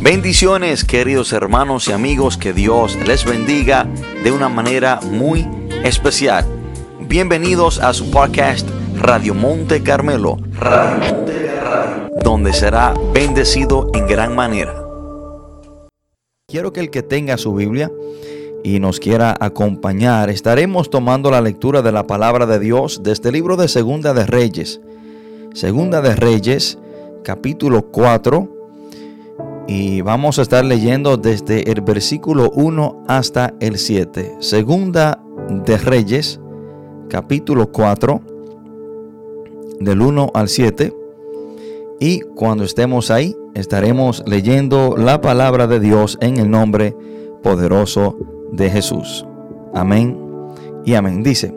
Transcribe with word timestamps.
Bendiciones 0.00 0.84
queridos 0.84 1.32
hermanos 1.32 1.88
y 1.88 1.92
amigos, 1.92 2.36
que 2.36 2.52
Dios 2.52 2.98
les 3.06 3.24
bendiga 3.24 3.88
de 4.22 4.30
una 4.30 4.50
manera 4.50 5.00
muy 5.00 5.48
especial. 5.84 6.44
Bienvenidos 7.00 7.80
a 7.80 7.94
su 7.94 8.10
podcast 8.10 8.68
Radio 8.94 9.34
Monte 9.34 9.82
Carmelo, 9.82 10.36
donde 12.22 12.52
será 12.52 12.94
bendecido 13.14 13.90
en 13.94 14.06
gran 14.06 14.34
manera. 14.34 14.74
Quiero 16.46 16.74
que 16.74 16.80
el 16.80 16.90
que 16.90 17.02
tenga 17.02 17.38
su 17.38 17.54
Biblia 17.54 17.90
y 18.62 18.80
nos 18.80 19.00
quiera 19.00 19.34
acompañar, 19.40 20.28
estaremos 20.28 20.90
tomando 20.90 21.30
la 21.30 21.40
lectura 21.40 21.80
de 21.80 21.92
la 21.92 22.06
palabra 22.06 22.44
de 22.44 22.58
Dios 22.58 23.02
de 23.02 23.12
este 23.12 23.32
libro 23.32 23.56
de 23.56 23.68
Segunda 23.68 24.12
de 24.12 24.26
Reyes. 24.26 24.78
Segunda 25.54 26.02
de 26.02 26.14
Reyes, 26.14 26.78
capítulo 27.24 27.90
4 27.90 28.55
y 29.68 30.00
vamos 30.00 30.38
a 30.38 30.42
estar 30.42 30.64
leyendo 30.64 31.16
desde 31.16 31.70
el 31.70 31.80
versículo 31.80 32.50
1 32.54 33.04
hasta 33.08 33.54
el 33.60 33.78
7. 33.78 34.36
Segunda 34.40 35.20
de 35.64 35.76
Reyes, 35.78 36.40
capítulo 37.08 37.72
4, 37.72 38.20
del 39.80 40.00
1 40.00 40.30
al 40.34 40.48
7. 40.48 40.92
Y 41.98 42.20
cuando 42.20 42.64
estemos 42.64 43.10
ahí, 43.10 43.34
estaremos 43.54 44.22
leyendo 44.26 44.96
la 44.96 45.20
palabra 45.20 45.66
de 45.66 45.80
Dios 45.80 46.18
en 46.20 46.36
el 46.36 46.50
nombre 46.50 46.94
poderoso 47.42 48.16
de 48.52 48.70
Jesús. 48.70 49.26
Amén 49.74 50.18
y 50.84 50.94
amén. 50.94 51.22
Dice, 51.22 51.54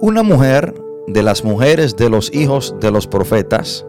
una 0.00 0.22
mujer 0.22 0.74
de 1.06 1.22
las 1.22 1.44
mujeres 1.44 1.96
de 1.96 2.10
los 2.10 2.34
hijos 2.34 2.74
de 2.80 2.90
los 2.90 3.06
profetas 3.06 3.86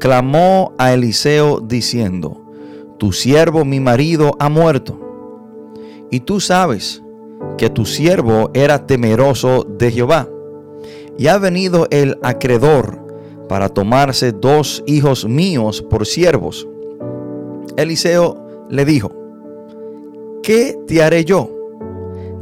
clamó 0.00 0.72
a 0.78 0.92
Eliseo 0.92 1.60
diciendo, 1.60 2.39
tu 3.00 3.12
siervo 3.12 3.64
mi 3.64 3.80
marido 3.80 4.36
ha 4.38 4.50
muerto. 4.50 5.00
Y 6.10 6.20
tú 6.20 6.38
sabes 6.38 7.02
que 7.56 7.70
tu 7.70 7.86
siervo 7.86 8.50
era 8.52 8.86
temeroso 8.86 9.64
de 9.64 9.90
Jehová. 9.90 10.28
Y 11.16 11.28
ha 11.28 11.38
venido 11.38 11.88
el 11.90 12.18
acreedor 12.22 13.00
para 13.48 13.70
tomarse 13.70 14.32
dos 14.32 14.84
hijos 14.86 15.24
míos 15.24 15.82
por 15.88 16.04
siervos. 16.04 16.68
Eliseo 17.78 18.36
le 18.68 18.84
dijo, 18.84 19.10
¿qué 20.42 20.78
te 20.86 21.02
haré 21.02 21.24
yo? 21.24 21.50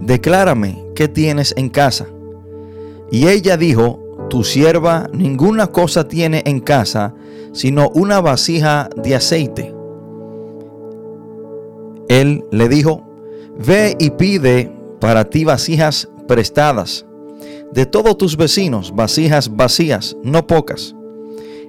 Declárame 0.00 0.84
qué 0.96 1.06
tienes 1.06 1.54
en 1.56 1.68
casa. 1.68 2.08
Y 3.12 3.28
ella 3.28 3.56
dijo, 3.56 4.00
tu 4.28 4.42
sierva 4.42 5.08
ninguna 5.12 5.68
cosa 5.68 6.08
tiene 6.08 6.42
en 6.46 6.58
casa, 6.58 7.14
sino 7.52 7.90
una 7.90 8.20
vasija 8.20 8.90
de 8.96 9.14
aceite 9.14 9.77
él 12.08 12.44
le 12.50 12.68
dijo, 12.68 13.06
ve 13.58 13.96
y 13.98 14.10
pide 14.10 14.72
para 15.00 15.24
ti 15.24 15.44
vasijas 15.44 16.08
prestadas 16.26 17.06
de 17.72 17.86
todos 17.86 18.16
tus 18.16 18.36
vecinos, 18.36 18.94
vasijas 18.94 19.54
vacías, 19.54 20.16
no 20.22 20.46
pocas. 20.46 20.94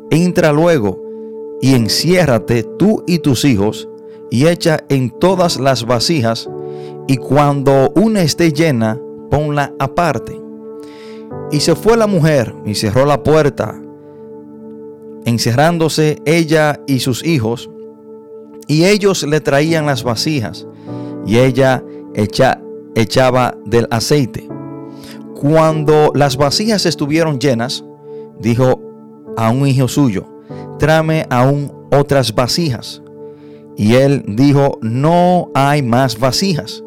Entra 0.10 0.52
luego 0.52 1.02
y 1.62 1.76
enciérrate 1.76 2.64
tú 2.64 3.04
y 3.06 3.20
tus 3.20 3.46
hijos 3.46 3.88
y 4.32 4.48
echa 4.48 4.80
en 4.90 5.10
todas 5.10 5.60
las 5.60 5.86
vasijas 5.86 6.50
y 7.08 7.18
cuando 7.18 7.92
una 7.96 8.22
esté 8.22 8.52
llena, 8.52 9.00
ponla 9.30 9.74
aparte. 9.80 10.40
Y 11.52 11.60
se 11.60 11.76
fue 11.76 11.98
la 11.98 12.08
mujer 12.08 12.56
y 12.66 12.76
cerró 12.76 13.06
la 13.06 13.24
puerta, 13.24 13.80
encerrándose 15.26 16.20
ella 16.26 16.80
y 16.88 17.00
sus 17.00 17.26
hijos 17.26 17.70
y 18.70 18.86
ellos 18.86 19.24
le 19.24 19.42
traían 19.42 19.88
las 19.88 20.04
vasijas 20.04 20.68
y 21.26 21.40
ella 21.40 21.84
echaba 22.14 23.58
del 23.66 23.88
aceite. 23.90 24.48
Cuando 25.36 26.12
las 26.14 26.38
vasijas 26.38 26.86
estuvieron 26.86 27.40
llenas, 27.40 27.84
dijo 28.40 28.80
a 29.36 29.50
un 29.50 29.68
hijo 29.68 29.88
suyo, 29.88 30.28
tráeme 30.78 31.26
aún 31.32 31.74
otras 31.92 32.34
vasijas. 32.34 33.02
Y 33.76 33.96
él 33.96 34.24
dijo, 34.28 34.78
no 34.82 35.50
hay 35.56 35.82
más 35.82 36.20
vasijas. 36.20 36.84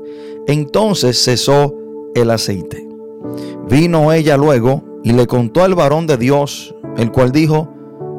Entonces 0.47 1.21
cesó 1.21 1.75
el 2.15 2.31
aceite. 2.31 2.87
Vino 3.69 4.13
ella 4.13 4.37
luego 4.37 4.85
y 5.03 5.13
le 5.13 5.27
contó 5.27 5.65
al 5.65 5.75
varón 5.75 6.07
de 6.07 6.17
Dios, 6.17 6.77
el 6.97 7.11
cual 7.11 7.33
dijo, 7.33 7.69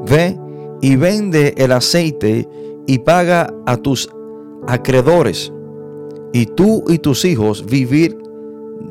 ve 0.06 0.38
y 0.82 0.98
vende 0.98 1.54
el 1.56 1.72
aceite 1.72 2.50
y 2.88 3.00
paga 3.00 3.54
a 3.66 3.78
tus 3.78 4.10
acreedores, 4.68 5.52
y 6.34 6.46
tú 6.48 6.84
y 6.88 6.98
tus 7.00 7.26
hijos 7.26 7.66
vivir 7.66 8.18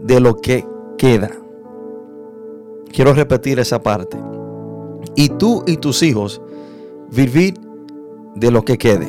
de 0.02 0.20
lo 0.20 0.36
que 0.36 0.64
queda. 0.96 1.30
Quiero 2.92 3.14
repetir 3.14 3.58
esa 3.58 3.82
parte. 3.82 4.18
Y 5.16 5.28
tú 5.30 5.64
y 5.66 5.76
tus 5.78 6.02
hijos 6.02 6.40
vivir 7.10 7.54
de 8.34 8.50
lo 8.50 8.62
que 8.62 8.78
quede. 8.78 9.08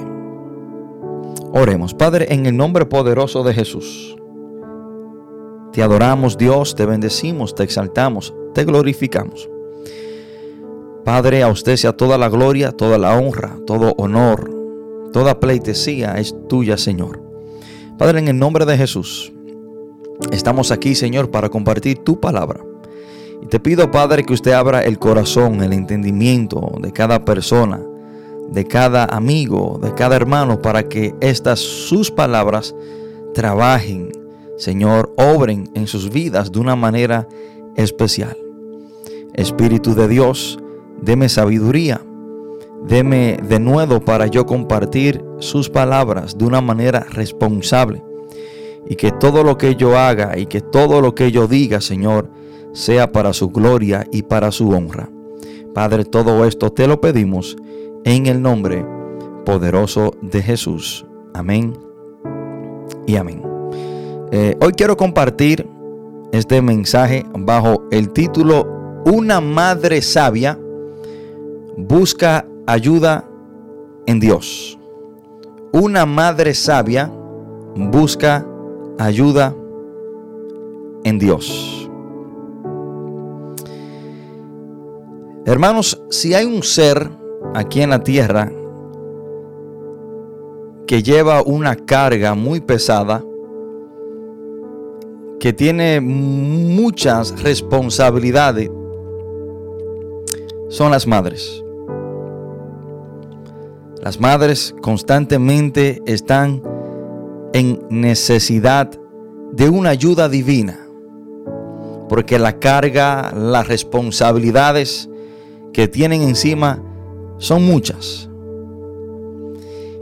Oremos, 1.54 1.94
Padre, 1.94 2.34
en 2.34 2.46
el 2.46 2.58
nombre 2.58 2.86
poderoso 2.86 3.44
de 3.44 3.54
Jesús. 3.54 4.18
Te 5.72 5.84
adoramos, 5.84 6.38
Dios, 6.38 6.76
te 6.76 6.86
bendecimos, 6.86 7.56
te 7.56 7.64
exaltamos, 7.64 8.34
te 8.54 8.64
glorificamos. 8.64 9.50
Padre, 11.04 11.44
a 11.44 11.50
usted 11.50 11.76
sea 11.76 11.96
toda 11.96 12.18
la 12.18 12.30
gloria, 12.30 12.72
toda 12.72 12.98
la 12.98 13.18
honra, 13.18 13.58
todo 13.66 13.94
honor, 13.98 14.53
Toda 15.14 15.40
pleitesía 15.40 16.16
es 16.18 16.36
tuya, 16.50 16.76
Señor. 16.76 17.22
Padre, 18.00 18.18
en 18.18 18.28
el 18.30 18.40
nombre 18.40 18.66
de 18.66 18.76
Jesús, 18.76 19.32
estamos 20.32 20.72
aquí, 20.72 20.96
Señor, 20.96 21.30
para 21.30 21.50
compartir 21.50 22.00
tu 22.00 22.20
palabra. 22.20 22.62
Y 23.44 23.46
te 23.46 23.60
pido, 23.60 23.92
Padre, 23.92 24.24
que 24.24 24.34
usted 24.34 24.54
abra 24.54 24.84
el 24.84 24.98
corazón, 24.98 25.62
el 25.62 25.72
entendimiento 25.72 26.74
de 26.82 26.92
cada 26.92 27.24
persona, 27.26 27.80
de 28.50 28.66
cada 28.66 29.06
amigo, 29.06 29.80
de 29.84 29.94
cada 29.94 30.16
hermano, 30.16 30.60
para 30.60 30.90
que 30.90 31.14
estas 31.22 31.60
sus 31.60 32.10
palabras 32.10 32.74
trabajen, 33.36 34.12
Señor, 34.58 35.14
obren 35.18 35.70
en 35.76 35.86
sus 35.86 36.10
vidas 36.10 36.52
de 36.52 36.60
una 36.60 36.76
manera 36.76 37.28
especial. 37.76 38.36
Espíritu 39.36 39.94
de 39.94 40.08
Dios, 40.08 40.58
deme 41.04 41.30
sabiduría 41.30 42.02
Deme 42.88 43.38
de 43.48 43.60
nuevo 43.60 44.02
para 44.02 44.28
yo 44.28 44.46
compartir 44.46 45.24
sus 45.40 45.70
palabras 45.70 46.38
de 46.38 46.46
una 46.46 46.62
manera 46.62 47.06
responsable. 47.12 48.04
Y 48.88 48.96
que 48.96 49.12
todo 49.12 49.44
lo 49.44 49.58
que 49.58 49.76
yo 49.76 49.98
haga 49.98 50.38
y 50.38 50.46
que 50.46 50.60
todo 50.60 51.00
lo 51.00 51.16
que 51.16 51.32
yo 51.32 51.48
diga, 51.48 51.80
Señor, 51.80 52.30
sea 52.74 53.12
para 53.12 53.32
su 53.34 53.50
gloria 53.50 54.06
y 54.12 54.24
para 54.24 54.52
su 54.52 54.70
honra. 54.70 55.10
Padre, 55.74 56.06
todo 56.06 56.46
esto 56.46 56.72
te 56.72 56.88
lo 56.88 57.00
pedimos 57.00 57.56
en 58.04 58.26
el 58.26 58.42
nombre 58.42 58.86
poderoso 59.46 60.14
de 60.22 60.42
Jesús. 60.42 61.06
Amén 61.34 61.74
y 63.08 63.16
amén. 63.16 63.42
Eh, 64.32 64.58
hoy 64.62 64.74
quiero 64.74 64.98
compartir 64.98 65.68
este 66.32 66.62
mensaje 66.62 67.26
bajo 67.38 67.84
el 67.92 68.10
título 68.10 68.68
Una 69.06 69.40
madre 69.40 70.02
sabia 70.02 70.60
busca 71.78 72.48
ayuda 72.66 73.26
en 74.06 74.20
Dios. 74.20 74.78
Una 75.72 76.06
madre 76.06 76.54
sabia 76.54 77.12
busca 77.76 78.46
ayuda 79.00 79.56
en 81.04 81.20
Dios. 81.20 81.90
Hermanos, 85.46 86.02
si 86.10 86.34
hay 86.34 86.46
un 86.46 86.64
ser 86.64 87.10
aquí 87.54 87.82
en 87.82 87.90
la 87.90 88.02
tierra 88.02 88.52
que 90.88 91.04
lleva 91.04 91.42
una 91.42 91.76
carga 91.76 92.34
muy 92.34 92.62
pesada, 92.62 93.24
que 95.40 95.52
tiene 95.52 96.00
muchas 96.00 97.42
responsabilidades, 97.42 98.70
son 100.70 100.92
las 100.92 101.06
madres. 101.06 101.63
Las 104.04 104.20
madres 104.20 104.76
constantemente 104.82 106.02
están 106.06 106.62
en 107.54 107.80
necesidad 107.90 108.92
de 109.54 109.70
una 109.70 109.92
ayuda 109.92 110.28
divina, 110.28 110.86
porque 112.10 112.38
la 112.38 112.60
carga, 112.60 113.32
las 113.34 113.66
responsabilidades 113.66 115.08
que 115.72 115.88
tienen 115.88 116.22
encima 116.22 116.84
son 117.38 117.64
muchas. 117.64 118.28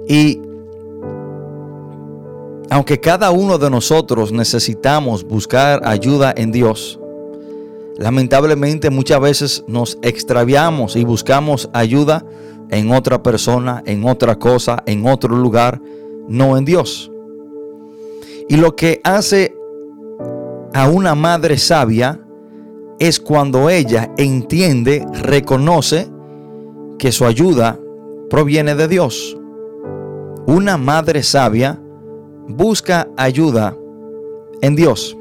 Y 0.10 0.42
aunque 2.72 3.00
cada 3.00 3.30
uno 3.30 3.60
de 3.60 3.70
nosotros 3.70 4.32
necesitamos 4.32 5.24
buscar 5.24 5.80
ayuda 5.86 6.34
en 6.36 6.52
Dios, 6.52 7.00
lamentablemente 8.00 8.90
muchas 8.90 9.22
veces 9.22 9.64
nos 9.68 10.00
extraviamos 10.02 10.96
y 10.96 11.04
buscamos 11.04 11.70
ayuda 11.72 12.26
en 12.72 12.92
otra 12.92 13.22
persona, 13.22 13.84
en 13.86 14.06
otra 14.06 14.38
cosa, 14.40 14.82
en 14.86 15.06
otro 15.06 15.36
lugar, 15.36 15.82
no 16.28 16.58
en 16.58 16.66
Dios. 16.66 17.12
Y 18.50 18.56
lo 18.58 18.76
que 18.76 19.00
hace 19.04 19.56
a 20.74 20.90
una 20.90 21.16
madre 21.16 21.58
sabia 21.58 22.20
es 23.00 23.20
cuando 23.20 23.70
ella 23.70 24.12
entiende, 24.18 25.06
reconoce 25.14 26.10
que 26.98 27.12
su 27.12 27.26
ayuda 27.26 27.80
proviene 28.30 28.76
de 28.76 28.88
Dios. 28.88 29.38
Una 30.48 30.78
madre 30.78 31.24
sabia 31.24 31.82
busca 32.48 33.08
ayuda 33.18 33.76
en 34.62 34.76
Dios. 34.76 35.18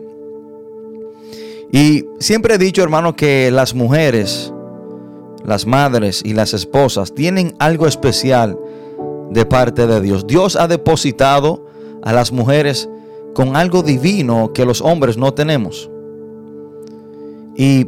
Y 1.73 2.05
siempre 2.19 2.55
he 2.55 2.59
dicho, 2.59 2.83
hermano, 2.83 3.15
que 3.15 3.51
las 3.51 3.75
mujeres, 3.75 4.53
las 5.45 5.67
madres 5.67 6.23
y 6.25 6.35
las 6.35 6.55
esposas 6.55 7.15
tienen 7.15 7.55
algo 7.59 7.87
especial 7.87 8.59
de 9.31 9.47
parte 9.47 9.87
de 9.87 10.01
Dios. 10.01 10.27
Dios 10.27 10.57
ha 10.57 10.69
depositado 10.69 11.67
a 12.03 12.13
las 12.13 12.33
mujeres 12.33 12.89
con 13.35 13.57
algo 13.57 13.83
divino 13.83 14.53
que 14.53 14.65
los 14.65 14.81
hombres 14.81 15.17
no 15.17 15.35
tenemos. 15.35 15.91
Y 17.57 17.87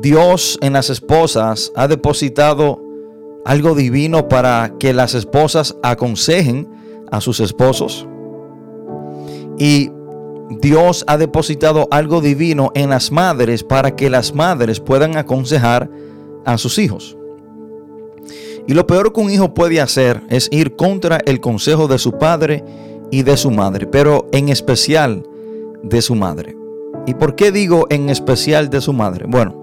Dios 0.00 0.58
en 0.60 0.72
las 0.72 0.90
esposas 0.90 1.72
ha 1.76 1.86
depositado 1.88 2.80
algo 3.44 3.74
divino 3.74 4.28
para 4.28 4.74
que 4.78 4.92
las 4.92 5.14
esposas 5.14 5.76
aconsejen 5.82 6.68
a 7.10 7.20
sus 7.20 7.40
esposos. 7.40 8.06
Y 9.58 9.90
Dios 10.50 11.04
ha 11.06 11.16
depositado 11.16 11.88
algo 11.90 12.20
divino 12.20 12.70
en 12.74 12.90
las 12.90 13.10
madres 13.10 13.64
para 13.64 13.96
que 13.96 14.10
las 14.10 14.34
madres 14.34 14.80
puedan 14.80 15.16
aconsejar 15.16 15.90
a 16.44 16.58
sus 16.58 16.78
hijos. 16.78 17.16
Y 18.66 18.74
lo 18.74 18.86
peor 18.86 19.12
que 19.12 19.20
un 19.20 19.30
hijo 19.30 19.52
puede 19.54 19.80
hacer 19.80 20.22
es 20.30 20.48
ir 20.50 20.76
contra 20.76 21.18
el 21.26 21.40
consejo 21.40 21.86
de 21.88 21.98
su 21.98 22.12
padre 22.18 22.64
y 23.10 23.22
de 23.22 23.36
su 23.36 23.50
madre, 23.50 23.86
pero 23.86 24.28
en 24.32 24.48
especial 24.48 25.26
de 25.82 26.00
su 26.02 26.14
madre. 26.14 26.56
¿Y 27.06 27.14
por 27.14 27.36
qué 27.36 27.52
digo 27.52 27.86
en 27.90 28.08
especial 28.08 28.70
de 28.70 28.80
su 28.80 28.92
madre? 28.92 29.26
Bueno, 29.28 29.54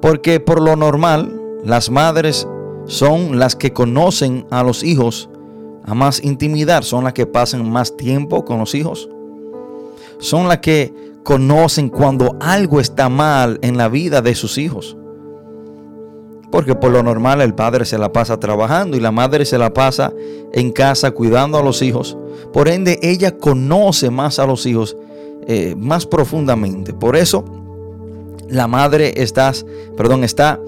porque 0.00 0.38
por 0.38 0.62
lo 0.62 0.76
normal 0.76 1.40
las 1.64 1.90
madres 1.90 2.46
son 2.86 3.38
las 3.38 3.56
que 3.56 3.72
conocen 3.72 4.46
a 4.50 4.62
los 4.62 4.84
hijos 4.84 5.28
a 5.84 5.94
más 5.94 6.22
intimidad, 6.22 6.82
son 6.82 7.04
las 7.04 7.12
que 7.12 7.26
pasan 7.26 7.68
más 7.68 7.96
tiempo 7.96 8.44
con 8.44 8.58
los 8.58 8.74
hijos, 8.74 9.08
son 10.18 10.48
las 10.48 10.58
que 10.58 10.92
conocen 11.22 11.88
cuando 11.88 12.36
algo 12.40 12.78
está 12.78 13.08
mal 13.08 13.58
en 13.62 13.76
la 13.76 13.88
vida 13.88 14.22
de 14.22 14.34
sus 14.34 14.58
hijos. 14.58 14.96
Porque 16.52 16.76
por 16.76 16.92
lo 16.92 17.02
normal 17.02 17.40
el 17.40 17.54
padre 17.54 17.84
se 17.84 17.98
la 17.98 18.12
pasa 18.12 18.38
trabajando 18.38 18.96
y 18.96 19.00
la 19.00 19.10
madre 19.10 19.44
se 19.44 19.58
la 19.58 19.74
pasa 19.74 20.12
en 20.52 20.70
casa 20.70 21.10
cuidando 21.10 21.58
a 21.58 21.62
los 21.62 21.82
hijos. 21.82 22.16
Por 22.52 22.68
ende, 22.68 23.00
ella 23.02 23.36
conoce 23.36 24.10
más 24.10 24.38
a 24.38 24.46
los 24.46 24.64
hijos 24.66 24.96
eh, 25.48 25.74
más 25.76 26.06
profundamente. 26.06 26.94
Por 26.94 27.16
eso, 27.16 27.44
la 28.48 28.68
madre 28.68 29.12
está, 29.16 29.52
perdón, 29.96 30.22
está 30.22 30.60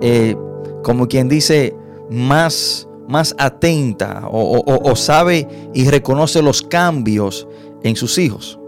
eh, 0.00 0.36
como 0.84 1.08
quien 1.08 1.28
dice, 1.28 1.74
más, 2.08 2.86
más 3.08 3.34
atenta 3.38 4.28
o 4.30 4.94
sabe 4.94 5.48
y 5.74 5.88
reconoce 5.90 6.40
los 6.40 6.62
cambios 6.62 7.48
en 7.82 7.96
sus 7.96 8.18
hijos. 8.18 8.60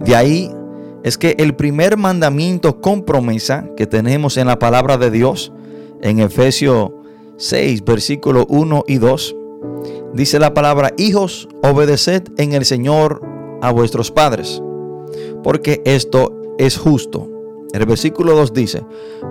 De 0.00 0.16
ahí 0.16 0.50
es 1.02 1.18
que 1.18 1.36
el 1.38 1.54
primer 1.54 1.96
mandamiento 1.96 2.80
con 2.80 3.02
promesa 3.02 3.68
que 3.76 3.86
tenemos 3.86 4.36
en 4.36 4.46
la 4.46 4.58
palabra 4.58 4.96
de 4.96 5.10
Dios 5.10 5.52
en 6.00 6.18
Efesios 6.18 6.90
6, 7.36 7.84
versículo 7.84 8.46
1 8.48 8.84
y 8.86 8.98
2, 8.98 9.36
dice 10.14 10.38
la 10.38 10.54
palabra, 10.54 10.92
hijos, 10.96 11.48
obedeced 11.62 12.22
en 12.38 12.52
el 12.52 12.64
Señor 12.64 13.20
a 13.60 13.70
vuestros 13.70 14.10
padres, 14.10 14.62
porque 15.42 15.82
esto 15.84 16.34
es 16.58 16.76
justo. 16.76 17.30
El 17.72 17.86
versículo 17.86 18.34
2 18.36 18.52
dice, 18.52 18.84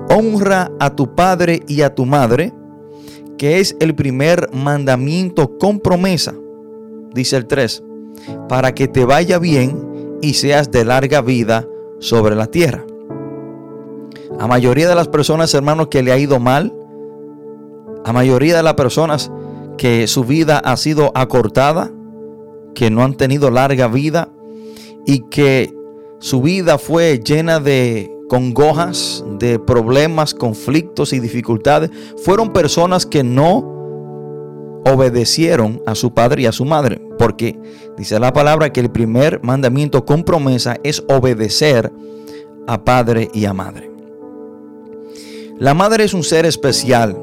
honra 0.09 0.71
a 0.79 0.95
tu 0.95 1.15
padre 1.15 1.63
y 1.67 1.81
a 1.81 1.95
tu 1.95 2.05
madre, 2.05 2.53
que 3.37 3.59
es 3.59 3.75
el 3.79 3.95
primer 3.95 4.49
mandamiento 4.53 5.57
con 5.57 5.79
promesa, 5.79 6.35
dice 7.13 7.37
el 7.37 7.47
3, 7.47 7.83
para 8.49 8.75
que 8.75 8.87
te 8.87 9.05
vaya 9.05 9.39
bien 9.39 9.92
y 10.23 10.35
seas 10.35 10.71
de 10.71 10.85
larga 10.85 11.21
vida 11.21 11.67
sobre 11.99 12.33
la 12.35 12.47
tierra. 12.47 12.85
A 14.39 14.47
mayoría 14.47 14.87
de 14.87 14.95
las 14.95 15.09
personas, 15.09 15.53
hermanos, 15.53 15.89
que 15.89 16.01
le 16.01 16.13
ha 16.13 16.17
ido 16.17 16.39
mal, 16.39 16.73
a 18.05 18.13
mayoría 18.13 18.55
de 18.55 18.63
las 18.63 18.75
personas 18.75 19.31
que 19.77 20.07
su 20.07 20.23
vida 20.23 20.59
ha 20.59 20.77
sido 20.77 21.11
acortada, 21.13 21.91
que 22.73 22.89
no 22.89 23.03
han 23.03 23.15
tenido 23.15 23.51
larga 23.51 23.89
vida 23.89 24.29
y 25.05 25.25
que 25.29 25.73
su 26.19 26.41
vida 26.41 26.77
fue 26.77 27.19
llena 27.19 27.59
de 27.59 28.09
congojas, 28.29 29.25
de 29.39 29.59
problemas, 29.59 30.33
conflictos 30.33 31.11
y 31.11 31.19
dificultades, 31.19 31.91
fueron 32.23 32.53
personas 32.53 33.05
que 33.05 33.25
no 33.25 33.82
obedecieron 34.85 35.81
a 35.85 35.95
su 35.95 36.13
padre 36.13 36.43
y 36.43 36.45
a 36.45 36.51
su 36.51 36.65
madre, 36.65 37.01
porque 37.17 37.57
dice 37.97 38.19
la 38.19 38.33
palabra 38.33 38.71
que 38.71 38.79
el 38.79 38.91
primer 38.91 39.41
mandamiento 39.43 40.05
con 40.05 40.23
promesa 40.23 40.77
es 40.83 41.03
obedecer 41.07 41.91
a 42.67 42.83
padre 42.83 43.29
y 43.33 43.45
a 43.45 43.53
madre. 43.53 43.91
La 45.59 45.73
madre 45.73 46.03
es 46.03 46.13
un 46.13 46.23
ser 46.23 46.45
especial 46.45 47.17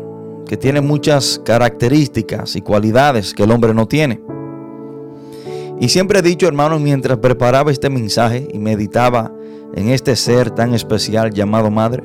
que 0.47 0.57
tiene 0.57 0.81
muchas 0.81 1.41
características 1.45 2.57
y 2.57 2.62
cualidades 2.62 3.35
que 3.35 3.43
el 3.43 3.51
hombre 3.51 3.75
no 3.75 3.87
tiene. 3.87 4.21
Y 5.81 5.89
siempre 5.89 6.19
he 6.19 6.23
dicho, 6.23 6.47
hermano, 6.47 6.79
mientras 6.79 7.19
preparaba 7.19 7.71
este 7.71 7.89
mensaje 7.89 8.47
y 8.53 8.59
meditaba 8.59 9.33
en 9.75 9.89
este 9.89 10.17
ser 10.17 10.51
tan 10.51 10.75
especial 10.75 11.31
llamado 11.33 11.71
madre, 11.71 12.05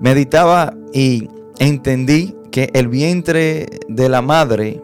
meditaba 0.00 0.74
y 0.92 1.28
entendí 1.58 2.34
el 2.72 2.88
vientre 2.88 3.66
de 3.88 4.08
la 4.08 4.22
madre 4.22 4.82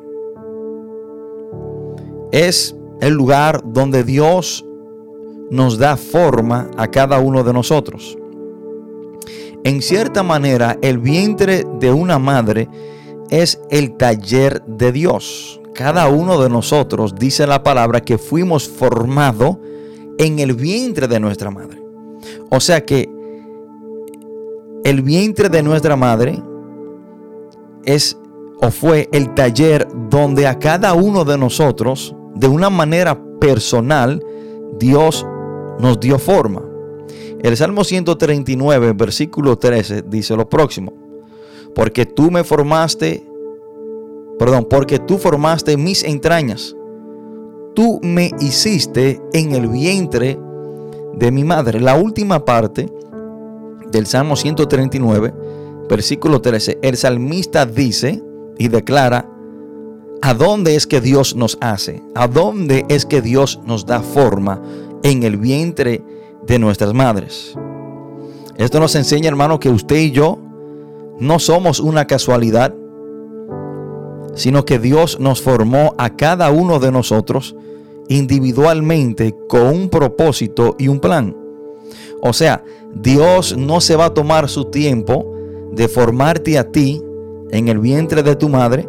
es 2.33 2.75
el 3.01 3.15
lugar 3.15 3.63
donde 3.65 4.05
Dios 4.05 4.65
nos 5.51 5.79
da 5.79 5.97
forma 5.97 6.71
a 6.77 6.89
cada 6.89 7.19
uno 7.21 7.45
de 7.45 7.53
nosotros. 7.53 8.19
En 9.65 9.81
cierta 9.81 10.23
manera, 10.23 10.79
el 10.83 10.99
vientre 10.99 11.65
de 11.79 11.93
una 11.93 12.19
madre 12.19 12.69
es 13.31 13.61
el 13.71 13.97
taller 13.97 14.63
de 14.67 14.93
Dios. 14.93 15.61
Cada 15.75 16.09
uno 16.09 16.41
de 16.41 16.51
nosotros, 16.51 17.15
dice 17.15 17.47
la 17.47 17.63
palabra, 17.63 18.01
que 18.01 18.19
fuimos 18.19 18.69
formados 18.69 19.57
en 20.19 20.39
el 20.39 20.55
vientre 20.55 21.09
de 21.09 21.19
nuestra 21.19 21.51
madre. 21.51 21.83
O 22.51 22.61
sea 22.61 22.85
que 22.85 23.09
el 24.85 25.03
vientre 25.03 25.49
de 25.49 25.63
nuestra 25.63 25.97
madre 25.97 26.43
es 27.87 28.19
o 28.61 28.71
fue 28.71 29.09
el 29.13 29.35
taller 29.35 29.87
donde 30.09 30.47
a 30.47 30.59
cada 30.59 30.95
uno 30.95 31.25
de 31.25 31.37
nosotros, 31.37 32.15
de 32.35 32.49
una 32.49 32.71
manera 32.71 33.21
personal, 33.41 34.25
Dios 34.79 35.27
nos 35.79 36.01
dio 36.01 36.19
forma. 36.19 36.63
El 37.43 37.57
Salmo 37.57 37.85
139, 37.85 38.93
versículo 38.95 39.59
13, 39.59 40.03
dice 40.03 40.35
lo 40.37 40.49
próximo. 40.49 40.93
Porque 41.75 42.07
tú 42.07 42.31
me 42.31 42.43
formaste, 42.43 43.27
perdón, 44.39 44.67
porque 44.71 44.99
tú 44.99 45.19
formaste 45.19 45.77
mis 45.77 46.05
entrañas. 46.05 46.75
Tú 47.75 48.01
me 48.03 48.31
hiciste 48.41 49.21
en 49.33 49.53
el 49.53 49.69
vientre 49.69 50.39
de 51.15 51.31
mi 51.33 51.45
madre. 51.45 51.81
La 51.81 51.97
última 51.97 52.45
parte 52.45 52.89
del 53.91 54.07
Salmo 54.07 54.37
139, 54.37 55.35
versículo 55.89 56.41
13, 56.41 56.79
el 56.83 56.97
salmista 56.97 57.67
dice 57.67 58.23
y 58.59 58.69
declara, 58.69 59.29
¿a 60.23 60.35
dónde 60.35 60.77
es 60.77 60.87
que 60.87 61.01
Dios 61.01 61.37
nos 61.37 61.59
hace? 61.61 62.03
¿A 62.15 62.29
dónde 62.29 62.85
es 62.89 63.07
que 63.07 63.21
Dios 63.21 63.61
nos 63.67 63.87
da 63.87 64.01
forma 64.01 64.63
en 65.05 65.23
el 65.23 65.37
vientre 65.37 66.03
de 66.47 66.59
nuestras 66.59 66.93
madres. 66.93 67.55
Esto 68.57 68.81
nos 68.81 68.95
enseña, 68.95 69.29
hermano, 69.29 69.61
que 69.61 69.69
usted 69.69 69.97
y 69.97 70.11
yo 70.11 70.39
no 71.19 71.39
somos 71.39 71.81
una 71.81 72.07
casualidad, 72.07 72.75
sino 74.35 74.65
que 74.65 74.79
Dios 74.79 75.21
nos 75.21 75.41
formó 75.41 75.95
a 75.99 76.17
cada 76.17 76.51
uno 76.51 76.81
de 76.81 76.91
nosotros 76.91 77.55
individualmente 78.09 79.35
con 79.49 79.67
un 79.67 79.89
propósito 79.89 80.75
y 80.79 80.89
un 80.89 81.01
plan. 81.01 81.37
O 82.23 82.33
sea, 82.33 82.65
Dios 82.95 83.57
no 83.57 83.81
se 83.81 83.97
va 83.97 84.07
a 84.07 84.15
tomar 84.15 84.49
su 84.49 84.67
tiempo 84.67 85.34
de 85.75 85.89
formarte 85.89 86.59
a 86.59 86.71
ti 86.71 87.03
en 87.51 87.69
el 87.69 87.79
vientre 87.79 88.23
de 88.23 88.37
tu 88.37 88.49
madre 88.49 88.89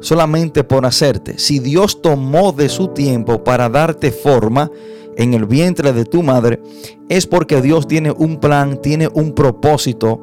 solamente 0.00 0.64
por 0.64 0.86
hacerte. 0.86 1.38
Si 1.38 1.58
Dios 1.58 2.00
tomó 2.02 2.52
de 2.52 2.68
su 2.68 2.88
tiempo 2.88 3.44
para 3.44 3.68
darte 3.68 4.10
forma, 4.10 4.70
en 5.16 5.34
el 5.34 5.44
vientre 5.44 5.92
de 5.92 6.04
tu 6.04 6.22
madre, 6.22 6.60
es 7.08 7.26
porque 7.26 7.60
Dios 7.60 7.86
tiene 7.86 8.10
un 8.10 8.38
plan, 8.38 8.80
tiene 8.80 9.08
un 9.12 9.32
propósito 9.32 10.20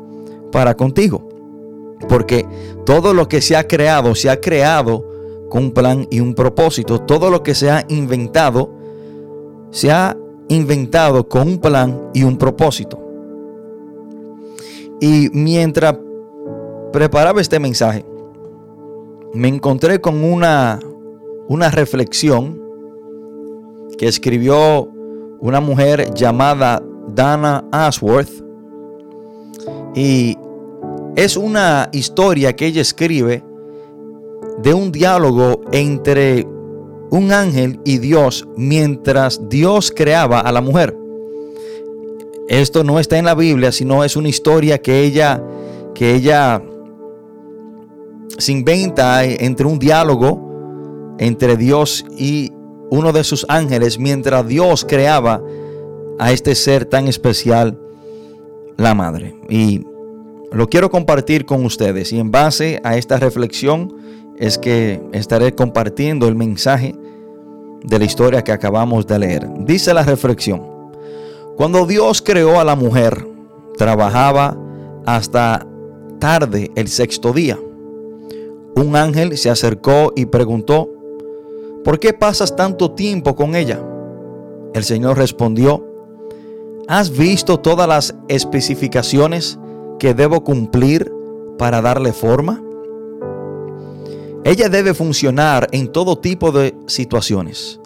para 0.51 0.75
contigo. 0.75 1.27
Porque 2.09 2.45
todo 2.85 3.13
lo 3.13 3.27
que 3.27 3.41
se 3.41 3.55
ha 3.55 3.67
creado, 3.67 4.15
se 4.15 4.29
ha 4.29 4.41
creado 4.41 5.05
con 5.49 5.65
un 5.65 5.71
plan 5.71 6.07
y 6.09 6.19
un 6.19 6.33
propósito. 6.33 7.01
Todo 7.01 7.29
lo 7.29 7.43
que 7.43 7.53
se 7.53 7.69
ha 7.69 7.85
inventado, 7.89 8.71
se 9.71 9.91
ha 9.91 10.17
inventado 10.47 11.27
con 11.27 11.47
un 11.47 11.57
plan 11.59 12.09
y 12.13 12.23
un 12.23 12.37
propósito. 12.37 13.06
Y 14.99 15.29
mientras 15.31 15.97
preparaba 16.91 17.41
este 17.41 17.59
mensaje, 17.59 18.05
me 19.33 19.47
encontré 19.47 20.01
con 20.01 20.23
una, 20.23 20.79
una 21.47 21.69
reflexión 21.69 22.61
que 23.97 24.07
escribió 24.07 24.89
una 25.39 25.59
mujer 25.59 26.13
llamada 26.13 26.81
Dana 27.13 27.65
Ashworth. 27.71 28.43
Y 29.95 30.37
es 31.15 31.37
una 31.37 31.89
historia 31.91 32.55
que 32.55 32.67
ella 32.67 32.81
escribe 32.81 33.43
de 34.61 34.73
un 34.73 34.91
diálogo 34.91 35.61
entre 35.71 36.47
un 37.09 37.31
ángel 37.31 37.79
y 37.85 37.99
Dios 37.99 38.47
mientras 38.55 39.49
Dios 39.49 39.91
creaba 39.95 40.39
a 40.39 40.51
la 40.51 40.61
mujer. 40.61 40.97
Esto 42.47 42.83
no 42.83 42.99
está 42.99 43.17
en 43.17 43.25
la 43.25 43.35
Biblia, 43.35 43.71
sino 43.71 44.03
es 44.03 44.15
una 44.15 44.29
historia 44.29 44.81
que 44.81 45.03
ella 45.03 45.43
que 45.93 46.13
ella 46.13 46.61
se 48.37 48.51
inventa 48.51 49.25
entre 49.25 49.65
un 49.65 49.79
diálogo 49.79 51.15
entre 51.17 51.57
Dios 51.57 52.05
y 52.15 52.51
uno 52.91 53.11
de 53.11 53.23
sus 53.23 53.45
ángeles 53.49 53.97
mientras 53.97 54.47
Dios 54.47 54.85
creaba 54.85 55.41
a 56.19 56.31
este 56.31 56.55
ser 56.55 56.85
tan 56.85 57.07
especial, 57.07 57.79
la 58.77 58.93
madre. 58.93 59.35
Y 59.49 59.81
lo 60.51 60.69
quiero 60.69 60.89
compartir 60.89 61.45
con 61.45 61.65
ustedes 61.65 62.13
y 62.13 62.19
en 62.19 62.31
base 62.31 62.79
a 62.83 62.95
esta 62.95 63.17
reflexión 63.17 63.95
es 64.37 64.57
que 64.57 65.01
estaré 65.13 65.55
compartiendo 65.55 66.27
el 66.27 66.35
mensaje 66.35 66.95
de 67.83 67.99
la 67.99 68.05
historia 68.05 68.43
que 68.43 68.51
acabamos 68.51 69.07
de 69.07 69.19
leer. 69.19 69.47
Dice 69.59 69.93
la 69.93 70.03
reflexión, 70.03 70.76
cuando 71.57 71.87
Dios 71.87 72.21
creó 72.21 72.59
a 72.59 72.63
la 72.63 72.75
mujer, 72.75 73.27
trabajaba 73.79 74.55
hasta 75.07 75.65
tarde 76.19 76.69
el 76.75 76.87
sexto 76.87 77.33
día. 77.33 77.59
Un 78.75 78.95
ángel 78.95 79.35
se 79.39 79.49
acercó 79.49 80.13
y 80.15 80.27
preguntó, 80.27 80.87
¿por 81.83 81.99
qué 81.99 82.13
pasas 82.13 82.55
tanto 82.55 82.91
tiempo 82.91 83.35
con 83.35 83.55
ella? 83.55 83.83
El 84.75 84.83
Señor 84.83 85.17
respondió, 85.17 85.83
¿has 86.87 87.09
visto 87.09 87.59
todas 87.59 87.87
las 87.87 88.13
especificaciones 88.27 89.57
que 89.97 90.13
debo 90.13 90.43
cumplir 90.43 91.11
para 91.57 91.81
darle 91.81 92.13
forma? 92.13 92.61
Ella 94.43 94.69
debe 94.69 94.93
funcionar 94.93 95.69
en 95.71 95.91
todo 95.91 96.19
tipo 96.19 96.51
de 96.51 96.75
situaciones. 96.85 97.79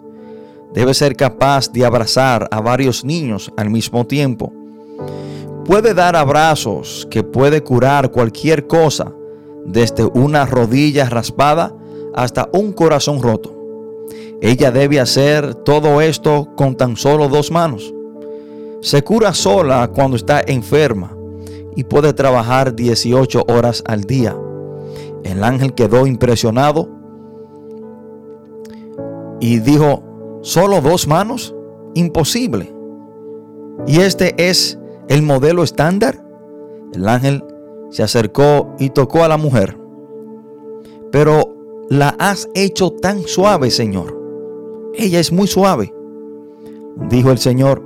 Debe 0.74 0.94
ser 0.94 1.16
capaz 1.16 1.70
de 1.70 1.84
abrazar 1.84 2.48
a 2.50 2.60
varios 2.60 3.04
niños 3.04 3.52
al 3.56 3.70
mismo 3.70 4.06
tiempo. 4.06 4.52
Puede 5.64 5.94
dar 5.94 6.16
abrazos 6.16 7.06
que 7.10 7.22
puede 7.22 7.62
curar 7.62 8.10
cualquier 8.10 8.66
cosa, 8.66 9.12
desde 9.64 10.04
una 10.04 10.46
rodilla 10.46 11.08
raspada 11.08 11.74
hasta 12.14 12.48
un 12.52 12.72
corazón 12.72 13.22
roto. 13.22 13.54
Ella 14.40 14.72
debe 14.72 14.98
hacer 14.98 15.54
todo 15.54 16.00
esto 16.00 16.48
con 16.56 16.76
tan 16.76 16.96
solo 16.96 17.28
dos 17.28 17.50
manos. 17.50 17.94
Se 18.80 19.04
cura 19.04 19.32
sola 19.34 19.88
cuando 19.94 20.16
está 20.16 20.42
enferma 20.44 21.16
y 21.76 21.84
puede 21.84 22.12
trabajar 22.12 22.74
18 22.74 23.44
horas 23.46 23.84
al 23.86 24.02
día. 24.02 24.36
El 25.22 25.44
ángel 25.44 25.74
quedó 25.74 26.06
impresionado 26.08 26.88
y 29.38 29.60
dijo, 29.60 30.02
¿solo 30.42 30.80
dos 30.80 31.08
manos? 31.08 31.54
Imposible. 31.94 32.72
¿Y 33.86 34.00
este 34.00 34.34
es 34.36 34.78
el 35.08 35.22
modelo 35.22 35.62
estándar? 35.62 36.22
El 36.92 37.08
ángel 37.08 37.42
se 37.90 38.02
acercó 38.02 38.74
y 38.78 38.90
tocó 38.90 39.24
a 39.24 39.28
la 39.28 39.38
mujer. 39.38 39.78
Pero 41.10 41.56
la 41.88 42.10
has 42.18 42.48
hecho 42.54 42.90
tan 42.90 43.22
suave, 43.22 43.70
Señor 43.70 44.22
ella 44.94 45.20
es 45.20 45.32
muy 45.32 45.46
suave, 45.46 45.94
dijo 47.08 47.30
el 47.30 47.38
Señor, 47.38 47.82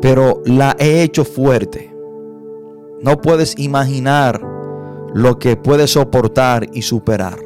pero 0.00 0.42
la 0.44 0.76
he 0.78 1.02
hecho 1.02 1.24
fuerte. 1.24 1.94
No 3.00 3.20
puedes 3.20 3.58
imaginar 3.58 4.40
lo 5.12 5.38
que 5.38 5.56
puede 5.56 5.86
soportar 5.86 6.68
y 6.72 6.82
superar. 6.82 7.38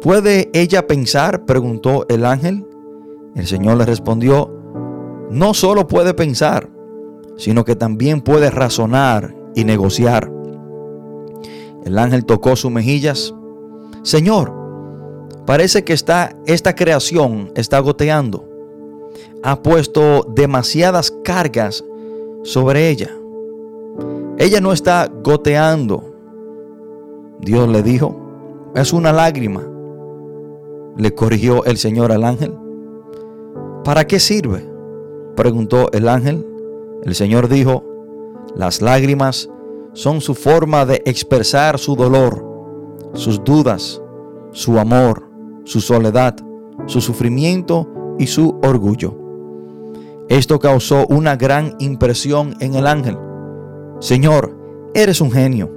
¿Puede 0.00 0.50
ella 0.52 0.86
pensar? 0.86 1.44
preguntó 1.44 2.06
el 2.08 2.24
ángel. 2.24 2.66
El 3.34 3.46
Señor 3.46 3.76
le 3.76 3.86
respondió, 3.86 4.50
no 5.30 5.54
solo 5.54 5.86
puede 5.86 6.14
pensar, 6.14 6.68
sino 7.36 7.64
que 7.64 7.76
también 7.76 8.20
puede 8.20 8.50
razonar 8.50 9.34
y 9.54 9.64
negociar. 9.64 10.30
El 11.84 11.98
ángel 11.98 12.24
tocó 12.24 12.56
sus 12.56 12.70
mejillas. 12.70 13.34
Señor, 14.02 14.60
Parece 15.50 15.82
que 15.82 15.92
está, 15.92 16.36
esta 16.46 16.76
creación 16.76 17.50
está 17.56 17.80
goteando. 17.80 18.48
Ha 19.42 19.60
puesto 19.62 20.24
demasiadas 20.32 21.10
cargas 21.24 21.84
sobre 22.44 22.88
ella. 22.88 23.10
Ella 24.38 24.60
no 24.60 24.72
está 24.72 25.10
goteando. 25.24 26.14
Dios 27.40 27.68
le 27.68 27.82
dijo, 27.82 28.14
es 28.76 28.92
una 28.92 29.12
lágrima. 29.12 29.66
Le 30.96 31.14
corrigió 31.14 31.64
el 31.64 31.76
Señor 31.76 32.12
al 32.12 32.24
ángel. 32.24 32.54
¿Para 33.84 34.06
qué 34.06 34.20
sirve? 34.20 34.68
Preguntó 35.36 35.90
el 35.92 36.08
ángel. 36.08 36.46
El 37.04 37.14
Señor 37.14 37.48
dijo, 37.48 37.84
las 38.54 38.82
lágrimas 38.82 39.48
son 39.92 40.20
su 40.20 40.34
forma 40.34 40.84
de 40.84 41.02
expresar 41.06 41.78
su 41.78 41.96
dolor, 41.96 42.44
sus 43.14 43.42
dudas, 43.42 44.02
su 44.52 44.78
amor 44.78 45.30
su 45.64 45.80
soledad, 45.80 46.36
su 46.86 47.00
sufrimiento 47.00 48.16
y 48.18 48.26
su 48.26 48.58
orgullo. 48.62 49.16
Esto 50.28 50.58
causó 50.58 51.06
una 51.08 51.36
gran 51.36 51.76
impresión 51.78 52.56
en 52.60 52.74
el 52.74 52.86
ángel. 52.86 53.16
Señor, 54.00 54.56
eres 54.94 55.20
un 55.20 55.30
genio. 55.30 55.70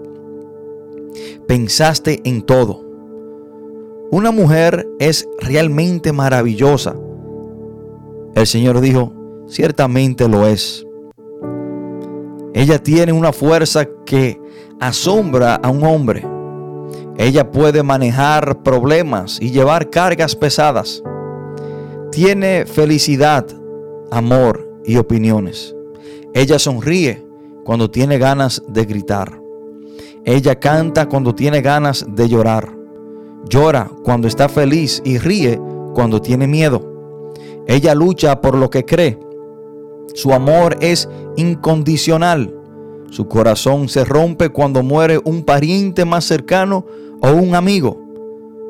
Pensaste 1.47 2.21
en 2.23 2.41
todo. 2.41 2.83
Una 4.13 4.29
mujer 4.29 4.87
es 4.99 5.27
realmente 5.39 6.13
maravillosa. 6.13 6.95
El 8.35 8.45
Señor 8.45 8.79
dijo, 8.79 9.11
ciertamente 9.47 10.27
lo 10.27 10.45
es. 10.45 10.85
Ella 12.53 12.77
tiene 12.77 13.11
una 13.11 13.33
fuerza 13.33 13.87
que 14.05 14.39
asombra 14.79 15.55
a 15.55 15.71
un 15.71 15.83
hombre. 15.83 16.23
Ella 17.17 17.49
puede 17.49 17.81
manejar 17.81 18.61
problemas 18.61 19.39
y 19.41 19.49
llevar 19.49 19.89
cargas 19.89 20.35
pesadas. 20.35 21.01
Tiene 22.11 22.67
felicidad, 22.67 23.47
amor 24.11 24.79
y 24.85 24.97
opiniones. 24.97 25.75
Ella 26.35 26.59
sonríe 26.59 27.25
cuando 27.63 27.89
tiene 27.89 28.19
ganas 28.19 28.61
de 28.67 28.85
gritar. 28.85 29.41
Ella 30.23 30.59
canta 30.59 31.09
cuando 31.09 31.33
tiene 31.33 31.63
ganas 31.63 32.05
de 32.07 32.29
llorar. 32.29 32.82
Llora 33.49 33.89
cuando 34.03 34.27
está 34.27 34.49
feliz 34.49 35.01
y 35.03 35.17
ríe 35.17 35.59
cuando 35.93 36.21
tiene 36.21 36.47
miedo. 36.47 36.81
Ella 37.67 37.95
lucha 37.95 38.41
por 38.41 38.55
lo 38.55 38.69
que 38.69 38.85
cree. 38.85 39.19
Su 40.13 40.33
amor 40.33 40.77
es 40.81 41.09
incondicional. 41.35 42.53
Su 43.09 43.27
corazón 43.27 43.89
se 43.89 44.05
rompe 44.05 44.49
cuando 44.49 44.83
muere 44.83 45.19
un 45.23 45.43
pariente 45.43 46.05
más 46.05 46.25
cercano 46.25 46.85
o 47.21 47.31
un 47.31 47.55
amigo, 47.55 48.01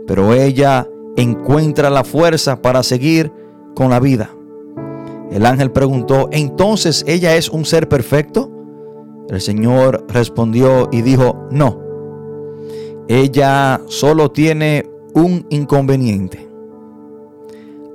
pero 0.06 0.34
ella 0.34 0.88
encuentra 1.16 1.90
la 1.90 2.04
fuerza 2.04 2.62
para 2.62 2.84
seguir 2.84 3.32
con 3.74 3.90
la 3.90 4.00
vida. 4.00 4.30
El 5.32 5.46
ángel 5.46 5.72
preguntó, 5.72 6.30
¿entonces 6.32 7.04
ella 7.08 7.36
es 7.36 7.50
un 7.50 7.66
ser 7.66 7.88
perfecto? 7.88 8.52
El 9.30 9.42
Señor 9.42 10.06
respondió 10.10 10.90
y 10.92 11.02
dijo, 11.02 11.48
no, 11.50 11.83
ella 13.08 13.82
solo 13.88 14.32
tiene 14.32 14.90
un 15.14 15.46
inconveniente. 15.50 16.48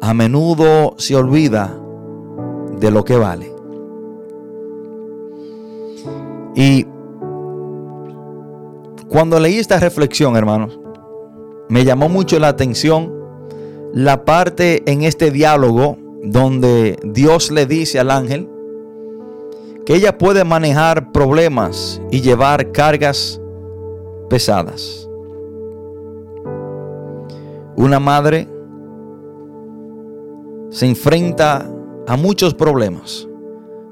A 0.00 0.15
menudo 0.15 0.95
se 0.99 1.17
olvida 1.17 1.77
de 2.79 2.91
lo 2.91 3.05
que 3.05 3.17
vale. 3.17 3.53
Y 6.55 6.87
cuando 9.09 9.41
leí 9.41 9.59
esta 9.59 9.81
reflexión, 9.81 10.37
hermanos, 10.37 10.79
me 11.69 11.85
llamó 11.85 12.09
mucho 12.09 12.38
la 12.38 12.49
atención 12.49 13.12
la 13.93 14.25
parte 14.25 14.83
en 14.91 15.03
este 15.03 15.31
diálogo 15.31 15.97
donde 16.23 16.99
Dios 17.03 17.50
le 17.50 17.67
dice 17.67 17.99
al 17.99 18.11
ángel 18.11 18.49
que 19.87 19.95
ella 19.95 20.19
puede 20.19 20.45
manejar 20.45 21.12
problemas 21.12 22.03
y 22.11 22.21
llevar 22.21 22.73
cargas 22.73 23.41
pesadas. 24.28 25.08
Una 27.76 28.00
madre 28.00 28.49
se 30.70 30.87
enfrenta 30.87 31.70
a 32.06 32.16
muchos 32.16 32.54
problemas. 32.54 33.26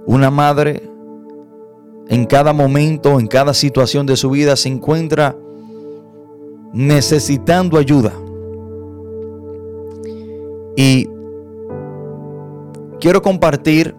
Una 0.06 0.30
madre 0.30 0.88
en 2.08 2.26
cada 2.26 2.52
momento, 2.52 3.18
en 3.18 3.26
cada 3.26 3.54
situación 3.54 4.06
de 4.06 4.16
su 4.16 4.30
vida 4.30 4.56
se 4.56 4.68
encuentra 4.68 5.36
necesitando 6.72 7.78
ayuda. 7.78 8.12
Y 10.76 11.08
quiero 13.00 13.22
compartir 13.22 13.94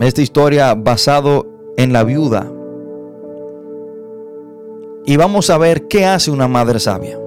esta 0.00 0.22
historia 0.22 0.74
basado 0.74 1.46
en 1.76 1.92
la 1.92 2.04
viuda. 2.04 2.50
Y 5.06 5.16
vamos 5.16 5.50
a 5.50 5.58
ver 5.58 5.88
qué 5.88 6.06
hace 6.06 6.30
una 6.30 6.48
madre 6.48 6.78
sabia. 6.78 7.18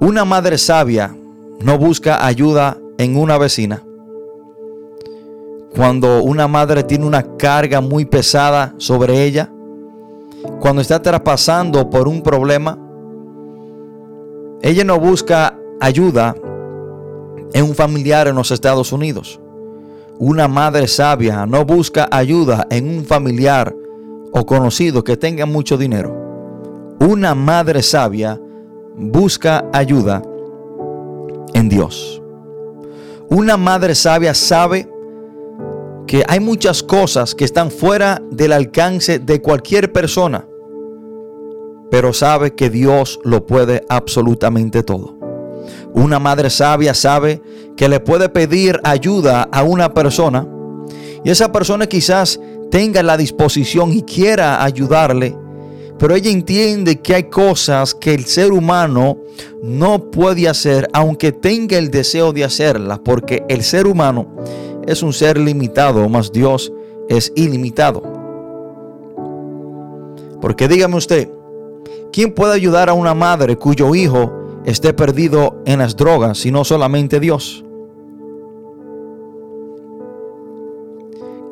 Una 0.00 0.24
madre 0.24 0.58
sabia 0.58 1.16
no 1.60 1.78
busca 1.78 2.24
ayuda 2.24 2.78
en 2.98 3.16
una 3.16 3.38
vecina. 3.38 3.82
Cuando 5.74 6.22
una 6.22 6.48
madre 6.48 6.82
tiene 6.82 7.06
una 7.06 7.36
carga 7.36 7.80
muy 7.80 8.04
pesada 8.04 8.74
sobre 8.78 9.24
ella, 9.24 9.52
cuando 10.60 10.82
está 10.82 11.00
traspasando 11.00 11.88
por 11.88 12.08
un 12.08 12.22
problema, 12.22 12.78
ella 14.62 14.84
no 14.84 14.98
busca 14.98 15.56
ayuda 15.80 16.34
en 17.52 17.64
un 17.64 17.74
familiar 17.74 18.28
en 18.28 18.34
los 18.34 18.50
Estados 18.50 18.92
Unidos. 18.92 19.40
Una 20.18 20.48
madre 20.48 20.88
sabia 20.88 21.46
no 21.46 21.64
busca 21.64 22.08
ayuda 22.10 22.66
en 22.70 22.88
un 22.88 23.04
familiar 23.04 23.74
o 24.32 24.46
conocido 24.46 25.04
que 25.04 25.16
tenga 25.16 25.46
mucho 25.46 25.76
dinero. 25.76 26.96
Una 27.00 27.34
madre 27.34 27.82
sabia 27.82 28.40
busca 28.96 29.64
ayuda 29.72 30.22
en 31.54 31.68
Dios. 31.68 32.20
Una 33.30 33.56
madre 33.56 33.94
sabia 33.94 34.34
sabe 34.34 34.88
que 36.06 36.24
hay 36.26 36.40
muchas 36.40 36.82
cosas 36.82 37.34
que 37.34 37.44
están 37.44 37.70
fuera 37.70 38.22
del 38.30 38.52
alcance 38.52 39.18
de 39.18 39.42
cualquier 39.42 39.92
persona, 39.92 40.48
pero 41.90 42.12
sabe 42.12 42.54
que 42.54 42.70
Dios 42.70 43.20
lo 43.24 43.46
puede 43.46 43.84
absolutamente 43.88 44.82
todo. 44.82 45.16
Una 45.92 46.18
madre 46.18 46.50
sabia 46.50 46.94
sabe 46.94 47.42
que 47.76 47.88
le 47.88 48.00
puede 48.00 48.28
pedir 48.28 48.80
ayuda 48.84 49.48
a 49.52 49.62
una 49.62 49.92
persona 49.92 50.46
y 51.24 51.30
esa 51.30 51.52
persona 51.52 51.86
quizás 51.86 52.40
tenga 52.70 53.02
la 53.02 53.16
disposición 53.16 53.92
y 53.92 54.02
quiera 54.02 54.62
ayudarle, 54.62 55.36
pero 55.98 56.14
ella 56.14 56.30
entiende 56.30 57.00
que 57.00 57.14
hay 57.14 57.24
cosas 57.24 57.94
que 57.94 58.14
el 58.14 58.24
ser 58.24 58.52
humano 58.52 59.18
no 59.62 60.10
puede 60.10 60.48
hacer 60.48 60.88
aunque 60.92 61.32
tenga 61.32 61.76
el 61.76 61.90
deseo 61.90 62.32
de 62.32 62.44
hacerlas, 62.44 63.00
porque 63.00 63.42
el 63.48 63.62
ser 63.62 63.86
humano 63.86 64.36
es 64.86 65.02
un 65.02 65.12
ser 65.12 65.38
limitado, 65.38 66.08
más 66.08 66.32
Dios 66.32 66.72
es 67.08 67.32
ilimitado. 67.34 68.02
Porque 70.40 70.68
dígame 70.68 70.96
usted, 70.96 71.28
¿quién 72.12 72.32
puede 72.32 72.54
ayudar 72.54 72.88
a 72.88 72.94
una 72.94 73.14
madre 73.14 73.56
cuyo 73.56 73.94
hijo 73.94 74.32
esté 74.64 74.92
perdido 74.92 75.62
en 75.66 75.80
las 75.80 75.96
drogas, 75.96 76.38
sino 76.38 76.64
solamente 76.64 77.18
Dios? 77.18 77.64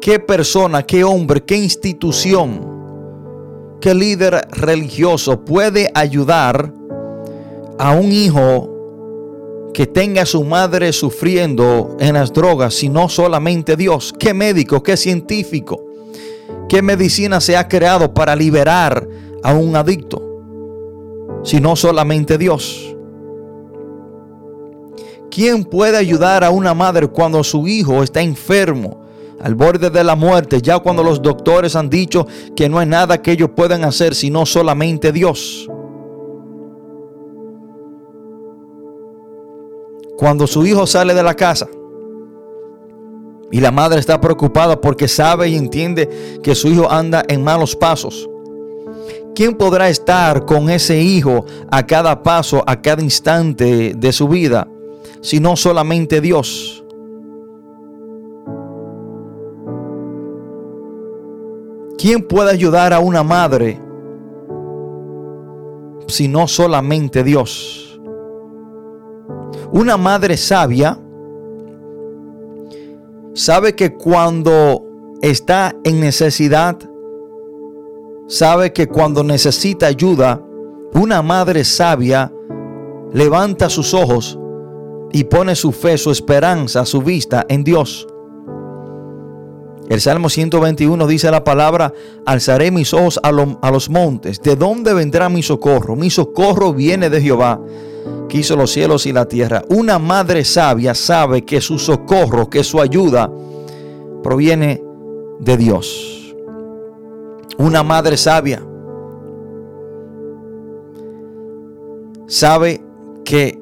¿Qué 0.06 0.20
persona, 0.20 0.84
qué 0.84 1.02
hombre, 1.02 1.42
qué 1.42 1.56
institución, 1.56 2.60
qué 3.80 3.92
líder 3.92 4.46
religioso 4.52 5.44
puede 5.44 5.90
ayudar 5.94 6.72
a 7.76 7.90
un 7.90 8.12
hijo 8.12 9.72
que 9.74 9.88
tenga 9.88 10.22
a 10.22 10.26
su 10.26 10.44
madre 10.44 10.92
sufriendo 10.92 11.96
en 11.98 12.14
las 12.14 12.32
drogas, 12.32 12.74
sino 12.74 13.08
solamente 13.08 13.74
Dios. 13.74 14.14
¿Qué 14.16 14.32
médico, 14.32 14.80
qué 14.80 14.96
científico, 14.96 15.84
qué 16.68 16.82
medicina 16.82 17.40
se 17.40 17.56
ha 17.56 17.66
creado 17.66 18.14
para 18.14 18.36
liberar 18.36 19.08
a 19.42 19.54
un 19.54 19.74
adicto? 19.74 20.22
Sino 21.42 21.74
solamente 21.74 22.38
Dios. 22.38 22.94
¿Quién 25.32 25.64
puede 25.64 25.96
ayudar 25.96 26.44
a 26.44 26.50
una 26.50 26.74
madre 26.74 27.08
cuando 27.08 27.42
su 27.42 27.66
hijo 27.66 28.04
está 28.04 28.22
enfermo, 28.22 29.04
al 29.40 29.54
borde 29.54 29.90
de 29.90 30.04
la 30.04 30.16
muerte, 30.16 30.60
ya 30.62 30.78
cuando 30.78 31.02
los 31.02 31.20
doctores 31.22 31.76
han 31.76 31.90
dicho 31.90 32.26
que 32.54 32.68
no 32.68 32.78
hay 32.78 32.86
nada 32.86 33.20
que 33.20 33.32
ellos 33.32 33.50
puedan 33.54 33.84
hacer 33.84 34.14
sino 34.14 34.46
solamente 34.46 35.12
Dios? 35.12 35.68
Cuando 40.16 40.46
su 40.46 40.64
hijo 40.66 40.86
sale 40.86 41.12
de 41.12 41.22
la 41.22 41.34
casa 41.34 41.68
y 43.52 43.60
la 43.60 43.70
madre 43.70 44.00
está 44.00 44.20
preocupada 44.20 44.80
porque 44.80 45.08
sabe 45.08 45.48
y 45.48 45.56
entiende 45.56 46.40
que 46.42 46.54
su 46.54 46.68
hijo 46.68 46.90
anda 46.90 47.24
en 47.28 47.44
malos 47.44 47.76
pasos. 47.76 48.28
¿Quién 49.34 49.54
podrá 49.54 49.90
estar 49.90 50.46
con 50.46 50.70
ese 50.70 50.98
hijo 50.98 51.44
a 51.70 51.86
cada 51.86 52.22
paso, 52.22 52.64
a 52.66 52.80
cada 52.80 53.02
instante 53.02 53.92
de 53.94 54.12
su 54.12 54.28
vida, 54.28 54.66
si 55.20 55.40
no 55.40 55.56
solamente 55.56 56.22
Dios? 56.22 56.85
¿Quién 61.98 62.22
puede 62.26 62.50
ayudar 62.50 62.92
a 62.92 63.00
una 63.00 63.22
madre 63.22 63.80
si 66.06 66.28
no 66.28 66.46
solamente 66.46 67.24
Dios? 67.24 67.98
Una 69.72 69.96
madre 69.96 70.36
sabia 70.36 70.98
sabe 73.32 73.74
que 73.74 73.94
cuando 73.94 74.84
está 75.22 75.74
en 75.84 76.00
necesidad, 76.00 76.78
sabe 78.28 78.72
que 78.72 78.86
cuando 78.86 79.24
necesita 79.24 79.86
ayuda, 79.86 80.42
una 80.94 81.22
madre 81.22 81.64
sabia 81.64 82.32
levanta 83.12 83.70
sus 83.70 83.94
ojos 83.94 84.38
y 85.12 85.24
pone 85.24 85.54
su 85.54 85.72
fe, 85.72 85.96
su 85.96 86.10
esperanza, 86.10 86.84
su 86.84 87.00
vista 87.00 87.46
en 87.48 87.64
Dios. 87.64 88.06
El 89.88 90.00
Salmo 90.00 90.28
121 90.28 91.06
dice 91.06 91.30
la 91.30 91.44
palabra, 91.44 91.92
alzaré 92.24 92.70
mis 92.70 92.92
ojos 92.92 93.20
a, 93.22 93.30
los 93.30 93.88
montes. 93.88 94.42
¿De 94.42 94.56
dónde 94.56 94.92
vendrá 94.92 95.28
mi 95.28 95.42
socorro? 95.42 95.94
Mi 95.94 96.10
socorro 96.10 96.74
viene 96.74 97.08
de 97.08 97.20
Jehová, 97.20 97.60
que 98.28 98.38
hizo 98.38 98.56
los 98.56 98.72
cielos 98.72 99.06
y 99.06 99.12
la 99.12 99.26
tierra. 99.26 99.62
Una 99.68 99.98
madre 99.98 100.44
sabia 100.44 100.94
sabe 100.94 101.44
que 101.44 101.60
su 101.60 101.78
socorro, 101.78 102.50
que 102.50 102.64
su 102.64 102.80
ayuda 102.80 103.30
proviene 104.22 104.82
de 105.38 105.56
Dios. 105.56 106.34
Una 107.58 107.82
madre 107.82 108.16
sabia 108.16 108.62
sabe 112.26 112.82
que 113.24 113.58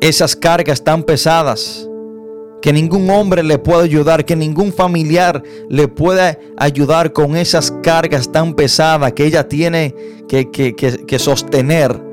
esas 0.00 0.36
cargas 0.36 0.82
tan 0.82 1.02
pesadas, 1.02 1.87
que 2.60 2.72
ningún 2.72 3.08
hombre 3.10 3.42
le 3.42 3.58
puede 3.58 3.84
ayudar, 3.84 4.24
que 4.24 4.36
ningún 4.36 4.72
familiar 4.72 5.42
le 5.68 5.88
pueda 5.88 6.38
ayudar 6.56 7.12
con 7.12 7.36
esas 7.36 7.70
cargas 7.82 8.32
tan 8.32 8.54
pesadas 8.54 9.12
que 9.12 9.26
ella 9.26 9.48
tiene 9.48 9.94
que, 10.28 10.50
que, 10.50 10.74
que 10.74 11.18
sostener 11.18 12.08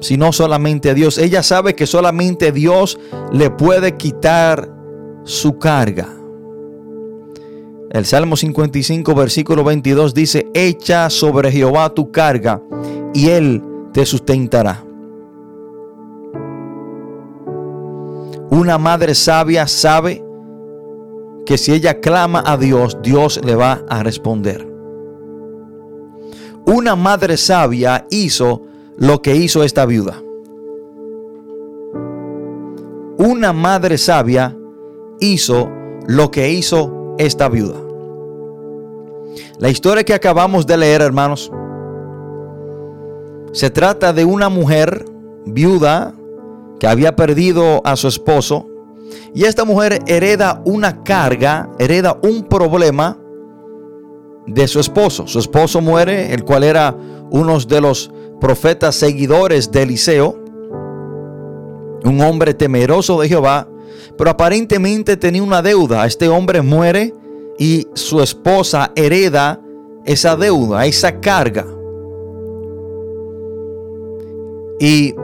sino 0.00 0.32
solamente 0.32 0.94
Dios. 0.94 1.18
Ella 1.18 1.42
sabe 1.42 1.74
que 1.74 1.86
solamente 1.86 2.52
Dios 2.52 2.98
le 3.32 3.50
puede 3.50 3.96
quitar 3.96 4.70
su 5.24 5.58
carga. 5.58 6.08
El 7.90 8.06
Salmo 8.06 8.36
55, 8.36 9.14
versículo 9.14 9.64
22 9.64 10.14
dice, 10.14 10.46
echa 10.54 11.10
sobre 11.10 11.50
Jehová 11.50 11.92
tu 11.92 12.10
carga 12.10 12.62
y 13.12 13.28
él 13.28 13.62
te 13.92 14.06
sustentará. 14.06 14.84
Una 18.50 18.78
madre 18.78 19.14
sabia 19.14 19.68
sabe 19.68 20.24
que 21.46 21.56
si 21.56 21.72
ella 21.72 22.00
clama 22.00 22.42
a 22.44 22.56
Dios, 22.56 22.98
Dios 23.00 23.40
le 23.44 23.54
va 23.54 23.84
a 23.88 24.02
responder. 24.02 24.66
Una 26.66 26.96
madre 26.96 27.36
sabia 27.36 28.06
hizo 28.10 28.62
lo 28.96 29.22
que 29.22 29.36
hizo 29.36 29.62
esta 29.62 29.86
viuda. 29.86 30.20
Una 33.18 33.52
madre 33.52 33.98
sabia 33.98 34.56
hizo 35.20 35.70
lo 36.06 36.30
que 36.30 36.50
hizo 36.50 37.14
esta 37.18 37.48
viuda. 37.48 37.80
La 39.58 39.68
historia 39.68 40.04
que 40.04 40.14
acabamos 40.14 40.66
de 40.66 40.76
leer, 40.76 41.02
hermanos, 41.02 41.52
se 43.52 43.70
trata 43.70 44.12
de 44.12 44.24
una 44.24 44.48
mujer 44.48 45.04
viuda 45.44 46.14
que 46.80 46.88
había 46.88 47.14
perdido 47.14 47.80
a 47.84 47.94
su 47.94 48.08
esposo 48.08 48.66
y 49.34 49.44
esta 49.44 49.64
mujer 49.64 50.02
hereda 50.06 50.62
una 50.64 51.04
carga, 51.04 51.70
hereda 51.78 52.18
un 52.22 52.44
problema 52.44 53.16
de 54.46 54.66
su 54.66 54.80
esposo. 54.80 55.26
Su 55.26 55.38
esposo 55.38 55.80
muere, 55.80 56.34
el 56.34 56.44
cual 56.44 56.64
era 56.64 56.96
uno 57.30 57.58
de 57.60 57.80
los 57.80 58.10
profetas 58.40 58.96
seguidores 58.96 59.70
de 59.70 59.82
Eliseo, 59.82 60.36
un 62.04 62.20
hombre 62.22 62.54
temeroso 62.54 63.20
de 63.20 63.28
Jehová, 63.28 63.68
pero 64.16 64.30
aparentemente 64.30 65.16
tenía 65.16 65.42
una 65.42 65.62
deuda. 65.62 66.06
Este 66.06 66.28
hombre 66.28 66.62
muere 66.62 67.14
y 67.58 67.86
su 67.94 68.20
esposa 68.20 68.90
hereda 68.96 69.60
esa 70.04 70.34
deuda, 70.34 70.86
esa 70.86 71.20
carga. 71.20 71.66
Y 74.80 75.14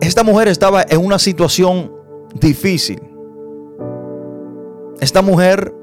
esta 0.00 0.22
mujer 0.22 0.48
estaba 0.48 0.84
en 0.88 1.04
una 1.04 1.18
situación 1.18 1.92
difícil. 2.34 3.00
Esta 5.00 5.22
mujer 5.22 5.74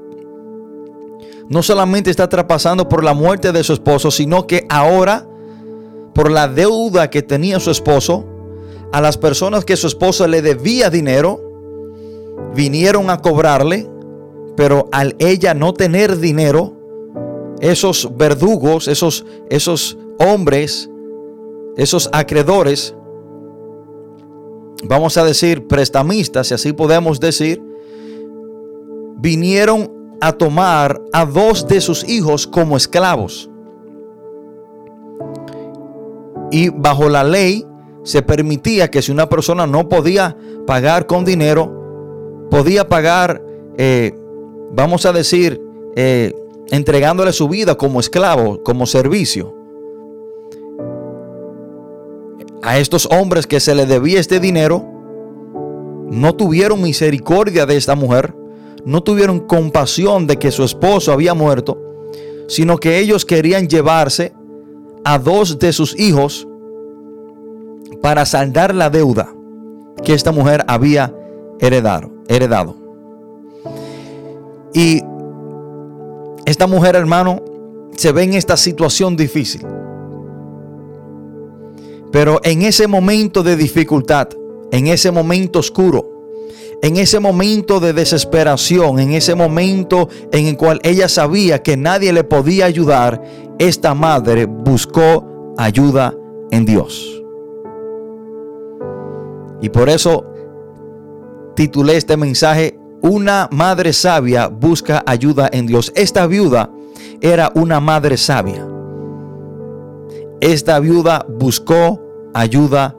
no 1.48 1.62
solamente 1.62 2.10
está 2.10 2.28
traspasando 2.28 2.88
por 2.88 3.04
la 3.04 3.14
muerte 3.14 3.52
de 3.52 3.62
su 3.62 3.72
esposo, 3.72 4.10
sino 4.10 4.46
que 4.46 4.66
ahora, 4.68 5.26
por 6.14 6.30
la 6.30 6.48
deuda 6.48 7.10
que 7.10 7.22
tenía 7.22 7.60
su 7.60 7.70
esposo, 7.70 8.24
a 8.92 9.00
las 9.00 9.18
personas 9.18 9.64
que 9.64 9.76
su 9.76 9.86
esposo 9.86 10.26
le 10.26 10.42
debía 10.42 10.90
dinero, 10.90 11.40
vinieron 12.54 13.10
a 13.10 13.18
cobrarle, 13.18 13.88
pero 14.56 14.88
al 14.92 15.16
ella 15.18 15.54
no 15.54 15.74
tener 15.74 16.18
dinero, 16.18 16.74
esos 17.60 18.16
verdugos, 18.16 18.88
esos, 18.88 19.24
esos 19.48 19.98
hombres, 20.18 20.88
esos 21.76 22.08
acreedores, 22.12 22.94
vamos 24.88 25.16
a 25.16 25.24
decir 25.24 25.66
prestamistas, 25.66 26.48
si 26.48 26.54
así 26.54 26.72
podemos 26.72 27.20
decir, 27.20 27.62
vinieron 29.16 29.90
a 30.20 30.32
tomar 30.32 31.00
a 31.12 31.24
dos 31.26 31.66
de 31.66 31.80
sus 31.80 32.08
hijos 32.08 32.46
como 32.46 32.76
esclavos. 32.76 33.50
Y 36.50 36.68
bajo 36.68 37.08
la 37.08 37.24
ley 37.24 37.66
se 38.04 38.22
permitía 38.22 38.90
que 38.90 39.02
si 39.02 39.10
una 39.10 39.28
persona 39.28 39.66
no 39.66 39.88
podía 39.88 40.36
pagar 40.66 41.06
con 41.06 41.24
dinero, 41.24 42.46
podía 42.50 42.88
pagar, 42.88 43.42
eh, 43.76 44.14
vamos 44.72 45.06
a 45.06 45.12
decir, 45.12 45.60
eh, 45.96 46.32
entregándole 46.70 47.32
su 47.32 47.48
vida 47.48 47.76
como 47.76 48.00
esclavo, 48.00 48.62
como 48.62 48.86
servicio. 48.86 49.63
A 52.64 52.78
estos 52.78 53.06
hombres 53.10 53.46
que 53.46 53.60
se 53.60 53.74
le 53.74 53.84
debía 53.84 54.18
este 54.18 54.40
dinero, 54.40 54.82
no 56.10 56.34
tuvieron 56.34 56.80
misericordia 56.80 57.66
de 57.66 57.76
esta 57.76 57.94
mujer, 57.94 58.34
no 58.86 59.02
tuvieron 59.02 59.40
compasión 59.40 60.26
de 60.26 60.38
que 60.38 60.50
su 60.50 60.64
esposo 60.64 61.12
había 61.12 61.34
muerto, 61.34 61.78
sino 62.48 62.78
que 62.78 62.98
ellos 62.98 63.26
querían 63.26 63.68
llevarse 63.68 64.32
a 65.04 65.18
dos 65.18 65.58
de 65.58 65.74
sus 65.74 65.98
hijos 66.00 66.48
para 68.00 68.24
saldar 68.24 68.74
la 68.74 68.88
deuda 68.88 69.28
que 70.02 70.14
esta 70.14 70.32
mujer 70.32 70.64
había 70.66 71.14
heredado. 71.60 72.12
heredado. 72.28 72.76
Y 74.72 75.02
esta 76.46 76.66
mujer, 76.66 76.96
hermano, 76.96 77.42
se 77.94 78.10
ve 78.10 78.22
en 78.22 78.32
esta 78.32 78.56
situación 78.56 79.16
difícil. 79.16 79.66
Pero 82.14 82.40
en 82.44 82.62
ese 82.62 82.86
momento 82.86 83.42
de 83.42 83.56
dificultad, 83.56 84.28
en 84.70 84.86
ese 84.86 85.10
momento 85.10 85.58
oscuro, 85.58 86.30
en 86.80 86.96
ese 86.96 87.18
momento 87.18 87.80
de 87.80 87.92
desesperación, 87.92 89.00
en 89.00 89.10
ese 89.10 89.34
momento 89.34 90.08
en 90.30 90.46
el 90.46 90.56
cual 90.56 90.78
ella 90.84 91.08
sabía 91.08 91.60
que 91.60 91.76
nadie 91.76 92.12
le 92.12 92.22
podía 92.22 92.66
ayudar, 92.66 93.20
esta 93.58 93.94
madre 93.94 94.44
buscó 94.46 95.54
ayuda 95.58 96.14
en 96.52 96.64
Dios. 96.64 97.20
Y 99.60 99.68
por 99.70 99.88
eso 99.88 100.24
titulé 101.56 101.96
este 101.96 102.16
mensaje, 102.16 102.78
Una 103.02 103.48
madre 103.50 103.92
sabia 103.92 104.46
busca 104.46 105.02
ayuda 105.04 105.50
en 105.52 105.66
Dios. 105.66 105.92
Esta 105.96 106.28
viuda 106.28 106.70
era 107.20 107.50
una 107.56 107.80
madre 107.80 108.16
sabia. 108.16 108.64
Esta 110.40 110.78
viuda 110.78 111.26
buscó 111.28 112.03
ayuda 112.34 112.96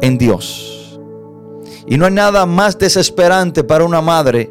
en 0.00 0.16
Dios. 0.16 0.98
Y 1.86 1.98
no 1.98 2.06
hay 2.06 2.12
nada 2.12 2.46
más 2.46 2.78
desesperante 2.78 3.62
para 3.62 3.84
una 3.84 4.00
madre 4.00 4.50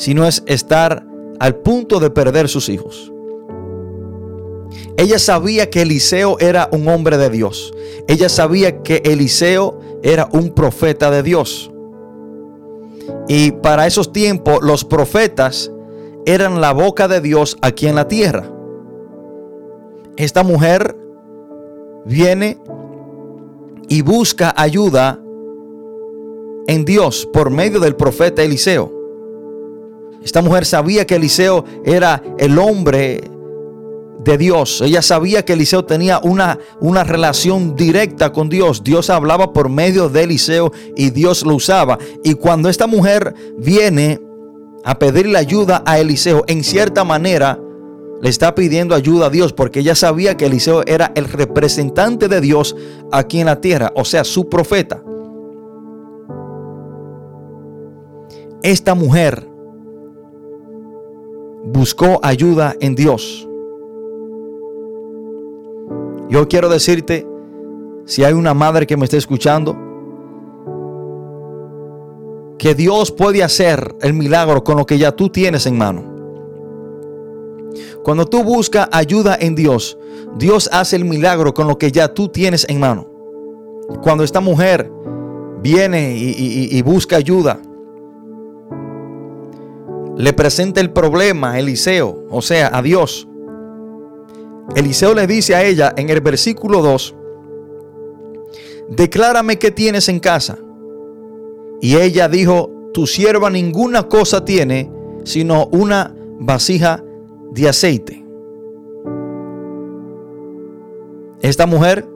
sino 0.00 0.26
es 0.26 0.42
estar 0.46 1.06
al 1.40 1.56
punto 1.56 2.00
de 2.00 2.08
perder 2.08 2.48
sus 2.48 2.70
hijos. 2.70 3.12
Ella 4.96 5.18
sabía 5.18 5.68
que 5.68 5.82
Eliseo 5.82 6.38
era 6.38 6.70
un 6.72 6.88
hombre 6.88 7.18
de 7.18 7.28
Dios. 7.28 7.74
Ella 8.08 8.30
sabía 8.30 8.82
que 8.82 9.02
Eliseo 9.04 9.78
era 10.02 10.26
un 10.32 10.52
profeta 10.54 11.10
de 11.10 11.22
Dios. 11.22 11.70
Y 13.28 13.52
para 13.52 13.86
esos 13.86 14.10
tiempos 14.10 14.60
los 14.62 14.86
profetas 14.86 15.70
eran 16.24 16.62
la 16.62 16.72
boca 16.72 17.06
de 17.06 17.20
Dios 17.20 17.58
aquí 17.60 17.86
en 17.86 17.96
la 17.96 18.08
tierra. 18.08 18.50
Esta 20.16 20.42
mujer 20.42 20.96
viene 22.06 22.58
y 23.88 24.02
busca 24.02 24.54
ayuda 24.56 25.20
en 26.66 26.84
Dios 26.84 27.28
por 27.32 27.50
medio 27.50 27.80
del 27.80 27.96
profeta 27.96 28.42
Eliseo. 28.42 28.92
Esta 30.22 30.42
mujer 30.42 30.66
sabía 30.66 31.06
que 31.06 31.16
Eliseo 31.16 31.64
era 31.84 32.22
el 32.38 32.58
hombre 32.58 33.22
de 34.24 34.36
Dios. 34.36 34.82
Ella 34.82 35.02
sabía 35.02 35.44
que 35.44 35.54
Eliseo 35.54 35.84
tenía 35.84 36.20
una, 36.22 36.58
una 36.80 37.04
relación 37.04 37.74
directa 37.74 38.32
con 38.32 38.48
Dios. 38.48 38.84
Dios 38.84 39.08
hablaba 39.10 39.52
por 39.52 39.68
medio 39.68 40.08
de 40.08 40.24
Eliseo 40.24 40.72
y 40.96 41.10
Dios 41.10 41.44
lo 41.44 41.54
usaba. 41.54 41.98
Y 42.22 42.34
cuando 42.34 42.68
esta 42.68 42.86
mujer 42.86 43.34
viene 43.58 44.20
a 44.84 44.98
pedirle 44.98 45.38
ayuda 45.38 45.82
a 45.86 45.98
Eliseo, 45.98 46.44
en 46.46 46.64
cierta 46.64 47.04
manera 47.04 47.58
le 48.20 48.28
está 48.28 48.54
pidiendo 48.54 48.94
ayuda 48.94 49.26
a 49.26 49.30
Dios 49.30 49.52
porque 49.52 49.80
ella 49.80 49.94
sabía 49.94 50.36
que 50.36 50.46
Eliseo 50.46 50.82
era 50.86 51.12
el 51.14 51.24
representante 51.24 52.28
de 52.28 52.40
Dios 52.40 52.76
aquí 53.12 53.40
en 53.40 53.46
la 53.46 53.60
tierra, 53.60 53.92
o 53.94 54.04
sea, 54.04 54.24
su 54.24 54.48
profeta. 54.48 55.02
esta 58.62 58.94
mujer 58.94 59.46
buscó 61.64 62.20
ayuda 62.22 62.74
en 62.80 62.94
Dios. 62.94 63.46
Yo 66.28 66.46
quiero 66.48 66.68
decirte, 66.68 67.26
si 68.04 68.24
hay 68.24 68.32
una 68.32 68.54
madre 68.54 68.86
que 68.86 68.96
me 68.96 69.04
esté 69.04 69.16
escuchando, 69.16 69.76
que 72.58 72.74
Dios 72.74 73.10
puede 73.10 73.42
hacer 73.42 73.96
el 74.02 74.12
milagro 74.12 74.62
con 74.62 74.76
lo 74.76 74.86
que 74.86 74.98
ya 74.98 75.12
tú 75.12 75.30
tienes 75.30 75.66
en 75.66 75.78
mano. 75.78 76.19
Cuando 78.02 78.26
tú 78.26 78.42
buscas 78.42 78.88
ayuda 78.92 79.36
en 79.40 79.54
Dios, 79.54 79.98
Dios 80.36 80.68
hace 80.72 80.96
el 80.96 81.04
milagro 81.04 81.54
con 81.54 81.66
lo 81.66 81.78
que 81.78 81.92
ya 81.92 82.08
tú 82.08 82.28
tienes 82.28 82.66
en 82.68 82.80
mano. 82.80 83.06
Cuando 84.02 84.24
esta 84.24 84.40
mujer 84.40 84.90
viene 85.62 86.16
y, 86.16 86.80
busca 86.82 87.16
ayuda, 87.16 87.60
le 90.16 90.32
presenta 90.32 90.80
el 90.80 90.90
problema 90.90 91.52
a 91.52 91.58
Eliseo, 91.58 92.26
o 92.30 92.42
sea, 92.42 92.70
a 92.72 92.82
Dios. 92.82 93.26
Eliseo 94.76 95.14
le 95.14 95.26
dice 95.26 95.54
a 95.54 95.64
ella 95.64 95.92
en 95.96 96.10
el 96.10 96.20
versículo 96.20 96.80
2, 96.82 97.14
declárame 98.90 99.58
qué 99.58 99.70
tienes 99.70 100.08
en 100.08 100.20
casa. 100.20 100.58
Y 101.80 101.96
ella 101.96 102.28
dijo, 102.28 102.70
tu 102.92 103.06
sierva 103.06 103.50
ninguna 103.50 104.04
cosa 104.04 104.44
tiene, 104.44 104.90
sino 105.24 105.66
una 105.66 106.14
vasija 106.38 107.02
de 107.52 107.68
aceite. 107.68 108.24
Esta 111.42 111.66
mujer 111.66 112.06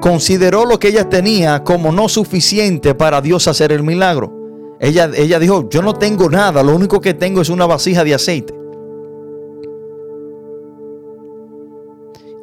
consideró 0.00 0.64
lo 0.64 0.78
que 0.78 0.88
ella 0.88 1.08
tenía 1.08 1.64
como 1.64 1.92
no 1.92 2.08
suficiente 2.08 2.94
para 2.94 3.20
Dios 3.20 3.48
hacer 3.48 3.72
el 3.72 3.82
milagro. 3.82 4.32
Ella, 4.80 5.10
ella 5.16 5.38
dijo, 5.38 5.68
yo 5.68 5.82
no 5.82 5.94
tengo 5.94 6.28
nada, 6.28 6.62
lo 6.62 6.74
único 6.74 7.00
que 7.00 7.14
tengo 7.14 7.40
es 7.40 7.48
una 7.48 7.66
vasija 7.66 8.04
de 8.04 8.14
aceite. 8.14 8.54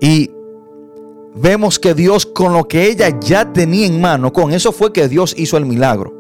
Y 0.01 0.31
vemos 1.36 1.79
que 1.79 1.93
Dios 1.93 2.25
con 2.25 2.53
lo 2.53 2.67
que 2.67 2.88
ella 2.88 3.17
ya 3.19 3.53
tenía 3.53 3.86
en 3.86 4.01
mano, 4.01 4.34
con 4.34 4.51
eso 4.51 4.71
fue 4.71 4.91
que 4.91 5.07
Dios 5.07 5.36
hizo 5.38 5.57
el 5.57 5.65
milagro. 5.65 6.13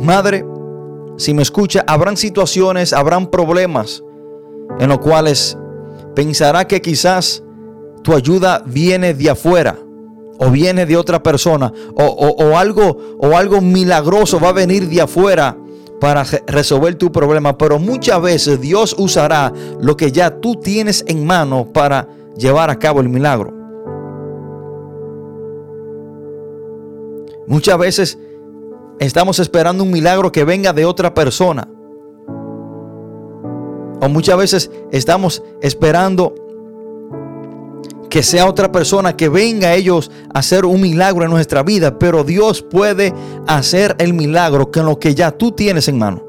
Madre, 0.00 0.44
si 1.16 1.34
me 1.34 1.42
escucha, 1.42 1.84
habrán 1.86 2.16
situaciones, 2.16 2.92
habrán 2.92 3.30
problemas 3.30 4.02
en 4.78 4.88
los 4.88 4.98
cuales 4.98 5.56
pensará 6.14 6.66
que 6.66 6.80
quizás 6.80 7.42
tu 8.02 8.14
ayuda 8.14 8.62
viene 8.64 9.14
de 9.14 9.30
afuera 9.30 9.78
o 10.38 10.50
viene 10.50 10.86
de 10.86 10.96
otra 10.96 11.22
persona 11.22 11.72
o, 11.94 12.56
algo, 12.56 12.96
o 13.18 13.36
algo 13.36 13.60
milagroso 13.60 14.38
va 14.40 14.50
a 14.50 14.52
venir 14.52 14.88
de 14.88 15.00
afuera 15.00 15.56
para 16.00 16.24
resolver 16.46 16.94
tu 16.94 17.10
problema, 17.10 17.58
pero 17.58 17.78
muchas 17.78 18.22
veces 18.22 18.60
Dios 18.60 18.94
usará 18.98 19.52
lo 19.80 19.96
que 19.96 20.12
ya 20.12 20.38
tú 20.38 20.54
tienes 20.54 21.04
en 21.08 21.26
mano 21.26 21.72
para 21.72 22.08
llevar 22.36 22.70
a 22.70 22.78
cabo 22.78 23.00
el 23.00 23.08
milagro. 23.08 23.52
Muchas 27.48 27.78
veces 27.78 28.18
estamos 29.00 29.38
esperando 29.38 29.82
un 29.82 29.90
milagro 29.90 30.30
que 30.30 30.44
venga 30.44 30.72
de 30.72 30.84
otra 30.84 31.14
persona. 31.14 31.66
O 34.00 34.08
muchas 34.08 34.36
veces 34.38 34.70
estamos 34.92 35.42
esperando 35.60 36.34
que 38.08 38.22
sea 38.22 38.48
otra 38.48 38.72
persona 38.72 39.16
que 39.16 39.28
venga 39.28 39.68
a 39.68 39.74
ellos 39.74 40.10
a 40.32 40.38
hacer 40.38 40.64
un 40.64 40.80
milagro 40.80 41.24
en 41.24 41.30
nuestra 41.30 41.62
vida, 41.62 41.98
pero 41.98 42.24
Dios 42.24 42.62
puede 42.62 43.12
hacer 43.46 43.94
el 43.98 44.14
milagro 44.14 44.70
con 44.70 44.86
lo 44.86 44.98
que 44.98 45.14
ya 45.14 45.30
tú 45.30 45.52
tienes 45.52 45.88
en 45.88 45.98
mano. 45.98 46.24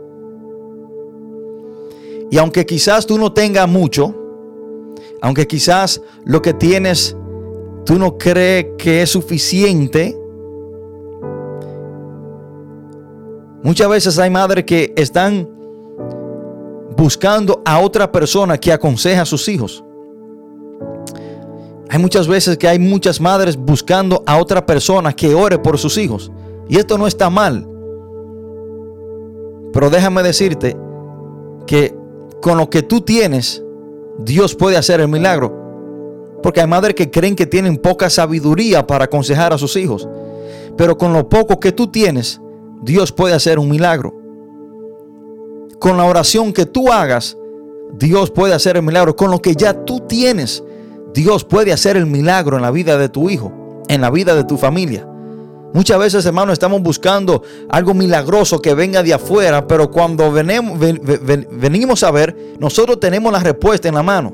Y 2.31 2.37
aunque 2.37 2.65
quizás 2.65 3.05
tú 3.05 3.17
no 3.17 3.33
tengas 3.33 3.67
mucho, 3.67 4.15
aunque 5.21 5.47
quizás 5.47 6.01
lo 6.25 6.41
que 6.41 6.53
tienes 6.53 7.15
tú 7.85 7.97
no 7.97 8.17
crees 8.17 8.67
que 8.77 9.01
es 9.01 9.09
suficiente, 9.09 10.15
muchas 13.63 13.89
veces 13.89 14.19
hay 14.19 14.29
madres 14.29 14.65
que 14.65 14.93
están 14.95 15.58
buscando 16.99 17.61
a 17.63 17.79
otra 17.79 18.11
persona 18.11 18.57
que 18.57 18.73
aconseja 18.73 19.21
a 19.21 19.25
sus 19.25 19.47
hijos. 19.47 19.85
Hay 21.89 21.97
muchas 21.97 22.27
veces 22.27 22.57
que 22.57 22.67
hay 22.67 22.77
muchas 22.77 23.21
madres 23.21 23.55
buscando 23.55 24.21
a 24.25 24.37
otra 24.37 24.65
persona 24.65 25.13
que 25.13 25.33
ore 25.33 25.57
por 25.57 25.77
sus 25.77 25.97
hijos. 25.97 26.29
Y 26.67 26.77
esto 26.77 26.97
no 26.97 27.07
está 27.07 27.29
mal. 27.29 27.65
Pero 29.71 29.89
déjame 29.89 30.23
decirte 30.23 30.75
que 31.65 31.95
con 32.41 32.57
lo 32.57 32.69
que 32.69 32.83
tú 32.83 32.99
tienes, 32.99 33.63
Dios 34.19 34.53
puede 34.53 34.75
hacer 34.75 34.99
el 34.99 35.07
milagro. 35.07 35.55
Porque 36.43 36.59
hay 36.59 36.67
madres 36.67 36.95
que 36.95 37.09
creen 37.09 37.37
que 37.37 37.47
tienen 37.47 37.77
poca 37.77 38.09
sabiduría 38.09 38.85
para 38.85 39.05
aconsejar 39.05 39.53
a 39.53 39.57
sus 39.57 39.77
hijos. 39.77 40.07
Pero 40.75 40.97
con 40.97 41.13
lo 41.13 41.29
poco 41.29 41.61
que 41.61 41.71
tú 41.71 41.87
tienes, 41.87 42.41
Dios 42.81 43.13
puede 43.13 43.35
hacer 43.35 43.57
un 43.57 43.69
milagro. 43.69 44.18
Con 45.79 45.97
la 45.97 46.05
oración 46.05 46.53
que 46.53 46.65
tú 46.65 46.91
hagas, 46.91 47.37
Dios 47.93 48.31
puede 48.31 48.53
hacer 48.53 48.77
el 48.77 48.83
milagro. 48.83 49.15
Con 49.15 49.31
lo 49.31 49.41
que 49.41 49.55
ya 49.55 49.85
tú 49.85 50.01
tienes, 50.01 50.63
Dios 51.13 51.43
puede 51.45 51.71
hacer 51.71 51.97
el 51.97 52.05
milagro 52.05 52.57
en 52.57 52.63
la 52.63 52.71
vida 52.71 52.97
de 52.97 53.09
tu 53.09 53.29
hijo, 53.29 53.83
en 53.87 54.01
la 54.01 54.09
vida 54.09 54.35
de 54.35 54.43
tu 54.43 54.57
familia. 54.57 55.07
Muchas 55.73 55.99
veces, 55.99 56.25
hermano, 56.25 56.51
estamos 56.51 56.81
buscando 56.81 57.43
algo 57.69 57.93
milagroso 57.93 58.61
que 58.61 58.73
venga 58.73 59.03
de 59.03 59.13
afuera, 59.13 59.67
pero 59.67 59.91
cuando 59.91 60.31
venimos, 60.31 60.79
venimos 60.79 62.03
a 62.03 62.11
ver, 62.11 62.35
nosotros 62.59 62.99
tenemos 62.99 63.31
la 63.31 63.39
respuesta 63.39 63.87
en 63.87 63.95
la 63.95 64.03
mano. 64.03 64.33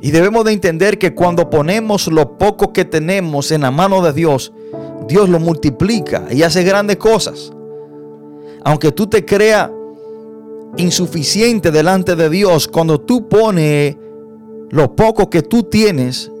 Y 0.00 0.10
debemos 0.10 0.44
de 0.44 0.52
entender 0.52 0.98
que 0.98 1.14
cuando 1.14 1.50
ponemos 1.50 2.06
lo 2.06 2.38
poco 2.38 2.72
que 2.72 2.84
tenemos 2.84 3.50
en 3.50 3.62
la 3.62 3.70
mano 3.70 4.02
de 4.02 4.12
Dios, 4.12 4.52
Dios 5.08 5.28
lo 5.28 5.40
multiplica 5.40 6.26
y 6.30 6.42
hace 6.42 6.62
grandes 6.62 6.98
cosas. 6.98 7.52
Aunque 8.66 8.90
tú 8.90 9.06
te 9.06 9.24
creas 9.24 9.70
insuficiente 10.76 11.70
delante 11.70 12.16
de 12.16 12.28
Dios 12.28 12.66
cuando 12.66 13.00
tú 13.00 13.28
pones 13.28 13.96
lo 14.70 14.96
poco 14.96 15.30
que 15.30 15.42
tú 15.42 15.62
tienes 15.62 16.32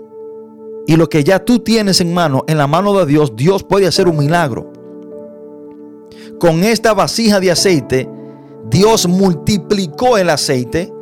y 0.88 0.96
lo 0.96 1.08
que 1.08 1.22
ya 1.22 1.44
tú 1.44 1.60
tienes 1.60 2.00
en 2.00 2.12
mano, 2.12 2.42
en 2.48 2.58
la 2.58 2.66
mano 2.66 2.98
de 2.98 3.06
Dios, 3.06 3.36
Dios 3.36 3.62
puede 3.62 3.86
hacer 3.86 4.08
un 4.08 4.18
milagro. 4.18 4.72
Con 6.40 6.64
esta 6.64 6.94
vasija 6.94 7.38
de 7.38 7.52
aceite, 7.52 8.08
Dios 8.70 9.06
multiplicó 9.06 10.18
el 10.18 10.28
aceite 10.28 10.92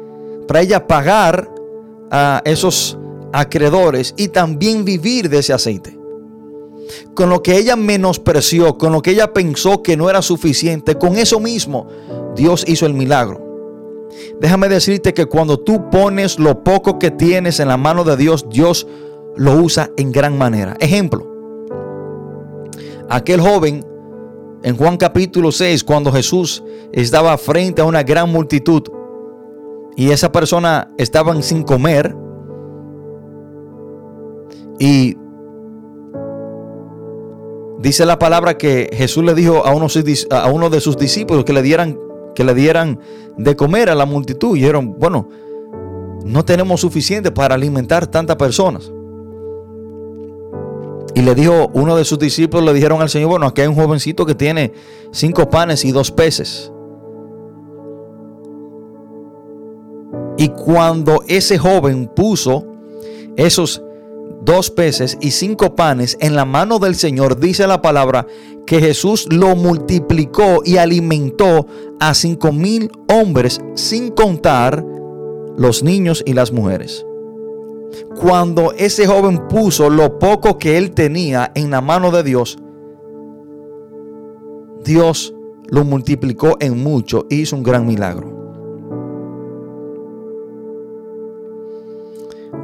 para 0.46 0.60
ella 0.60 0.87
pagar 0.87 1.50
a 2.10 2.42
esos 2.44 2.98
acreedores 3.32 4.12
y 4.18 4.28
también 4.28 4.84
vivir 4.84 5.30
de 5.30 5.38
ese 5.38 5.54
aceite. 5.54 6.03
Con 7.14 7.31
lo 7.31 7.42
que 7.42 7.57
ella 7.57 7.77
menospreció, 7.77 8.79
con 8.79 8.92
lo 8.92 9.03
que 9.03 9.12
ella 9.12 9.33
pensó 9.33 9.83
que 9.83 9.97
no 9.97 10.11
era 10.11 10.23
suficiente, 10.23 10.97
con 10.97 11.16
eso 11.16 11.40
mismo 11.40 11.88
Dios 12.37 12.64
hizo 12.66 12.87
el 12.87 12.94
milagro. 12.94 13.42
Déjame 14.40 14.68
decirte 14.68 15.14
que 15.14 15.27
cuando 15.27 15.59
tú 15.59 15.90
pones 15.90 16.38
lo 16.38 16.62
poco 16.62 16.99
que 16.99 17.11
tienes 17.11 17.61
en 17.61 17.68
la 17.68 17.77
mano 17.77 18.05
de 18.05 18.16
Dios, 18.16 18.47
Dios 18.49 18.87
lo 19.37 19.55
usa 19.55 19.90
en 19.97 20.12
gran 20.12 20.38
manera. 20.38 20.77
Ejemplo, 20.81 21.27
aquel 23.09 23.40
joven 23.40 23.85
en 24.62 24.77
Juan 24.77 24.97
capítulo 24.97 25.53
6, 25.53 25.85
cuando 25.85 26.11
Jesús 26.12 26.62
estaba 26.92 27.37
frente 27.38 27.83
a 27.83 27.85
una 27.85 28.03
gran 28.03 28.31
multitud 28.31 28.83
y 29.97 30.11
esa 30.11 30.33
persona 30.33 30.90
estaban 30.97 31.42
sin 31.42 31.62
comer 31.62 32.16
y 34.79 35.16
dice 37.85 38.07
la 38.07 38.18
palabra 38.18 38.57
que 38.57 38.88
Jesús 38.94 39.23
le 39.23 39.35
dijo 39.35 39.66
a 39.66 39.75
uno, 39.75 39.88
a 40.31 40.70
de 40.70 40.81
sus 40.81 40.97
discípulos 40.97 41.44
que 41.44 41.53
le 41.53 41.61
dieran 41.61 41.99
que 42.35 42.42
le 42.42 42.55
dieran 42.55 42.99
de 43.37 43.55
comer 43.57 43.90
a 43.90 43.94
la 43.94 44.07
multitud. 44.07 44.57
Y 44.57 44.61
dijeron, 44.61 44.97
bueno, 44.99 45.29
no 46.25 46.44
tenemos 46.44 46.81
suficiente 46.81 47.31
para 47.31 47.55
alimentar 47.55 48.07
tantas 48.07 48.37
personas. 48.37 48.90
Y 51.14 51.20
le 51.20 51.35
dijo 51.35 51.70
uno 51.75 51.94
de 51.94 52.05
sus 52.05 52.18
discípulos, 52.18 52.64
le 52.64 52.73
dijeron 52.73 53.01
al 53.03 53.11
Señor, 53.11 53.29
bueno, 53.29 53.47
aquí 53.47 53.61
hay 53.61 53.68
un 53.68 53.77
jovencito 53.77 54.27
que 54.27 54.35
tiene 54.35 54.73
cinco 55.12 55.49
panes 55.49 55.85
y 55.85 55.92
dos 55.92 56.11
peces. 56.11 56.73
Y 60.38 60.49
cuando 60.49 61.23
ese 61.29 61.59
joven 61.59 62.11
puso 62.16 62.66
esos 63.37 63.84
dos 64.44 64.70
peces 64.70 65.16
y 65.20 65.30
cinco 65.30 65.74
panes 65.74 66.16
en 66.20 66.35
la 66.35 66.44
mano 66.44 66.78
del 66.78 66.94
Señor, 66.94 67.38
dice 67.38 67.66
la 67.66 67.83
palabra 67.83 68.26
que 68.66 68.80
Jesús 68.80 69.26
lo 69.30 69.57
multiplicó 69.57 70.62
y 70.64 70.76
alimentó 70.76 71.66
a 72.00 72.14
cinco 72.14 72.52
mil 72.52 72.90
hombres 73.09 73.61
sin 73.74 74.11
contar 74.11 74.85
los 75.57 75.83
niños 75.83 76.22
y 76.26 76.35
las 76.35 76.52
mujeres. 76.52 77.04
Cuando 78.20 78.72
ese 78.72 79.07
joven 79.07 79.46
puso 79.48 79.88
lo 79.88 80.18
poco 80.18 80.59
que 80.59 80.78
él 80.78 80.92
tenía 80.92 81.52
en 81.54 81.70
la 81.70 81.80
mano 81.80 82.11
de 82.11 82.22
Dios, 82.22 82.59
Dios 84.85 85.35
lo 85.68 85.85
multiplicó 85.85 86.57
en 86.61 86.83
mucho 86.83 87.26
y 87.30 87.42
hizo 87.42 87.57
un 87.57 87.62
gran 87.62 87.87
milagro. 87.87 88.43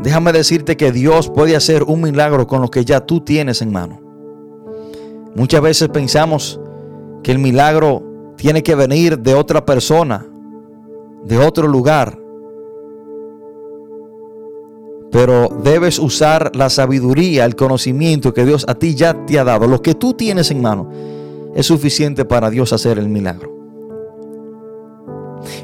Déjame 0.02 0.32
decirte 0.32 0.76
que 0.76 0.92
Dios 0.92 1.28
puede 1.28 1.56
hacer 1.56 1.82
un 1.82 2.00
milagro 2.00 2.46
con 2.46 2.62
lo 2.62 2.70
que 2.70 2.84
ya 2.84 3.00
tú 3.00 3.20
tienes 3.20 3.60
en 3.60 3.72
mano. 3.72 4.00
Muchas 5.34 5.60
veces 5.60 5.88
pensamos 5.88 6.58
que 7.22 7.32
el 7.32 7.38
milagro 7.38 8.02
tiene 8.36 8.62
que 8.62 8.74
venir 8.74 9.18
de 9.18 9.34
otra 9.34 9.64
persona, 9.66 10.26
de 11.24 11.38
otro 11.38 11.68
lugar. 11.68 12.18
Pero 15.12 15.48
debes 15.62 15.98
usar 15.98 16.54
la 16.54 16.70
sabiduría, 16.70 17.44
el 17.44 17.54
conocimiento 17.54 18.32
que 18.32 18.46
Dios 18.46 18.64
a 18.68 18.74
ti 18.74 18.94
ya 18.94 19.26
te 19.26 19.38
ha 19.38 19.44
dado. 19.44 19.66
Lo 19.66 19.82
que 19.82 19.94
tú 19.94 20.14
tienes 20.14 20.50
en 20.50 20.62
mano 20.62 20.88
es 21.54 21.66
suficiente 21.66 22.24
para 22.24 22.48
Dios 22.48 22.72
hacer 22.72 22.98
el 22.98 23.08
milagro. 23.08 23.52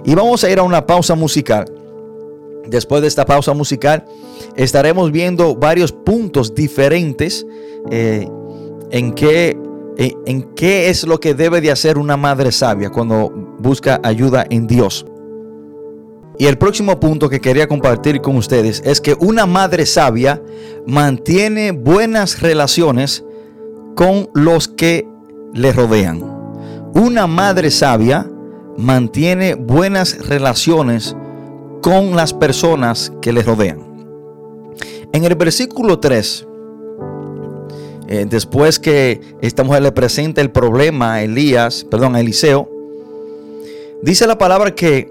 Y 0.04 0.14
vamos 0.14 0.44
a 0.44 0.50
ir 0.50 0.58
a 0.58 0.62
una 0.62 0.84
pausa 0.84 1.14
musical. 1.14 1.64
Después 2.68 3.02
de 3.02 3.08
esta 3.08 3.24
pausa 3.24 3.54
musical 3.54 4.04
estaremos 4.56 5.12
viendo 5.12 5.54
varios 5.54 5.92
puntos 5.92 6.54
diferentes 6.54 7.46
eh, 7.90 8.28
en, 8.90 9.12
qué, 9.12 9.56
en 9.98 10.42
qué 10.54 10.88
es 10.88 11.06
lo 11.06 11.20
que 11.20 11.34
debe 11.34 11.60
de 11.60 11.70
hacer 11.70 11.98
una 11.98 12.16
madre 12.16 12.52
sabia 12.52 12.90
cuando 12.90 13.30
busca 13.58 14.00
ayuda 14.02 14.46
en 14.50 14.66
Dios. 14.66 15.06
Y 16.38 16.46
el 16.46 16.58
próximo 16.58 17.00
punto 17.00 17.30
que 17.30 17.40
quería 17.40 17.66
compartir 17.66 18.20
con 18.20 18.36
ustedes 18.36 18.82
es 18.84 19.00
que 19.00 19.14
una 19.14 19.46
madre 19.46 19.86
sabia 19.86 20.42
mantiene 20.86 21.70
buenas 21.72 22.40
relaciones 22.42 23.24
con 23.94 24.28
los 24.34 24.68
que 24.68 25.08
le 25.54 25.72
rodean. 25.72 26.22
Una 26.94 27.26
madre 27.26 27.70
sabia 27.70 28.30
mantiene 28.76 29.54
buenas 29.54 30.26
relaciones 30.28 31.16
con 31.86 32.16
las 32.16 32.34
personas 32.34 33.12
que 33.22 33.32
les 33.32 33.46
rodean. 33.46 33.78
En 35.12 35.22
el 35.22 35.36
versículo 35.36 36.00
3, 36.00 36.44
eh, 38.08 38.26
después 38.28 38.80
que 38.80 39.20
esta 39.40 39.62
mujer 39.62 39.84
le 39.84 39.92
presenta 39.92 40.40
el 40.40 40.50
problema 40.50 41.14
a 41.14 41.22
Elías, 41.22 41.86
perdón, 41.88 42.16
a 42.16 42.20
Eliseo, 42.20 42.68
dice 44.02 44.26
la 44.26 44.36
palabra 44.36 44.74
que 44.74 45.08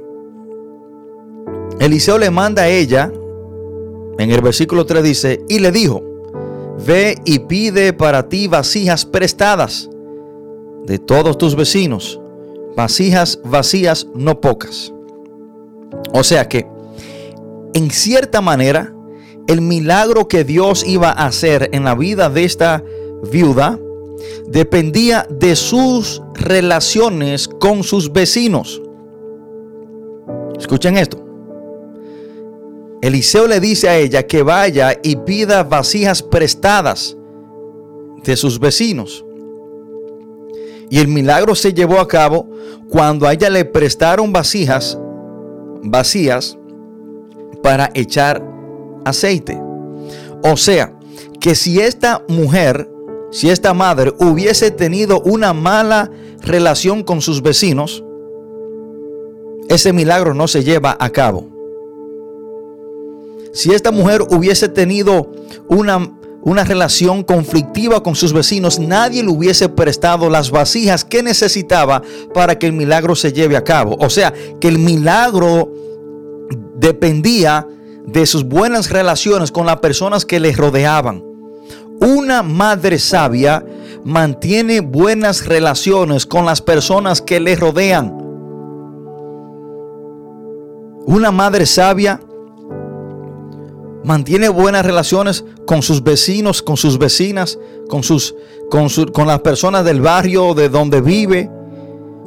Eliseo 1.80 2.18
le 2.18 2.30
manda 2.30 2.64
a 2.64 2.68
ella, 2.68 3.10
en 4.20 4.32
el 4.32 4.42
versículo 4.42 4.86
3 4.86 5.02
dice, 5.02 5.46
y 5.48 5.60
le 5.60 5.72
dijo, 5.72 6.04
ve 6.86 7.18
y 7.24 7.40
pide 7.40 7.94
para 7.94 8.28
ti 8.28 8.50
vasijas 8.50 9.06
prestadas 9.06 9.90
de 10.86 11.00
todos 11.00 11.38
tus 11.38 11.56
vecinos, 11.56 12.20
vasijas 12.76 13.40
vacías, 13.46 14.08
no 14.14 14.42
pocas. 14.42 14.92
O 16.18 16.24
sea 16.24 16.48
que, 16.48 16.66
en 17.74 17.92
cierta 17.92 18.40
manera, 18.40 18.96
el 19.48 19.60
milagro 19.60 20.30
que 20.30 20.46
Dios 20.46 20.86
iba 20.88 21.10
a 21.10 21.26
hacer 21.26 21.70
en 21.74 21.84
la 21.84 21.94
vida 21.94 22.30
de 22.30 22.46
esta 22.46 22.82
viuda 23.30 23.78
dependía 24.48 25.28
de 25.30 25.58
sus 25.58 26.22
relaciones 26.34 27.50
con 27.50 27.84
sus 27.84 28.14
vecinos. 28.14 28.82
Escuchen 30.58 30.96
esto. 30.96 31.22
Eliseo 33.02 33.46
le 33.46 33.60
dice 33.60 33.90
a 33.90 33.98
ella 33.98 34.26
que 34.26 34.42
vaya 34.42 34.98
y 35.04 35.18
pida 35.18 35.64
vasijas 35.64 36.24
prestadas 36.24 37.18
de 38.24 38.38
sus 38.38 38.58
vecinos. 38.58 39.26
Y 40.90 41.00
el 41.00 41.10
milagro 41.10 41.56
se 41.56 41.74
llevó 41.74 42.00
a 42.00 42.08
cabo 42.08 42.50
cuando 42.90 43.28
a 43.28 43.34
ella 43.34 43.50
le 43.50 43.66
prestaron 43.66 44.32
vasijas 44.32 44.98
vacías 45.86 46.58
para 47.64 47.90
echar 47.94 48.44
aceite. 49.06 49.60
O 50.44 50.58
sea, 50.58 50.94
que 51.40 51.56
si 51.56 51.80
esta 51.80 52.24
mujer, 52.28 52.90
si 53.32 53.50
esta 53.50 53.74
madre 53.74 54.14
hubiese 54.20 54.72
tenido 54.72 55.22
una 55.22 55.54
mala 55.54 56.12
relación 56.42 57.04
con 57.04 57.22
sus 57.22 57.42
vecinos, 57.42 58.04
ese 59.70 59.94
milagro 59.94 60.34
no 60.34 60.48
se 60.48 60.64
lleva 60.64 60.96
a 61.00 61.10
cabo. 61.10 61.48
Si 63.54 63.74
esta 63.74 63.92
mujer 63.92 64.22
hubiese 64.24 64.70
tenido 64.70 65.32
una, 65.70 66.12
una 66.46 66.64
relación 66.64 67.24
conflictiva 67.24 68.04
con 68.04 68.14
sus 68.14 68.32
vecinos, 68.32 68.80
nadie 68.80 69.24
le 69.24 69.30
hubiese 69.30 69.68
prestado 69.68 70.30
las 70.30 70.52
vasijas 70.52 71.04
que 71.04 71.24
necesitaba 71.24 72.04
para 72.36 72.60
que 72.60 72.68
el 72.68 72.74
milagro 72.74 73.16
se 73.16 73.34
lleve 73.34 73.58
a 73.58 73.64
cabo. 73.64 73.98
O 74.00 74.12
sea, 74.12 74.32
que 74.62 74.68
el 74.68 74.78
milagro 74.78 75.74
dependía 76.76 77.68
de 78.06 78.28
sus 78.28 78.44
buenas 78.44 78.92
relaciones 78.92 79.52
con 79.52 79.66
las 79.66 79.78
personas 79.80 80.24
que 80.24 80.40
le 80.40 80.52
rodeaban. 80.52 81.24
Una 82.00 82.44
madre 82.44 83.00
sabia 83.00 83.66
mantiene 84.04 84.82
buenas 84.82 85.48
relaciones 85.48 86.28
con 86.28 86.46
las 86.46 86.62
personas 86.62 87.24
que 87.24 87.40
le 87.40 87.56
rodean. 87.56 88.16
Una 91.08 91.32
madre 91.32 91.66
sabia 91.66 92.20
mantiene 94.06 94.50
buenas 94.50 94.86
relaciones 94.86 95.44
con 95.66 95.82
sus 95.82 96.04
vecinos, 96.04 96.62
con 96.62 96.78
sus 96.78 96.98
vecinas, 96.98 97.58
con, 97.90 98.04
sus, 98.04 98.36
con, 98.70 98.88
con 99.12 99.28
las 99.28 99.40
personas 99.40 99.84
del 99.84 100.00
barrio 100.00 100.54
de 100.54 100.70
donde 100.70 101.02
vive, 101.02 101.50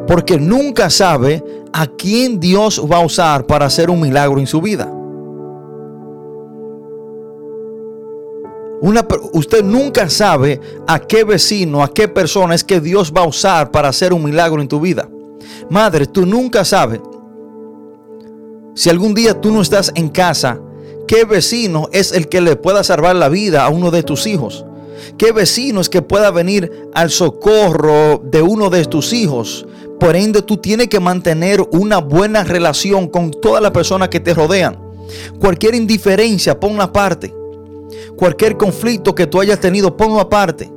porque 0.07 0.39
nunca 0.39 0.91
sabe 0.91 1.43
a 1.73 1.87
quién 1.87 2.41
Dios 2.41 2.83
va 2.91 2.99
a 2.99 3.05
usar 3.05 3.47
para 3.47 3.67
hacer 3.67 3.91
un 3.91 4.01
milagro 4.01 4.41
en 4.41 4.47
su 4.47 4.61
vida. 4.61 4.93
usted 9.33 9.65
nunca 9.65 10.09
sabe 10.09 10.61
a 10.87 11.01
qué 11.01 11.25
vecino, 11.25 11.83
a 11.83 11.93
qué 11.93 12.09
persona 12.09 12.55
es 12.55 12.65
que 12.65 12.81
Dios 12.81 13.13
va 13.17 13.23
a 13.23 13.29
usar 13.29 13.71
para 13.71 13.89
hacer 13.89 14.13
un 14.13 14.25
milagro 14.25 14.61
en 14.61 14.69
tu 14.69 14.81
vida. 14.81 15.09
Madre, 15.71 16.07
tú 16.07 16.27
nunca 16.27 16.65
sabes 16.65 17.01
si 18.75 18.89
algún 18.91 19.15
día 19.15 19.41
tú 19.41 19.51
no 19.51 19.61
estás 19.61 19.91
en 19.97 20.09
casa, 20.09 20.61
qué 21.09 21.25
vecino 21.25 21.89
es 21.93 22.13
el 22.13 22.29
que 22.29 22.41
le 22.41 22.55
pueda 22.55 22.85
salvar 22.85 23.17
la 23.17 23.29
vida 23.29 23.65
a 23.65 23.71
uno 23.71 23.91
de 23.91 24.05
tus 24.05 24.29
hijos. 24.29 24.65
¿Qué 25.17 25.33
vecino 25.33 25.81
es 25.81 25.89
que 25.89 26.03
pueda 26.03 26.31
venir 26.31 26.71
al 26.95 27.11
socorro 27.11 28.23
de 28.23 28.43
uno 28.43 28.71
de 28.71 28.85
tus 28.85 29.13
hijos? 29.13 29.67
Por 29.99 30.15
ende, 30.15 30.43
tú 30.43 30.59
tienes 30.59 30.89
que 30.89 31.01
mantener 31.01 31.61
una 31.73 31.99
buena 31.99 32.45
relación 32.45 33.09
con 33.09 33.33
todas 33.33 33.61
las 33.61 33.73
personas 33.73 34.11
que 34.11 34.21
te 34.21 34.35
rodean. 34.35 34.79
Cualquier 35.41 35.75
indiferencia, 35.75 36.61
ponla 36.61 36.85
aparte. 36.85 37.35
Cualquier 38.17 38.57
conflicto 38.57 39.15
que 39.15 39.27
tú 39.27 39.41
hayas 39.41 39.59
tenido, 39.59 39.97
ponlo 39.97 40.21
aparte. 40.21 40.71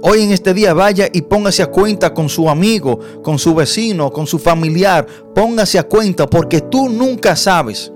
Hoy 0.00 0.22
en 0.22 0.32
este 0.32 0.54
día 0.54 0.74
vaya 0.74 1.08
y 1.12 1.22
póngase 1.22 1.62
a 1.62 1.66
cuenta 1.66 2.12
con 2.12 2.28
su 2.28 2.48
amigo, 2.48 2.98
con 3.22 3.38
su 3.38 3.54
vecino, 3.54 4.10
con 4.10 4.26
su 4.26 4.38
familiar. 4.38 5.06
Póngase 5.34 5.78
a 5.78 5.84
cuenta 5.84 6.28
porque 6.28 6.60
tú 6.60 6.88
nunca 6.88 7.36
sabes 7.36 7.93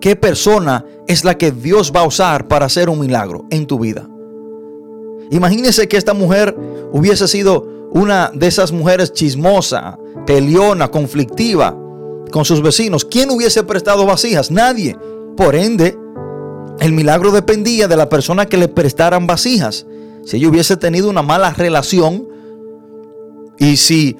qué 0.00 0.16
persona 0.16 0.84
es 1.06 1.24
la 1.24 1.36
que 1.36 1.52
Dios 1.52 1.92
va 1.94 2.00
a 2.00 2.06
usar 2.06 2.48
para 2.48 2.66
hacer 2.66 2.88
un 2.88 3.00
milagro 3.00 3.44
en 3.50 3.66
tu 3.66 3.78
vida. 3.78 4.08
Imagínese 5.30 5.88
que 5.88 5.96
esta 5.96 6.14
mujer 6.14 6.56
hubiese 6.92 7.28
sido 7.28 7.88
una 7.92 8.30
de 8.34 8.46
esas 8.46 8.72
mujeres 8.72 9.12
chismosa, 9.12 9.98
peleona, 10.26 10.90
conflictiva 10.90 11.76
con 12.30 12.44
sus 12.44 12.62
vecinos. 12.62 13.04
¿Quién 13.04 13.30
hubiese 13.30 13.62
prestado 13.62 14.06
vasijas? 14.06 14.50
Nadie. 14.50 14.96
Por 15.36 15.54
ende, 15.54 15.96
el 16.80 16.92
milagro 16.92 17.30
dependía 17.30 17.88
de 17.88 17.96
la 17.96 18.08
persona 18.08 18.46
que 18.46 18.56
le 18.56 18.68
prestaran 18.68 19.26
vasijas. 19.26 19.86
Si 20.24 20.36
ella 20.36 20.48
hubiese 20.48 20.76
tenido 20.76 21.08
una 21.08 21.22
mala 21.22 21.52
relación 21.52 22.26
y 23.58 23.76
si 23.76 24.16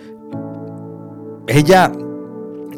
ella 1.47 1.93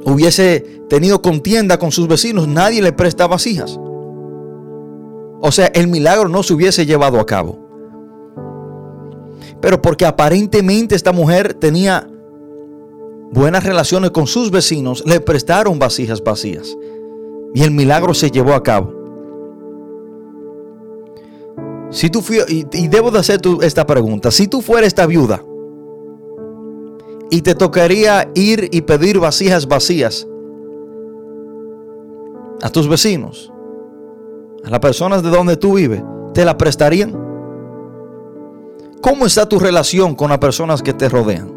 hubiese 0.05 0.82
tenido 0.93 1.23
contienda 1.23 1.79
con 1.79 1.91
sus 1.91 2.07
vecinos, 2.07 2.47
nadie 2.47 2.83
le 2.83 2.93
presta 2.93 3.27
vasijas. 3.27 3.81
O 5.41 5.51
sea, 5.51 5.69
el 5.69 5.89
milagro 5.89 6.29
no 6.29 6.43
se 6.43 6.53
hubiese 6.53 6.85
llevado 6.85 7.19
a 7.19 7.25
cabo. 7.25 7.59
Pero 9.63 9.81
porque 9.81 10.05
aparentemente 10.05 10.95
esta 10.95 11.13
mujer 11.13 11.55
tenía 11.55 12.07
buenas 13.31 13.65
relaciones 13.65 14.11
con 14.11 14.27
sus 14.27 14.51
vecinos, 14.51 15.03
le 15.07 15.19
prestaron 15.21 15.79
vasijas 15.79 16.23
vacías. 16.23 16.77
Y 17.55 17.63
el 17.63 17.71
milagro 17.71 18.13
se 18.13 18.31
llevó 18.31 18.53
a 18.53 18.63
cabo. 18.63 18.93
Si 21.89 22.11
tú 22.11 22.23
y, 22.49 22.67
y, 22.71 22.89
debo 22.89 23.11
de 23.11 23.21
hacer 23.21 23.41
esta 23.63 23.87
pregunta, 23.87 24.31
si 24.31 24.47
tú 24.47 24.61
fueras 24.61 24.89
esta 24.89 25.07
viuda 25.07 25.43
y 27.31 27.41
te 27.41 27.55
tocaría 27.55 28.31
ir 28.35 28.69
y 28.71 28.83
pedir 28.83 29.21
vasijas 29.21 29.67
vacías 29.67 30.27
a 32.63 32.71
tus 32.71 32.89
vecinos, 32.89 33.53
a 34.65 34.71
las 34.71 34.81
personas 34.81 35.23
de 35.23 35.31
donde 35.31 35.57
tú 35.57 35.75
vives, 35.75 36.03
¿te 36.33 36.45
la 36.45 36.57
prestarían? 36.57 37.13
¿Cómo 39.01 39.27
está 39.27 39.49
tu 39.49 39.59
relación 39.59 40.15
con 40.15 40.31
las 40.31 40.39
personas 40.39 40.83
que 40.83 40.93
te 40.95 41.09
rodean? 41.09 41.51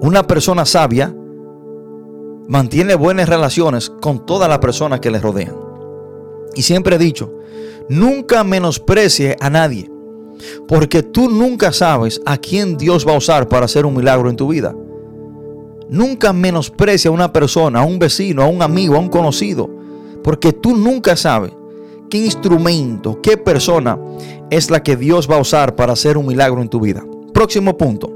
Una 0.00 0.22
persona 0.26 0.64
sabia 0.64 1.14
mantiene 2.46 2.94
buenas 2.94 3.28
relaciones 3.28 3.90
con 3.90 4.24
todas 4.24 4.48
las 4.48 4.58
personas 4.58 5.00
que 5.00 5.10
le 5.10 5.18
rodean. 5.18 5.56
Y 6.54 6.62
siempre 6.62 6.96
he 6.96 6.98
dicho, 6.98 7.32
Nunca 7.88 8.44
menosprecie 8.44 9.36
a 9.40 9.50
nadie, 9.50 9.90
porque 10.66 11.02
tú 11.02 11.28
nunca 11.28 11.70
sabes 11.70 12.18
a 12.24 12.38
quién 12.38 12.78
Dios 12.78 13.06
va 13.06 13.12
a 13.12 13.18
usar 13.18 13.46
para 13.46 13.66
hacer 13.66 13.84
un 13.84 13.94
milagro 13.94 14.30
en 14.30 14.36
tu 14.36 14.48
vida. 14.48 14.74
Nunca 15.90 16.32
menosprecie 16.32 17.08
a 17.10 17.12
una 17.12 17.30
persona, 17.30 17.80
a 17.80 17.84
un 17.84 17.98
vecino, 17.98 18.42
a 18.42 18.46
un 18.46 18.62
amigo, 18.62 18.96
a 18.96 19.00
un 19.00 19.10
conocido, 19.10 19.68
porque 20.24 20.54
tú 20.54 20.74
nunca 20.74 21.16
sabes 21.16 21.52
qué 22.08 22.18
instrumento, 22.18 23.20
qué 23.22 23.36
persona 23.36 23.98
es 24.50 24.70
la 24.70 24.82
que 24.82 24.96
Dios 24.96 25.30
va 25.30 25.36
a 25.36 25.40
usar 25.40 25.76
para 25.76 25.92
hacer 25.92 26.16
un 26.16 26.26
milagro 26.26 26.62
en 26.62 26.68
tu 26.68 26.80
vida. 26.80 27.04
Próximo 27.32 27.76
punto. 27.76 28.10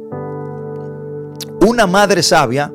Una 1.61 1.87
madre 1.87 2.23
sabia 2.23 2.73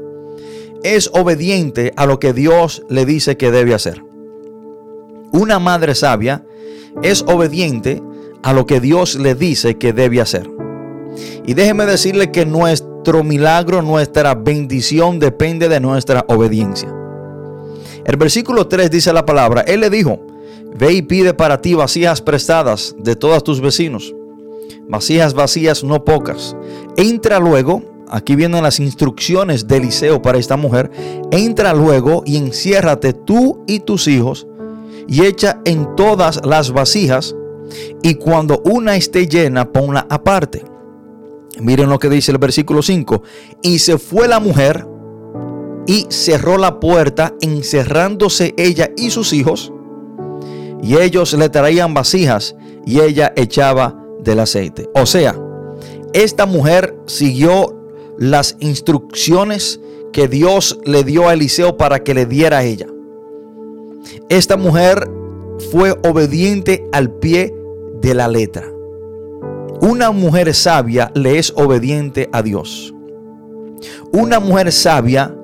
es 0.84 1.10
obediente 1.14 1.94
a 1.96 2.06
lo 2.06 2.20
que 2.20 2.32
Dios 2.32 2.84
le 2.90 3.06
dice 3.06 3.36
que 3.36 3.52
debe 3.52 3.74
hacer. 3.74 4.04
Una 5.32 5.58
madre 5.58 5.96
sabia 5.96 6.46
es 7.02 7.24
obediente 7.24 8.04
a 8.44 8.54
lo 8.54 8.68
que 8.68 8.80
Dios 8.80 9.16
le 9.16 9.34
dice 9.34 9.80
que 9.80 9.94
debe 9.94 10.22
hacer. 10.22 10.48
Y 11.46 11.56
déjeme 11.56 11.86
decirle 11.86 12.32
que 12.32 12.46
nuestro 12.46 13.24
milagro, 13.24 13.82
nuestra 13.82 14.36
bendición 14.36 15.18
depende 15.20 15.70
de 15.70 15.80
nuestra 15.80 16.24
obediencia. 16.28 17.03
El 18.06 18.18
versículo 18.18 18.68
3 18.68 18.92
dice 18.92 19.14
la 19.14 19.26
palabra, 19.26 19.62
Él 19.62 19.80
le 19.80 19.90
dijo, 19.90 20.20
ve 20.78 20.94
y 20.94 21.02
pide 21.02 21.34
para 21.34 21.62
ti 21.62 21.74
vasijas 21.74 22.22
prestadas 22.22 22.96
de 22.98 23.16
todos 23.16 23.44
tus 23.44 23.62
vecinos, 23.62 24.14
vasijas 24.90 25.34
vacías 25.34 25.84
no 25.84 26.04
pocas. 26.04 26.56
Entra 26.98 27.40
luego, 27.40 27.82
aquí 28.10 28.36
vienen 28.36 28.64
las 28.64 28.80
instrucciones 28.80 29.68
de 29.68 29.78
Eliseo 29.78 30.22
para 30.22 30.38
esta 30.38 30.58
mujer, 30.58 30.92
entra 31.32 31.74
luego 31.74 32.24
y 32.26 32.38
enciérrate 32.38 33.14
tú 33.14 33.64
y 33.68 33.80
tus 33.80 34.08
hijos 34.08 34.48
y 35.08 35.26
echa 35.26 35.62
en 35.66 35.96
todas 35.96 36.46
las 36.46 36.72
vasijas 36.72 37.36
y 38.02 38.16
cuando 38.16 38.62
una 38.66 38.96
esté 38.96 39.28
llena, 39.28 39.72
ponla 39.72 40.06
aparte. 40.10 40.64
Miren 41.60 41.90
lo 41.90 42.00
que 42.00 42.10
dice 42.10 42.32
el 42.32 42.38
versículo 42.38 42.82
5. 42.82 43.22
Y 43.62 43.80
se 43.80 43.98
fue 43.98 44.28
la 44.28 44.40
mujer 44.40 44.86
y 45.86 46.08
cerró 46.10 46.58
la 46.58 46.80
puerta, 46.80 47.34
encerrándose 47.42 48.54
ella 48.58 48.92
y 48.98 49.10
sus 49.10 49.34
hijos. 49.34 49.72
Y 50.82 50.98
ellos 50.98 51.34
le 51.34 51.50
traían 51.50 51.94
vasijas 51.94 52.56
y 52.86 53.00
ella 53.00 53.34
echaba 53.36 54.00
del 54.20 54.40
aceite. 54.40 54.90
O 54.96 55.06
sea, 55.06 55.36
esta 56.14 56.46
mujer 56.46 56.98
siguió 57.06 57.76
las 58.18 58.56
instrucciones 58.60 59.80
que 60.12 60.28
Dios 60.28 60.80
le 60.86 61.04
dio 61.04 61.28
a 61.28 61.34
Eliseo 61.34 61.78
para 61.78 62.04
que 62.04 62.14
le 62.14 62.26
diera 62.26 62.60
a 62.60 62.64
ella. 62.64 62.88
Esta 64.30 64.58
mujer 64.58 65.10
fue 65.72 65.98
obediente 66.08 66.88
al 66.92 67.12
pie 67.12 67.54
de 68.02 68.14
la 68.14 68.28
letra. 68.28 68.70
Una 69.82 70.12
mujer 70.12 70.54
sabia 70.54 71.12
le 71.16 71.40
es 71.40 71.52
obediente 71.56 72.30
a 72.32 72.42
Dios. 72.42 72.94
Una 74.12 74.40
mujer 74.40 74.72
sabia 74.72 75.36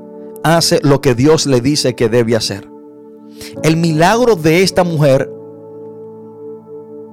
hace 0.44 0.80
lo 0.84 1.02
que 1.02 1.16
Dios 1.16 1.46
le 1.46 1.62
dice 1.62 1.96
que 1.96 2.10
debe 2.10 2.36
hacer. 2.36 2.70
El 3.64 3.78
milagro 3.78 4.36
de 4.36 4.64
esta 4.64 4.84
mujer 4.84 5.32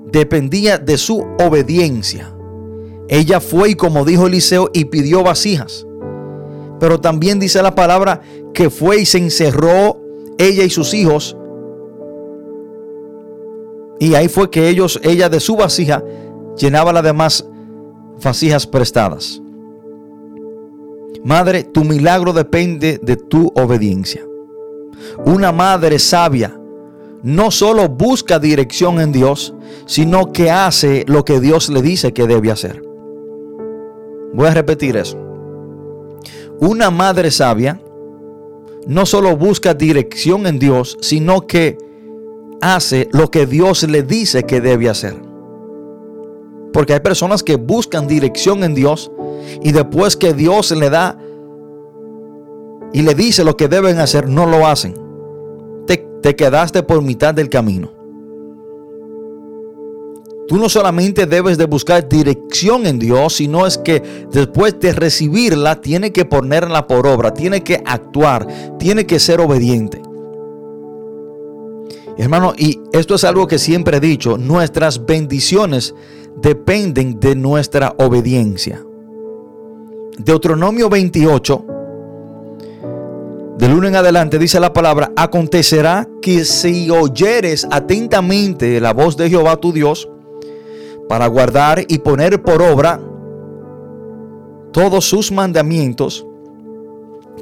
dependía 0.07 0.79
de 0.79 0.97
su 0.99 1.25
obediencia. 1.39 2.35
Ella 3.09 3.41
fue 3.41 3.71
y 3.71 3.75
como 3.75 4.05
dijo 4.05 4.27
Eliseo 4.27 4.71
y 4.73 4.87
pidió 4.87 5.23
vasijas. 5.23 5.87
Pero 6.81 7.01
también 7.01 7.39
dice 7.39 7.63
la 7.63 7.75
palabra 7.75 8.21
que 8.53 8.71
fue 8.71 9.01
y 9.01 9.07
se 9.07 9.19
encerró 9.19 10.01
ella 10.39 10.65
y 10.65 10.71
sus 10.71 10.95
hijos. 10.95 11.37
Y 13.99 14.15
ahí 14.15 14.29
fue 14.29 14.51
que 14.51 14.69
ellos, 14.69 15.01
ella 15.03 15.29
de 15.29 15.41
su 15.41 15.57
vasija, 15.57 16.05
llenaba 16.57 16.93
las 16.93 17.03
demás 17.03 17.47
vasijas 18.23 18.67
prestadas. 18.67 19.41
Madre, 21.27 21.65
tu 21.65 21.83
milagro 21.83 22.33
depende 22.33 23.01
de 23.03 23.17
tu 23.17 23.51
obediencia. 23.57 24.25
Una 25.25 25.51
madre 25.51 25.99
sabia 25.99 26.57
no 27.25 27.51
solo 27.51 27.89
busca 27.89 28.39
dirección 28.39 29.01
en 29.01 29.11
Dios, 29.11 29.53
sino 29.87 30.33
que 30.33 30.53
hace 30.53 31.05
lo 31.09 31.25
que 31.25 31.41
Dios 31.41 31.69
le 31.69 31.83
dice 31.83 32.13
que 32.13 32.29
debe 32.29 32.53
hacer. 32.53 32.81
Voy 34.35 34.47
a 34.47 34.55
repetir 34.55 34.97
eso. 34.97 35.19
Una 36.61 36.93
madre 36.93 37.33
sabia 37.33 37.81
no 38.87 39.05
solo 39.05 39.37
busca 39.37 39.75
dirección 39.75 40.47
en 40.47 40.61
Dios, 40.61 40.97
sino 41.01 41.49
que 41.49 41.77
hace 42.61 43.09
lo 43.11 43.33
que 43.33 43.47
Dios 43.47 43.83
le 43.83 44.05
dice 44.05 44.45
que 44.45 44.61
debe 44.61 44.89
hacer. 44.89 45.26
Porque 46.77 46.93
hay 46.93 47.01
personas 47.01 47.43
que 47.43 47.57
buscan 47.57 48.07
dirección 48.07 48.63
en 48.63 48.75
Dios 48.75 49.11
y 49.63 49.73
después 49.73 50.15
que 50.15 50.35
Dios 50.35 50.73
le 50.73 50.91
da 50.91 51.19
y 52.93 53.01
le 53.01 53.15
dice 53.15 53.45
lo 53.45 53.57
que 53.57 53.67
deben 53.67 53.99
hacer, 53.99 54.29
no 54.29 54.45
lo 54.45 54.67
hacen. 54.67 54.95
Te, 55.87 56.07
te 56.21 56.37
quedaste 56.37 56.83
por 56.83 57.01
mitad 57.01 57.33
del 57.33 57.49
camino. 57.49 57.95
Tú 60.49 60.59
no 60.59 60.69
solamente 60.69 61.25
debes 61.25 61.57
de 61.57 61.65
buscar 61.65 62.07
dirección 62.07 62.85
en 62.87 62.99
Dios, 62.99 63.37
sino 63.37 63.67
es 63.67 63.79
que 63.79 64.03
después 64.31 64.79
de 64.79 64.93
recibirla, 64.93 65.81
tiene 65.81 66.13
que 66.13 66.27
ponerla 66.27 66.87
por 66.87 67.07
obra, 67.07 67.33
tiene 67.33 67.63
que 67.63 67.83
actuar, 67.87 68.47
tiene 68.79 69.07
que 69.07 69.19
ser 69.19 69.41
obediente. 69.41 70.03
Hermano, 72.19 72.53
y 72.57 72.81
esto 72.93 73.15
es 73.15 73.25
algo 73.25 73.47
que 73.47 73.59
siempre 73.59 73.97
he 73.97 74.01
dicho, 74.01 74.37
nuestras 74.37 75.07
bendiciones 75.07 75.95
dependen 76.37 77.19
de 77.19 77.35
nuestra 77.35 77.95
obediencia. 77.99 78.83
Deuteronomio 80.19 80.89
28, 80.89 81.65
de 83.59 83.69
lunes 83.69 83.91
en 83.91 83.97
adelante, 83.97 84.39
dice 84.39 84.61
la 84.61 84.73
palabra, 84.73 85.13
acontecerá 85.17 86.09
que 86.21 86.45
si 86.45 86.91
oyeres 86.91 87.67
atentamente 87.71 88.81
la 88.81 88.93
voz 88.93 89.17
de 89.17 89.31
Jehová 89.31 89.57
tu 89.57 89.73
Dios, 89.73 90.09
para 91.09 91.27
guardar 91.29 91.85
y 91.89 91.99
poner 91.99 92.43
por 92.43 92.61
obra 92.63 93.01
todos 94.73 95.05
sus 95.09 95.31
mandamientos 95.31 96.27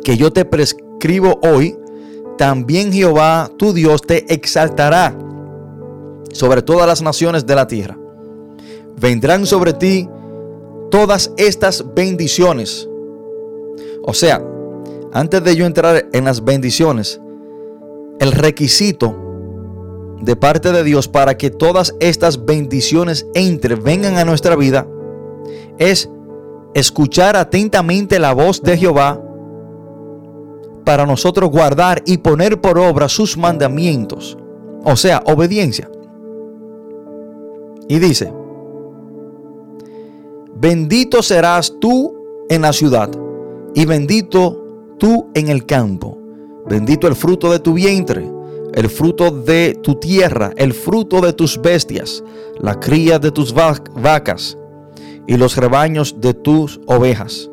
que 0.04 0.16
yo 0.16 0.32
te 0.32 0.44
prescribo 0.44 1.40
hoy, 1.42 1.76
también 2.36 2.92
Jehová 2.92 3.50
tu 3.56 3.72
Dios 3.72 4.02
te 4.02 4.32
exaltará 4.32 5.16
sobre 6.32 6.62
todas 6.62 6.86
las 6.86 7.00
naciones 7.00 7.46
de 7.46 7.54
la 7.54 7.66
tierra. 7.66 7.96
Vendrán 9.00 9.46
sobre 9.46 9.72
ti 9.72 10.08
todas 10.90 11.32
estas 11.36 11.84
bendiciones. 11.94 12.88
O 14.02 14.14
sea, 14.14 14.44
antes 15.12 15.42
de 15.42 15.56
yo 15.56 15.66
entrar 15.66 16.06
en 16.12 16.24
las 16.24 16.44
bendiciones, 16.44 17.20
el 18.20 18.32
requisito 18.32 19.14
de 20.20 20.36
parte 20.36 20.72
de 20.72 20.84
Dios 20.84 21.08
para 21.08 21.36
que 21.36 21.50
todas 21.50 21.94
estas 22.00 22.44
bendiciones 22.44 23.26
entren, 23.34 23.82
vengan 23.82 24.16
a 24.16 24.24
nuestra 24.24 24.56
vida, 24.56 24.86
es 25.78 26.08
escuchar 26.74 27.36
atentamente 27.36 28.18
la 28.18 28.32
voz 28.32 28.62
de 28.62 28.76
Jehová 28.76 29.20
para 30.84 31.06
nosotros 31.06 31.50
guardar 31.50 32.02
y 32.06 32.18
poner 32.18 32.60
por 32.60 32.78
obra 32.78 33.08
sus 33.08 33.36
mandamientos. 33.36 34.36
O 34.84 34.96
sea, 34.96 35.22
obediencia. 35.26 35.90
Y 37.88 37.98
dice, 37.98 38.32
bendito 40.64 41.22
serás 41.22 41.74
tú 41.78 42.14
en 42.48 42.62
la 42.62 42.72
ciudad 42.72 43.10
y 43.74 43.84
bendito 43.84 44.96
tú 44.98 45.28
en 45.34 45.48
el 45.48 45.66
campo. 45.66 46.16
Bendito 46.66 47.06
el 47.06 47.14
fruto 47.14 47.52
de 47.52 47.58
tu 47.58 47.74
vientre 47.74 48.34
el 48.74 48.88
fruto 48.90 49.30
de 49.30 49.78
tu 49.82 49.94
tierra, 49.94 50.52
el 50.56 50.72
fruto 50.72 51.20
de 51.20 51.32
tus 51.32 51.60
bestias, 51.60 52.24
la 52.58 52.80
cría 52.80 53.18
de 53.18 53.30
tus 53.30 53.54
vacas 53.54 54.58
y 55.26 55.36
los 55.36 55.56
rebaños 55.56 56.16
de 56.18 56.34
tus 56.34 56.80
ovejas. 56.86 57.48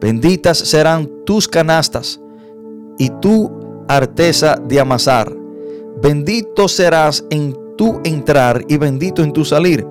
Benditas 0.00 0.58
serán 0.58 1.08
tus 1.24 1.46
canastas 1.46 2.20
y 2.98 3.08
tu 3.20 3.52
arteza 3.88 4.56
de 4.56 4.80
amasar. 4.80 5.32
Bendito 6.02 6.66
serás 6.66 7.24
en 7.30 7.56
tu 7.76 8.00
entrar 8.04 8.64
y 8.68 8.76
bendito 8.76 9.22
en 9.22 9.32
tu 9.32 9.44
salir. 9.44 9.86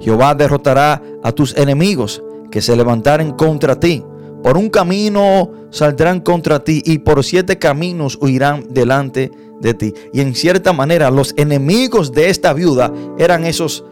Jehová 0.00 0.34
derrotará 0.34 1.02
a 1.22 1.32
tus 1.32 1.56
enemigos 1.56 2.22
que 2.50 2.62
se 2.62 2.76
levantaren 2.76 3.32
contra 3.32 3.78
ti. 3.78 4.04
Por 4.42 4.56
un 4.56 4.70
camino 4.70 5.50
saldrán 5.70 6.20
contra 6.20 6.62
ti 6.62 6.82
y 6.84 6.98
por 6.98 7.24
siete 7.24 7.58
caminos 7.58 8.18
huirán 8.20 8.66
delante 8.70 9.30
de 9.60 9.74
ti. 9.74 9.94
Y 10.12 10.20
en 10.20 10.34
cierta 10.34 10.72
manera 10.72 11.10
los 11.10 11.34
enemigos 11.36 12.12
de 12.12 12.30
esta 12.30 12.52
viuda 12.52 12.92
eran 13.18 13.44
esos 13.44 13.84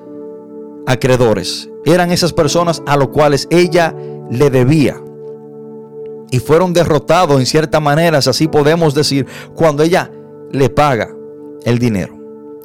acreedores, 0.87 1.69
eran 1.85 2.13
esas 2.13 2.33
personas 2.33 2.83
a 2.87 2.97
los 2.97 3.09
cuales 3.09 3.49
ella 3.51 3.95
le 4.31 4.51
debía. 4.51 5.03
Y 6.31 6.39
fueron 6.39 6.73
derrotados 6.73 7.39
en 7.39 7.47
cierta 7.47 7.81
manera, 7.81 8.19
así 8.19 8.49
podemos 8.49 8.95
decir, 8.95 9.27
cuando 9.55 9.83
ella 9.83 10.11
le 10.53 10.69
paga 10.69 11.15
el 11.65 11.79
dinero. 11.79 12.17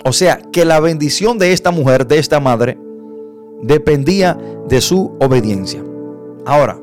O 0.04 0.14
sea, 0.14 0.42
que 0.52 0.66
la 0.66 0.80
bendición 0.80 1.38
de 1.38 1.54
esta 1.54 1.72
mujer, 1.72 2.08
de 2.08 2.18
esta 2.18 2.39
madre, 2.39 2.78
dependía 3.62 4.38
de 4.68 4.82
su 4.82 5.16
obediencia. 5.20 5.84
Ahora, 6.45 6.80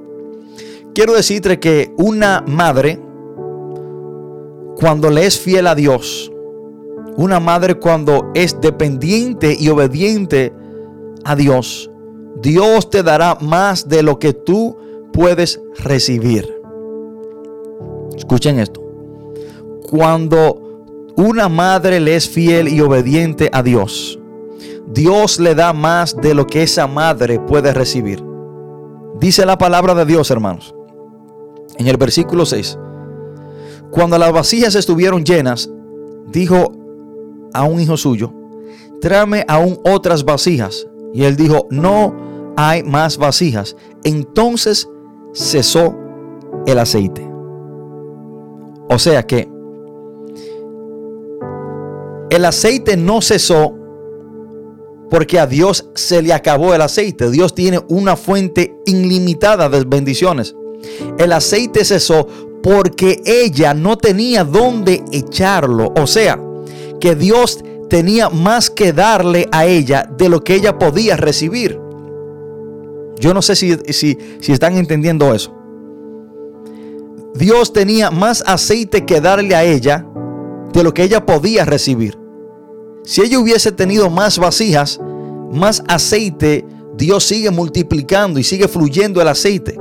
quiero 0.95 1.15
decirte 1.15 1.59
que 1.59 1.93
una 1.97 2.45
madre 2.47 3.01
cuando 4.77 5.11
le 5.11 5.27
es 5.27 5.39
fiel 5.39 5.67
a 5.67 5.75
Dios. 5.75 6.31
Una 7.17 7.41
madre 7.41 7.75
cuando 7.75 8.31
es 8.35 8.61
dependiente 8.61 9.57
y 9.59 9.69
obediente 9.69 10.53
a 11.25 11.35
Dios. 11.35 11.91
Dios 12.41 12.89
te 12.89 13.03
dará 13.03 13.37
más 13.41 13.89
de 13.89 14.05
lo 14.05 14.21
que 14.21 14.33
tú 14.33 14.77
puedes 15.13 15.61
recibir. 15.79 16.55
Escuchen 18.17 18.61
esto. 18.61 18.81
Cuando 19.91 20.85
una 21.17 21.49
madre 21.49 21.99
le 21.99 22.15
es 22.15 22.29
fiel 22.29 22.69
y 22.69 22.81
obediente 22.81 23.51
a 23.53 23.65
Dios, 23.65 24.21
Dios 24.93 25.39
le 25.39 25.55
da 25.55 25.73
más 25.73 26.17
de 26.17 26.35
lo 26.35 26.47
que 26.47 26.63
esa 26.63 26.87
madre 26.87 27.39
puede 27.39 27.73
recibir. 27.75 28.25
Dice 29.21 29.45
la 29.45 29.59
palabra 29.59 29.95
de 29.95 30.07
Dios, 30.07 30.31
hermanos. 30.31 30.75
En 31.77 31.87
el 31.87 31.97
versículo 31.97 32.47
6. 32.47 32.79
Cuando 33.91 34.19
las 34.19 34.33
vasijas 34.33 34.75
estuvieron 34.75 35.25
llenas, 35.25 35.71
dijo 36.27 36.73
a 37.53 37.65
un 37.65 37.81
hijo 37.81 37.97
suyo, 37.97 38.33
tráeme 39.01 39.45
aún 39.49 39.79
otras 39.85 40.25
vasijas. 40.25 40.87
Y 41.13 41.25
él 41.25 41.37
dijo, 41.37 41.67
no 41.71 42.15
hay 42.57 42.83
más 42.83 43.19
vasijas. 43.19 43.77
Entonces 44.05 44.89
cesó 45.33 45.95
el 46.67 46.79
aceite. 46.79 47.29
O 48.89 48.99
sea 48.99 49.27
que 49.27 49.49
el 52.31 52.45
aceite 52.45 52.97
no 52.97 53.21
cesó 53.21 53.78
porque 55.11 55.39
a 55.39 55.47
Dios 55.47 55.89
se 55.95 56.23
le 56.23 56.33
acabó 56.33 56.75
el 56.75 56.83
aceite. 56.83 57.31
Dios 57.31 57.55
tiene 57.55 57.81
una 57.89 58.17
fuente 58.17 58.75
ilimitada 58.87 59.69
de 59.69 59.85
bendiciones. 59.85 60.55
El 61.19 61.33
aceite 61.33 61.85
cesó 61.85 62.27
porque 62.63 63.23
ella 63.25 63.75
no 63.75 63.97
tenía 63.97 64.45
dónde 64.45 65.03
echarlo. 65.13 65.93
O 65.97 66.07
sea, 66.07 66.39
que 67.01 67.15
Dios 67.15 67.63
tenía 67.89 68.29
más 68.29 68.71
que 68.71 68.93
darle 68.93 69.49
a 69.53 69.67
ella 69.67 70.09
de 70.19 70.29
lo 70.29 70.45
que 70.45 70.55
ella 70.55 70.79
podía 70.79 71.17
recibir. 71.17 71.81
Yo 73.19 73.35
no 73.35 73.43
sé 73.43 73.57
si, 73.57 73.77
si, 73.93 74.19
si 74.41 74.53
están 74.53 74.77
entendiendo 74.77 75.35
eso. 75.35 75.55
Dios 77.35 77.73
tenía 77.73 78.11
más 78.11 78.43
aceite 78.47 79.05
que 79.05 79.21
darle 79.21 79.55
a 79.55 79.65
ella 79.65 80.05
de 80.73 80.83
lo 80.83 80.93
que 80.93 81.05
ella 81.05 81.25
podía 81.25 81.65
recibir. 81.65 82.18
Si 83.05 83.23
ella 83.23 83.39
hubiese 83.39 83.73
tenido 83.73 84.11
más 84.11 84.39
vasijas, 84.39 85.01
más 85.53 85.83
aceite, 85.89 86.65
Dios 86.97 87.25
sigue 87.25 87.51
multiplicando 87.51 88.39
y 88.39 88.45
sigue 88.45 88.69
fluyendo 88.69 89.23
el 89.23 89.29
aceite. 89.29 89.79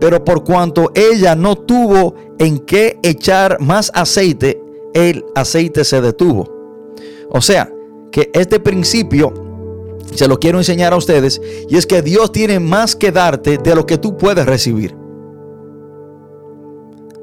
Pero 0.00 0.24
por 0.24 0.44
cuanto 0.44 0.90
ella 0.94 1.34
no 1.34 1.56
tuvo 1.56 2.14
en 2.38 2.58
qué 2.60 2.98
echar 3.02 3.60
más 3.60 3.90
aceite, 3.94 4.60
el 4.94 5.24
aceite 5.34 5.84
se 5.84 6.00
detuvo. 6.00 6.48
O 7.30 7.40
sea, 7.40 7.72
que 8.10 8.30
este 8.32 8.58
principio 8.58 9.32
se 10.14 10.26
lo 10.26 10.38
quiero 10.40 10.58
enseñar 10.58 10.92
a 10.92 10.96
ustedes 10.96 11.40
y 11.68 11.76
es 11.76 11.86
que 11.86 12.02
Dios 12.02 12.32
tiene 12.32 12.58
más 12.58 12.96
que 12.96 13.12
darte 13.12 13.58
de 13.58 13.74
lo 13.74 13.86
que 13.86 13.98
tú 13.98 14.16
puedes 14.16 14.46
recibir. 14.46 14.96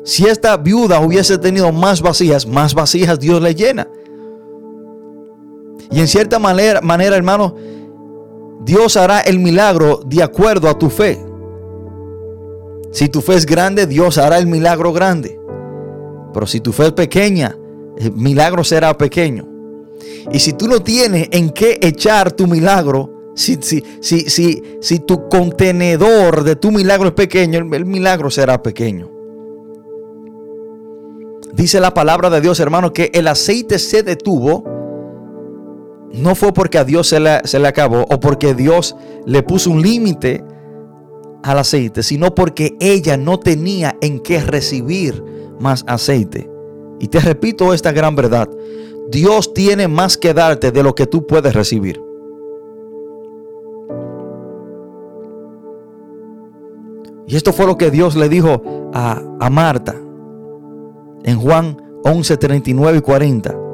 Si 0.04 0.26
esta 0.26 0.56
viuda 0.56 1.02
hubiese 1.02 1.38
tenido 1.38 1.74
más 1.74 2.02
vacías, 2.02 2.48
más 2.48 2.74
vasijas 2.74 3.20
Dios 3.20 3.42
le 3.42 3.54
llena. 3.54 3.90
Y 5.92 6.00
en 6.00 6.08
cierta 6.08 6.40
manera, 6.40 6.82
hermano, 7.16 7.56
Dios 8.64 8.98
hará 8.98 9.22
el 9.22 9.40
milagro 9.40 10.02
de 10.06 10.22
acuerdo 10.22 10.70
a 10.70 10.78
tu 10.78 10.90
fe. 10.90 11.24
Si 12.92 13.10
tu 13.10 13.22
fe 13.22 13.36
es 13.36 13.46
grande, 13.46 13.86
Dios 13.86 14.18
hará 14.18 14.38
el 14.38 14.48
milagro 14.48 14.92
grande. 14.92 15.40
Pero 16.34 16.46
si 16.46 16.60
tu 16.60 16.72
fe 16.74 16.88
es 16.88 16.92
pequeña, 16.94 17.58
el 17.98 18.12
milagro 18.12 18.64
será 18.64 18.98
pequeño. 18.98 19.48
Y 20.32 20.40
si 20.40 20.54
tú 20.54 20.68
no 20.68 20.82
tienes 20.82 21.30
en 21.32 21.52
qué 21.52 21.80
echar 21.82 22.32
tu 22.32 22.48
milagro, 22.48 23.32
si, 23.36 23.58
si, 23.62 23.84
si, 24.02 24.30
si, 24.30 24.64
si 24.82 25.00
tu 25.00 25.30
contenedor 25.30 26.44
de 26.44 26.56
tu 26.56 26.72
milagro 26.72 27.10
es 27.10 27.14
pequeño, 27.14 27.60
el 27.60 27.86
milagro 27.86 28.30
será 28.30 28.62
pequeño. 28.62 29.12
Dice 31.54 31.80
la 31.80 31.94
palabra 31.94 32.30
de 32.30 32.42
Dios, 32.42 32.60
hermano, 32.60 32.94
que 32.94 33.10
el 33.14 33.28
aceite 33.28 33.80
se 33.80 34.04
detuvo. 34.04 34.64
No 36.14 36.36
fue 36.36 36.54
porque 36.54 36.78
a 36.78 36.84
Dios 36.84 37.08
se 37.08 37.20
le, 37.20 37.40
se 37.44 37.60
le 37.60 37.68
acabó 37.68 38.06
o 38.10 38.20
porque 38.20 38.54
Dios 38.54 38.96
le 39.26 39.44
puso 39.44 39.72
un 39.72 39.82
límite 39.82 40.44
al 41.44 41.60
aceite, 41.60 42.04
sino 42.04 42.34
porque 42.34 42.76
ella 42.80 43.18
no 43.18 43.40
tenía 43.40 43.98
en 44.02 44.20
qué 44.20 44.42
recibir 44.42 45.24
más 45.60 45.84
aceite. 45.88 46.50
Y 47.00 47.08
te 47.08 47.20
repito 47.20 47.74
esta 47.74 47.92
gran 47.92 48.16
verdad. 48.16 48.50
Dios 49.10 49.54
tiene 49.54 49.88
más 49.88 50.18
que 50.18 50.34
darte 50.34 50.72
de 50.72 50.84
lo 50.84 50.96
que 50.96 51.08
tú 51.08 51.26
puedes 51.26 51.54
recibir. 51.54 52.02
Y 57.28 57.36
esto 57.36 57.52
fue 57.52 57.66
lo 57.66 57.78
que 57.78 57.92
Dios 57.92 58.16
le 58.16 58.30
dijo 58.30 58.62
a, 58.94 59.22
a 59.40 59.50
Marta 59.50 59.96
en 61.24 61.40
Juan 61.40 61.78
11, 62.04 62.38
39 62.38 62.98
y 62.98 63.02
40. 63.02 63.67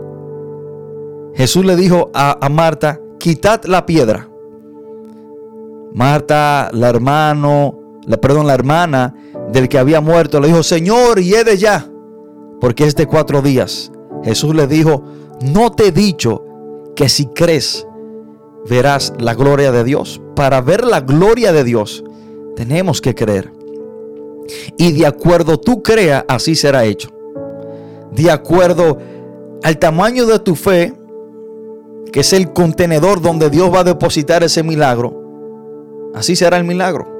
Jesús 1.36 1.65
le 1.65 1.75
dijo 1.75 2.11
a, 2.13 2.47
Marta, 2.49 2.99
quitad 3.19 3.63
la 3.65 3.86
piedra. 3.86 4.29
Marta, 5.93 6.69
la 6.71 6.89
hermano, 6.89 7.79
la, 8.05 8.17
perdón, 8.17 8.47
la 8.47 8.53
hermana 8.53 9.15
del 9.51 9.69
que 9.69 9.77
había 9.77 10.01
muerto, 10.01 10.39
le 10.39 10.47
dijo, 10.47 10.63
Señor, 10.63 11.21
de 11.21 11.57
ya, 11.57 11.89
porque 12.59 12.86
es 12.86 12.95
de 12.95 13.07
cuatro 13.07 13.41
días. 13.41 13.91
Jesús 14.23 14.55
le 14.55 14.67
dijo, 14.67 15.03
no 15.41 15.71
te 15.71 15.88
he 15.88 15.91
dicho 15.91 16.43
que 16.95 17.09
si 17.09 17.27
crees, 17.27 17.86
verás 18.69 19.13
la 19.19 19.34
gloria 19.34 19.71
de 19.71 19.84
Dios. 19.84 20.21
Para 20.36 20.61
ver 20.61 20.84
la 20.86 21.01
gloria 21.01 21.51
de 21.51 21.63
Dios, 21.63 22.03
tenemos 22.55 23.01
que 23.01 23.13
creer. 23.13 23.51
Y 24.77 24.91
de 24.93 25.05
acuerdo 25.05 25.59
tú 25.59 25.84
crea, 25.84 26.25
así 26.27 26.55
será 26.55 26.86
hecho 26.86 27.09
de 28.15 28.29
acuerdo 28.29 28.99
al 29.63 29.77
tamaño 29.77 30.25
de 30.25 30.39
tu 30.39 30.55
fe, 30.55 30.93
que 32.14 32.20
es 32.20 32.32
el 32.32 32.53
contenedor 32.53 33.22
donde 33.22 33.49
Dios 33.49 33.74
va 33.74 33.80
a 33.80 33.84
depositar 33.84 34.43
ese 34.43 34.61
milagro, 34.61 36.11
así 36.14 36.36
será 36.36 36.57
el 36.57 36.64
milagro. 36.64 37.11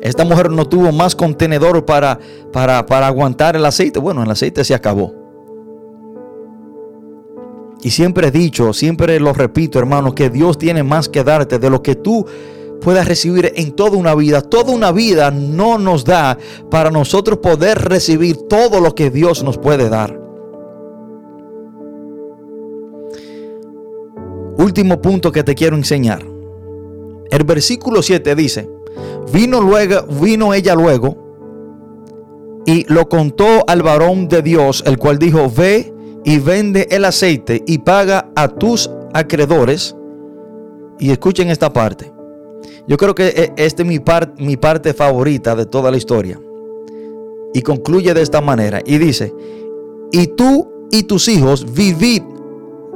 Esta 0.00 0.24
mujer 0.24 0.50
no 0.50 0.66
tuvo 0.66 0.90
más 0.90 1.14
contenedor 1.14 1.84
para, 1.84 2.18
para, 2.52 2.86
para 2.86 3.06
aguantar 3.06 3.56
el 3.56 3.64
aceite. 3.64 3.98
Bueno, 3.98 4.22
el 4.22 4.30
aceite 4.30 4.64
se 4.64 4.74
acabó. 4.74 5.14
Y 7.82 7.90
siempre 7.90 8.28
he 8.28 8.30
dicho, 8.30 8.72
siempre 8.72 9.20
lo 9.20 9.32
repito, 9.34 9.78
hermano, 9.78 10.14
que 10.14 10.30
Dios 10.30 10.56
tiene 10.58 10.82
más 10.82 11.08
que 11.08 11.22
darte 11.22 11.58
de 11.58 11.70
lo 11.70 11.82
que 11.82 11.94
tú 11.94 12.26
puedas 12.80 13.06
recibir 13.06 13.52
en 13.54 13.72
toda 13.72 13.98
una 13.98 14.14
vida. 14.14 14.40
Toda 14.40 14.72
una 14.72 14.92
vida 14.92 15.30
no 15.30 15.78
nos 15.78 16.04
da 16.04 16.38
para 16.70 16.90
nosotros 16.90 17.38
poder 17.38 17.78
recibir 17.78 18.36
todo 18.48 18.80
lo 18.80 18.94
que 18.94 19.10
Dios 19.10 19.44
nos 19.44 19.58
puede 19.58 19.90
dar. 19.90 20.25
Último 24.58 25.00
punto 25.00 25.30
que 25.30 25.44
te 25.44 25.54
quiero 25.54 25.76
enseñar. 25.76 26.24
El 27.30 27.44
versículo 27.44 28.02
7 28.02 28.34
dice, 28.34 28.68
vino 29.32 29.60
luego, 29.60 30.06
vino 30.06 30.54
ella 30.54 30.74
luego 30.74 31.26
y 32.64 32.84
lo 32.92 33.08
contó 33.08 33.64
al 33.68 33.82
varón 33.82 34.28
de 34.28 34.42
Dios, 34.42 34.82
el 34.86 34.98
cual 34.98 35.18
dijo, 35.18 35.50
ve 35.50 35.92
y 36.24 36.38
vende 36.38 36.88
el 36.90 37.04
aceite 37.04 37.62
y 37.66 37.78
paga 37.78 38.30
a 38.34 38.48
tus 38.48 38.90
acreedores. 39.14 39.94
Y 40.98 41.10
escuchen 41.10 41.48
esta 41.50 41.72
parte. 41.72 42.12
Yo 42.88 42.96
creo 42.96 43.14
que 43.14 43.28
e, 43.28 43.52
esta 43.56 43.82
es 43.82 43.88
mi, 43.88 44.00
mi 44.38 44.56
parte 44.56 44.94
favorita 44.94 45.54
de 45.54 45.66
toda 45.66 45.90
la 45.90 45.96
historia. 45.96 46.40
Y 47.54 47.62
concluye 47.62 48.14
de 48.14 48.22
esta 48.22 48.40
manera. 48.40 48.80
Y 48.84 48.98
dice, 48.98 49.32
y 50.10 50.26
tú 50.28 50.88
y 50.90 51.04
tus 51.04 51.28
hijos 51.28 51.72
vivid 51.72 52.22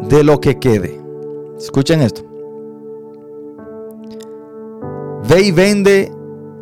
de 0.09 0.25
lo 0.25 0.41
que 0.41 0.59
quede. 0.59 1.00
Escuchen 1.61 2.01
esto. 2.01 2.23
Ve 5.29 5.43
y 5.43 5.53
vende 5.53 6.11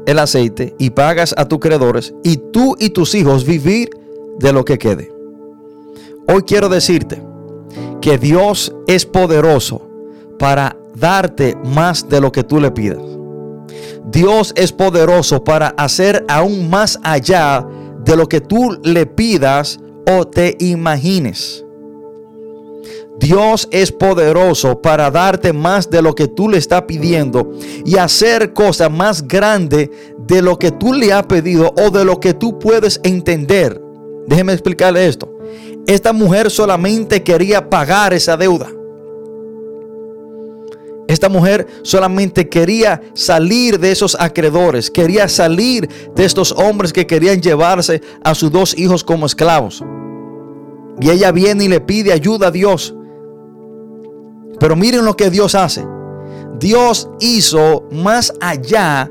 el 0.07 0.18
aceite 0.18 0.74
y 0.78 0.90
pagas 0.90 1.34
a 1.38 1.46
tus 1.46 1.61
creadores 1.61 2.12
y 2.24 2.36
tú 2.36 2.74
y 2.78 2.90
tus 2.90 3.14
hijos 3.14 3.44
vivir 3.44 3.90
de 4.38 4.53
lo 4.53 4.64
que 4.64 4.76
quede. 4.76 5.12
Hoy 6.26 6.42
quiero 6.42 6.68
decirte 6.68 7.22
que 8.01 8.18
Dios 8.18 8.74
es 8.86 9.07
poderoso 9.07 9.88
para 10.38 10.76
darte 10.94 11.57
más 11.64 12.09
de 12.09 12.20
lo 12.20 12.32
que 12.32 12.42
tú 12.42 12.61
le 12.61 12.70
pidas. 12.70 13.03
Dios 14.11 14.53
es 14.57 14.72
poderoso 14.72 15.44
para 15.44 15.68
hacer 15.68 16.24
aún 16.28 16.68
más 16.68 16.99
allá 17.03 17.66
de 18.05 18.16
lo 18.16 18.28
que 18.28 18.40
tú 18.40 18.78
le 18.82 19.07
pidas 19.07 19.78
o 20.07 20.26
te 20.26 20.57
imagines. 20.59 21.64
Dios 23.18 23.68
es 23.72 23.90
poderoso 23.90 24.80
para 24.80 25.10
darte 25.10 25.52
más 25.52 25.90
de 25.90 26.02
lo 26.02 26.14
que 26.14 26.28
tú 26.28 26.48
le 26.48 26.58
estás 26.58 26.82
pidiendo 26.82 27.50
y 27.84 27.96
hacer 27.96 28.52
cosas 28.52 28.90
más 28.90 29.26
grandes 29.26 29.90
de 30.18 30.40
lo 30.40 30.58
que 30.58 30.70
tú 30.70 30.92
le 30.92 31.12
has 31.12 31.26
pedido 31.26 31.74
o 31.76 31.90
de 31.90 32.04
lo 32.04 32.20
que 32.20 32.34
tú 32.34 32.58
puedes 32.58 33.00
entender. 33.02 33.82
Déjeme 34.26 34.52
explicarle 34.52 35.08
esto. 35.08 35.36
Esta 35.86 36.12
mujer 36.12 36.50
solamente 36.50 37.22
quería 37.22 37.68
pagar 37.68 38.12
esa 38.12 38.36
deuda. 38.36 38.68
Esta 41.08 41.30
mujer 41.30 41.66
solamente 41.82 42.50
quería 42.50 43.00
salir 43.14 43.80
de 43.80 43.90
esos 43.90 44.14
acreedores, 44.20 44.90
quería 44.90 45.26
salir 45.26 45.88
de 46.14 46.24
estos 46.26 46.52
hombres 46.52 46.92
que 46.92 47.06
querían 47.06 47.40
llevarse 47.40 48.02
a 48.22 48.34
sus 48.34 48.52
dos 48.52 48.76
hijos 48.76 49.02
como 49.02 49.24
esclavos. 49.24 49.82
Y 51.00 51.08
ella 51.10 51.32
viene 51.32 51.64
y 51.64 51.68
le 51.68 51.80
pide 51.80 52.12
ayuda 52.12 52.48
a 52.48 52.50
Dios. 52.50 52.94
Pero 54.59 54.76
miren 54.76 55.04
lo 55.04 55.16
que 55.16 55.30
Dios 55.30 55.54
hace. 55.54 55.86
Dios 56.59 57.09
hizo 57.20 57.84
más 57.92 58.32
allá 58.40 59.11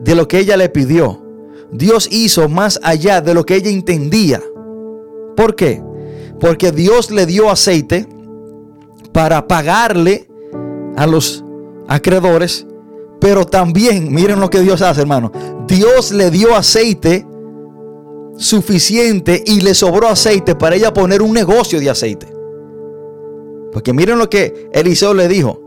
de 0.00 0.14
lo 0.14 0.26
que 0.26 0.38
ella 0.38 0.56
le 0.56 0.68
pidió. 0.68 1.22
Dios 1.70 2.08
hizo 2.10 2.48
más 2.48 2.80
allá 2.82 3.20
de 3.20 3.34
lo 3.34 3.46
que 3.46 3.56
ella 3.56 3.70
entendía. 3.70 4.42
¿Por 5.36 5.54
qué? 5.54 5.82
Porque 6.40 6.72
Dios 6.72 7.10
le 7.10 7.26
dio 7.26 7.50
aceite 7.50 8.08
para 9.12 9.46
pagarle 9.46 10.28
a 10.96 11.06
los 11.06 11.44
acreedores, 11.86 12.66
pero 13.20 13.44
también, 13.44 14.12
miren 14.12 14.40
lo 14.40 14.50
que 14.50 14.60
Dios 14.60 14.82
hace, 14.82 15.02
hermano. 15.02 15.30
Dios 15.66 16.12
le 16.12 16.30
dio 16.30 16.56
aceite 16.56 17.26
suficiente 18.36 19.42
y 19.46 19.60
le 19.60 19.74
sobró 19.74 20.08
aceite 20.08 20.54
para 20.54 20.74
ella 20.74 20.92
poner 20.92 21.22
un 21.22 21.32
negocio 21.32 21.78
de 21.78 21.90
aceite. 21.90 22.39
Porque 23.72 23.92
miren 23.92 24.18
lo 24.18 24.28
que 24.28 24.68
Eliseo 24.72 25.14
le 25.14 25.28
dijo. 25.28 25.60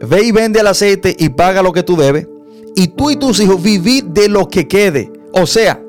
Ve 0.00 0.22
y 0.22 0.32
vende 0.32 0.60
el 0.60 0.66
aceite 0.66 1.14
y 1.18 1.28
paga 1.30 1.62
lo 1.62 1.72
que 1.72 1.82
tú 1.82 1.96
debes. 1.96 2.26
Y 2.74 2.88
tú 2.88 3.10
y 3.10 3.16
tus 3.16 3.40
hijos 3.40 3.62
vivid 3.62 4.04
de 4.04 4.28
lo 4.28 4.48
que 4.48 4.66
quede. 4.66 5.12
O 5.32 5.46
sea, 5.46 5.82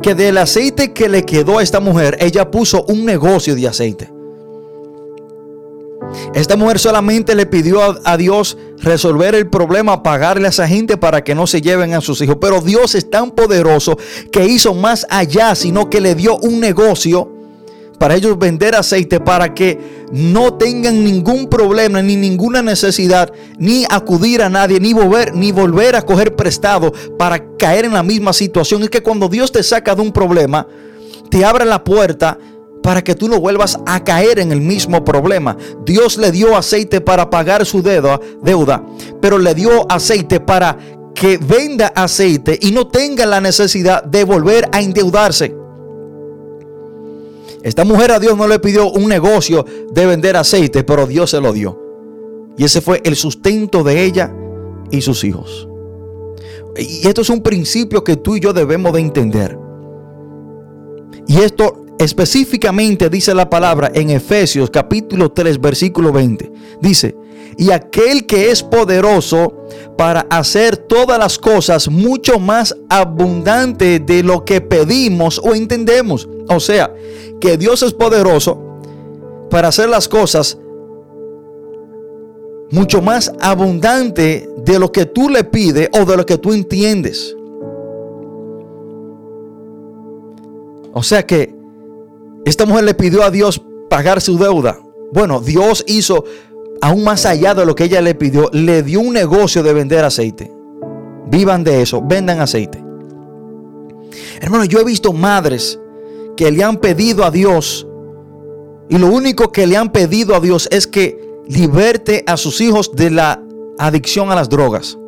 que 0.00 0.14
del 0.14 0.38
aceite 0.38 0.92
que 0.92 1.08
le 1.08 1.24
quedó 1.24 1.58
a 1.58 1.62
esta 1.62 1.80
mujer, 1.80 2.16
ella 2.20 2.50
puso 2.50 2.84
un 2.84 3.04
negocio 3.04 3.54
de 3.54 3.68
aceite. 3.68 4.12
Esta 6.34 6.56
mujer 6.56 6.78
solamente 6.78 7.34
le 7.34 7.46
pidió 7.46 7.80
a, 8.04 8.16
Dios 8.16 8.58
resolver 8.78 9.34
el 9.34 9.48
problema, 9.48 10.02
pagarle 10.02 10.46
a 10.46 10.50
esa 10.50 10.68
gente 10.68 10.96
para 10.96 11.24
que 11.24 11.34
no 11.34 11.46
se 11.46 11.62
lleven 11.62 11.94
a 11.94 12.00
sus 12.00 12.20
hijos. 12.20 12.36
Pero 12.40 12.60
Dios 12.60 12.94
es 12.94 13.08
tan 13.10 13.30
poderoso 13.30 13.96
que 14.30 14.44
hizo 14.44 14.74
más 14.74 15.06
allá, 15.08 15.54
sino 15.54 15.88
que 15.88 16.00
le 16.00 16.14
dio 16.14 16.36
un 16.38 16.60
negocio 16.60 17.31
para 18.02 18.16
ellos 18.16 18.36
vender 18.36 18.74
aceite 18.74 19.20
para 19.20 19.54
que 19.54 19.78
no 20.10 20.54
tengan 20.54 21.04
ningún 21.04 21.46
problema 21.46 22.02
ni 22.02 22.16
ninguna 22.16 22.60
necesidad 22.60 23.32
ni 23.58 23.84
acudir 23.88 24.42
a 24.42 24.48
nadie 24.48 24.80
ni 24.80 24.92
volver 24.92 25.36
ni 25.36 25.52
volver 25.52 25.94
a 25.94 26.02
coger 26.02 26.34
prestado 26.34 26.92
para 27.16 27.56
caer 27.56 27.84
en 27.84 27.92
la 27.92 28.02
misma 28.02 28.32
situación 28.32 28.82
es 28.82 28.90
que 28.90 29.04
cuando 29.04 29.28
Dios 29.28 29.52
te 29.52 29.62
saca 29.62 29.94
de 29.94 30.02
un 30.02 30.10
problema 30.10 30.66
te 31.30 31.44
abre 31.44 31.64
la 31.64 31.84
puerta 31.84 32.36
para 32.82 33.04
que 33.04 33.14
tú 33.14 33.28
no 33.28 33.38
vuelvas 33.38 33.78
a 33.86 34.02
caer 34.02 34.40
en 34.40 34.50
el 34.50 34.60
mismo 34.60 35.04
problema. 35.04 35.56
Dios 35.86 36.18
le 36.18 36.32
dio 36.32 36.56
aceite 36.56 37.00
para 37.00 37.30
pagar 37.30 37.64
su 37.64 37.82
deuda, 37.84 38.84
pero 39.20 39.38
le 39.38 39.54
dio 39.54 39.86
aceite 39.88 40.40
para 40.40 40.76
que 41.14 41.38
venda 41.38 41.92
aceite 41.94 42.58
y 42.60 42.72
no 42.72 42.88
tenga 42.88 43.26
la 43.26 43.40
necesidad 43.40 44.02
de 44.02 44.24
volver 44.24 44.68
a 44.72 44.80
endeudarse. 44.80 45.61
Esta 47.62 47.84
mujer 47.84 48.12
a 48.12 48.18
Dios 48.18 48.36
no 48.36 48.48
le 48.48 48.58
pidió 48.58 48.90
un 48.90 49.08
negocio 49.08 49.64
de 49.92 50.06
vender 50.06 50.36
aceite, 50.36 50.82
pero 50.82 51.06
Dios 51.06 51.30
se 51.30 51.40
lo 51.40 51.52
dio. 51.52 51.80
Y 52.56 52.64
ese 52.64 52.80
fue 52.80 53.00
el 53.04 53.16
sustento 53.16 53.82
de 53.82 54.04
ella 54.04 54.34
y 54.90 55.00
sus 55.00 55.24
hijos. 55.24 55.68
Y 56.76 57.06
esto 57.06 57.20
es 57.20 57.30
un 57.30 57.42
principio 57.42 58.02
que 58.02 58.16
tú 58.16 58.36
y 58.36 58.40
yo 58.40 58.52
debemos 58.52 58.92
de 58.92 59.00
entender. 59.00 59.58
Y 61.26 61.38
esto 61.38 61.81
Específicamente 62.02 63.08
dice 63.08 63.32
la 63.32 63.48
palabra 63.48 63.92
en 63.94 64.10
Efesios 64.10 64.70
capítulo 64.70 65.30
3 65.30 65.60
versículo 65.60 66.10
20. 66.10 66.52
Dice, 66.80 67.14
y 67.56 67.70
aquel 67.70 68.26
que 68.26 68.50
es 68.50 68.60
poderoso 68.60 69.66
para 69.96 70.26
hacer 70.28 70.76
todas 70.76 71.16
las 71.16 71.38
cosas 71.38 71.88
mucho 71.88 72.40
más 72.40 72.76
abundante 72.88 74.00
de 74.00 74.24
lo 74.24 74.44
que 74.44 74.60
pedimos 74.60 75.40
o 75.44 75.54
entendemos. 75.54 76.28
O 76.48 76.58
sea, 76.58 76.92
que 77.40 77.56
Dios 77.56 77.84
es 77.84 77.92
poderoso 77.92 78.60
para 79.48 79.68
hacer 79.68 79.88
las 79.88 80.08
cosas 80.08 80.58
mucho 82.72 83.00
más 83.00 83.32
abundante 83.40 84.48
de 84.64 84.78
lo 84.80 84.90
que 84.90 85.06
tú 85.06 85.28
le 85.28 85.44
pides 85.44 85.88
o 85.92 86.04
de 86.04 86.16
lo 86.16 86.26
que 86.26 86.36
tú 86.36 86.52
entiendes. 86.52 87.36
O 90.94 91.02
sea 91.04 91.24
que 91.24 91.61
esta 92.44 92.66
mujer 92.66 92.84
le 92.84 92.94
pidió 92.94 93.22
a 93.22 93.30
Dios 93.30 93.62
pagar 93.88 94.20
su 94.20 94.38
deuda. 94.38 94.78
Bueno, 95.12 95.40
Dios 95.40 95.84
hizo 95.86 96.24
aún 96.80 97.04
más 97.04 97.26
allá 97.26 97.54
de 97.54 97.64
lo 97.64 97.74
que 97.74 97.84
ella 97.84 98.00
le 98.00 98.14
pidió. 98.14 98.48
Le 98.52 98.82
dio 98.82 99.00
un 99.00 99.12
negocio 99.12 99.62
de 99.62 99.72
vender 99.72 100.04
aceite. 100.04 100.52
Vivan 101.26 101.64
de 101.64 101.82
eso, 101.82 102.02
vendan 102.02 102.40
aceite. 102.40 102.82
Hermano, 104.40 104.64
yo 104.64 104.80
he 104.80 104.84
visto 104.84 105.12
madres 105.12 105.78
que 106.36 106.50
le 106.50 106.64
han 106.64 106.78
pedido 106.78 107.24
a 107.24 107.30
Dios 107.30 107.86
y 108.88 108.98
lo 108.98 109.06
único 109.06 109.52
que 109.52 109.66
le 109.66 109.76
han 109.76 109.90
pedido 109.90 110.34
a 110.34 110.40
Dios 110.40 110.68
es 110.70 110.86
que 110.86 111.40
liberte 111.46 112.24
a 112.26 112.36
sus 112.36 112.60
hijos 112.60 112.92
de 112.94 113.10
la 113.10 113.42
adicción 113.78 114.30
a 114.30 114.34
las 114.34 114.48
drogas. 114.48 114.98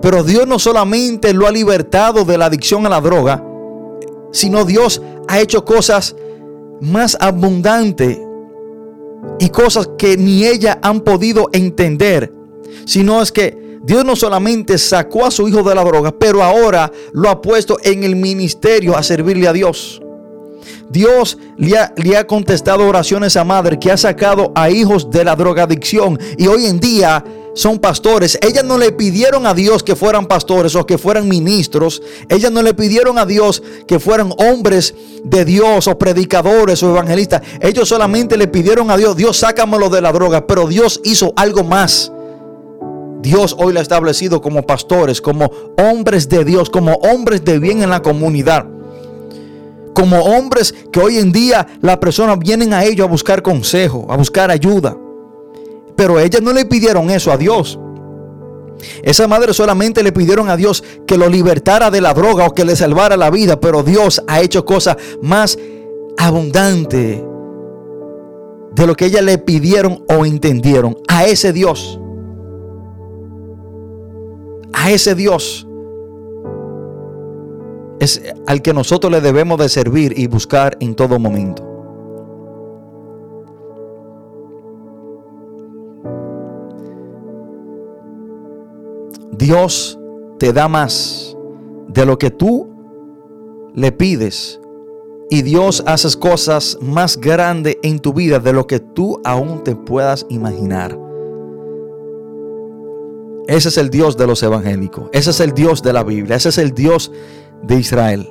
Pero 0.00 0.24
Dios 0.24 0.46
no 0.46 0.58
solamente 0.58 1.32
lo 1.34 1.46
ha 1.46 1.50
libertado 1.50 2.24
de 2.24 2.38
la 2.38 2.46
adicción 2.46 2.86
a 2.86 2.88
la 2.88 3.00
droga, 3.00 3.44
sino 4.32 4.64
Dios 4.64 5.02
ha 5.28 5.40
hecho 5.40 5.64
cosas 5.64 6.16
más 6.80 7.16
abundantes 7.20 8.18
y 9.38 9.48
cosas 9.50 9.90
que 9.98 10.16
ni 10.16 10.46
ella 10.46 10.78
han 10.82 11.00
podido 11.00 11.48
entender, 11.52 12.32
sino 12.84 13.20
es 13.22 13.32
que 13.32 13.78
Dios 13.82 14.04
no 14.04 14.16
solamente 14.16 14.76
sacó 14.78 15.26
a 15.26 15.30
su 15.30 15.48
hijo 15.48 15.62
de 15.62 15.74
la 15.74 15.84
droga, 15.84 16.12
pero 16.12 16.42
ahora 16.42 16.90
lo 17.12 17.28
ha 17.28 17.40
puesto 17.40 17.78
en 17.82 18.04
el 18.04 18.16
ministerio 18.16 18.96
a 18.96 19.02
servirle 19.02 19.48
a 19.48 19.52
Dios. 19.52 20.02
Dios 20.90 21.38
le 21.56 21.78
ha, 21.78 21.92
le 21.96 22.16
ha, 22.16 22.26
contestado 22.26 22.86
oraciones 22.86 23.36
a 23.36 23.44
madre 23.44 23.78
que 23.78 23.90
ha 23.90 23.96
sacado 23.96 24.52
a 24.54 24.70
hijos 24.70 25.10
de 25.10 25.24
la 25.24 25.36
drogadicción 25.36 26.18
y 26.36 26.46
hoy 26.46 26.66
en 26.66 26.80
día 26.80 27.24
son 27.58 27.80
pastores. 27.80 28.38
Ellas 28.40 28.64
no 28.64 28.78
le 28.78 28.92
pidieron 28.92 29.44
a 29.44 29.52
Dios 29.52 29.82
que 29.82 29.96
fueran 29.96 30.26
pastores 30.26 30.76
o 30.76 30.86
que 30.86 30.96
fueran 30.96 31.26
ministros. 31.26 32.00
Ellas 32.28 32.52
no 32.52 32.62
le 32.62 32.72
pidieron 32.72 33.18
a 33.18 33.26
Dios 33.26 33.64
que 33.88 33.98
fueran 33.98 34.32
hombres 34.38 34.94
de 35.24 35.44
Dios 35.44 35.88
o 35.88 35.98
predicadores 35.98 36.84
o 36.84 36.90
evangelistas. 36.90 37.42
Ellos 37.60 37.88
solamente 37.88 38.36
le 38.36 38.46
pidieron 38.46 38.92
a 38.92 38.96
Dios, 38.96 39.16
Dios 39.16 39.38
sácamelo 39.38 39.88
de 39.88 40.00
la 40.00 40.12
droga. 40.12 40.46
Pero 40.46 40.68
Dios 40.68 41.00
hizo 41.02 41.32
algo 41.34 41.64
más. 41.64 42.12
Dios 43.22 43.56
hoy 43.58 43.72
lo 43.72 43.80
ha 43.80 43.82
establecido 43.82 44.40
como 44.40 44.62
pastores, 44.62 45.20
como 45.20 45.50
hombres 45.78 46.28
de 46.28 46.44
Dios, 46.44 46.70
como 46.70 46.92
hombres 46.92 47.44
de 47.44 47.58
bien 47.58 47.82
en 47.82 47.90
la 47.90 48.02
comunidad. 48.02 48.66
Como 49.94 50.20
hombres 50.20 50.72
que 50.92 51.00
hoy 51.00 51.18
en 51.18 51.32
día 51.32 51.66
las 51.80 51.96
personas 51.96 52.38
vienen 52.38 52.72
a 52.72 52.84
ellos 52.84 53.08
a 53.08 53.10
buscar 53.10 53.42
consejo, 53.42 54.06
a 54.08 54.16
buscar 54.16 54.52
ayuda. 54.52 54.96
Pero 55.98 56.20
ellas 56.20 56.40
no 56.40 56.52
le 56.52 56.64
pidieron 56.64 57.10
eso 57.10 57.32
a 57.32 57.36
Dios. 57.36 57.76
Esa 59.02 59.26
madre 59.26 59.52
solamente 59.52 60.04
le 60.04 60.12
pidieron 60.12 60.48
a 60.48 60.56
Dios 60.56 60.84
que 61.08 61.18
lo 61.18 61.28
libertara 61.28 61.90
de 61.90 62.00
la 62.00 62.14
droga 62.14 62.46
o 62.46 62.54
que 62.54 62.64
le 62.64 62.76
salvara 62.76 63.16
la 63.16 63.30
vida, 63.30 63.58
pero 63.58 63.82
Dios 63.82 64.22
ha 64.28 64.40
hecho 64.40 64.64
cosas 64.64 64.96
más 65.20 65.58
abundantes 66.16 67.20
de 68.76 68.86
lo 68.86 68.94
que 68.94 69.06
ellas 69.06 69.24
le 69.24 69.38
pidieron 69.38 70.04
o 70.08 70.24
entendieron. 70.24 70.96
A 71.08 71.26
ese 71.26 71.52
Dios. 71.52 71.98
A 74.72 74.92
ese 74.92 75.16
Dios 75.16 75.66
es 77.98 78.22
al 78.46 78.62
que 78.62 78.72
nosotros 78.72 79.10
le 79.10 79.20
debemos 79.20 79.58
de 79.58 79.68
servir 79.68 80.16
y 80.16 80.28
buscar 80.28 80.76
en 80.78 80.94
todo 80.94 81.18
momento. 81.18 81.67
Dios 89.48 89.98
te 90.38 90.52
da 90.52 90.68
más 90.68 91.34
de 91.88 92.04
lo 92.04 92.18
que 92.18 92.30
tú 92.30 92.68
le 93.72 93.92
pides. 93.92 94.60
Y 95.30 95.40
Dios 95.40 95.82
hace 95.86 96.18
cosas 96.18 96.76
más 96.82 97.18
grandes 97.18 97.78
en 97.82 97.98
tu 97.98 98.12
vida 98.12 98.40
de 98.40 98.52
lo 98.52 98.66
que 98.66 98.78
tú 98.78 99.18
aún 99.24 99.64
te 99.64 99.74
puedas 99.74 100.26
imaginar. 100.28 100.98
Ese 103.46 103.70
es 103.70 103.78
el 103.78 103.88
Dios 103.88 104.18
de 104.18 104.26
los 104.26 104.42
evangélicos. 104.42 105.08
Ese 105.14 105.30
es 105.30 105.40
el 105.40 105.54
Dios 105.54 105.82
de 105.82 105.94
la 105.94 106.04
Biblia. 106.04 106.36
Ese 106.36 106.50
es 106.50 106.58
el 106.58 106.74
Dios 106.74 107.10
de 107.62 107.76
Israel. 107.76 108.28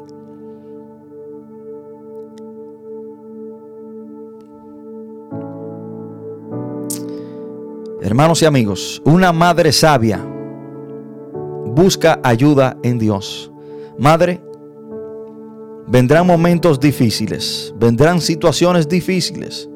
Hermanos 8.03 8.43
y 8.43 8.45
amigos, 8.45 9.01
una 9.03 9.34
madre 9.34 9.72
sabia 9.72 10.24
busca 11.78 12.20
ayuda 12.24 12.76
en 12.82 12.98
Dios. 12.98 13.52
Madre, 14.00 14.42
vendrán 15.86 16.26
momentos 16.26 16.80
difíciles, 16.80 17.72
vendrán 17.78 18.20
situaciones 18.20 18.90
difíciles, 18.90 19.70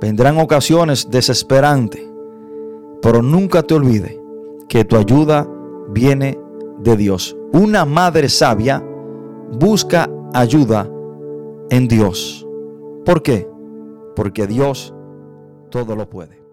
vendrán 0.00 0.38
ocasiones 0.38 1.10
desesperantes, 1.10 2.00
pero 3.02 3.22
nunca 3.22 3.64
te 3.64 3.74
olvide 3.74 4.20
que 4.68 4.84
tu 4.84 4.96
ayuda 4.96 5.48
viene 5.88 6.38
de 6.78 6.96
Dios. 6.96 7.36
Una 7.52 7.84
madre 7.84 8.28
sabia 8.28 8.80
busca 9.52 10.08
ayuda 10.32 10.88
en 11.70 11.88
Dios. 11.88 12.46
¿Por 13.04 13.20
qué? 13.20 13.48
Porque 14.14 14.46
Dios 14.46 14.94
todo 15.70 15.96
lo 15.96 16.08
puede. 16.08 16.43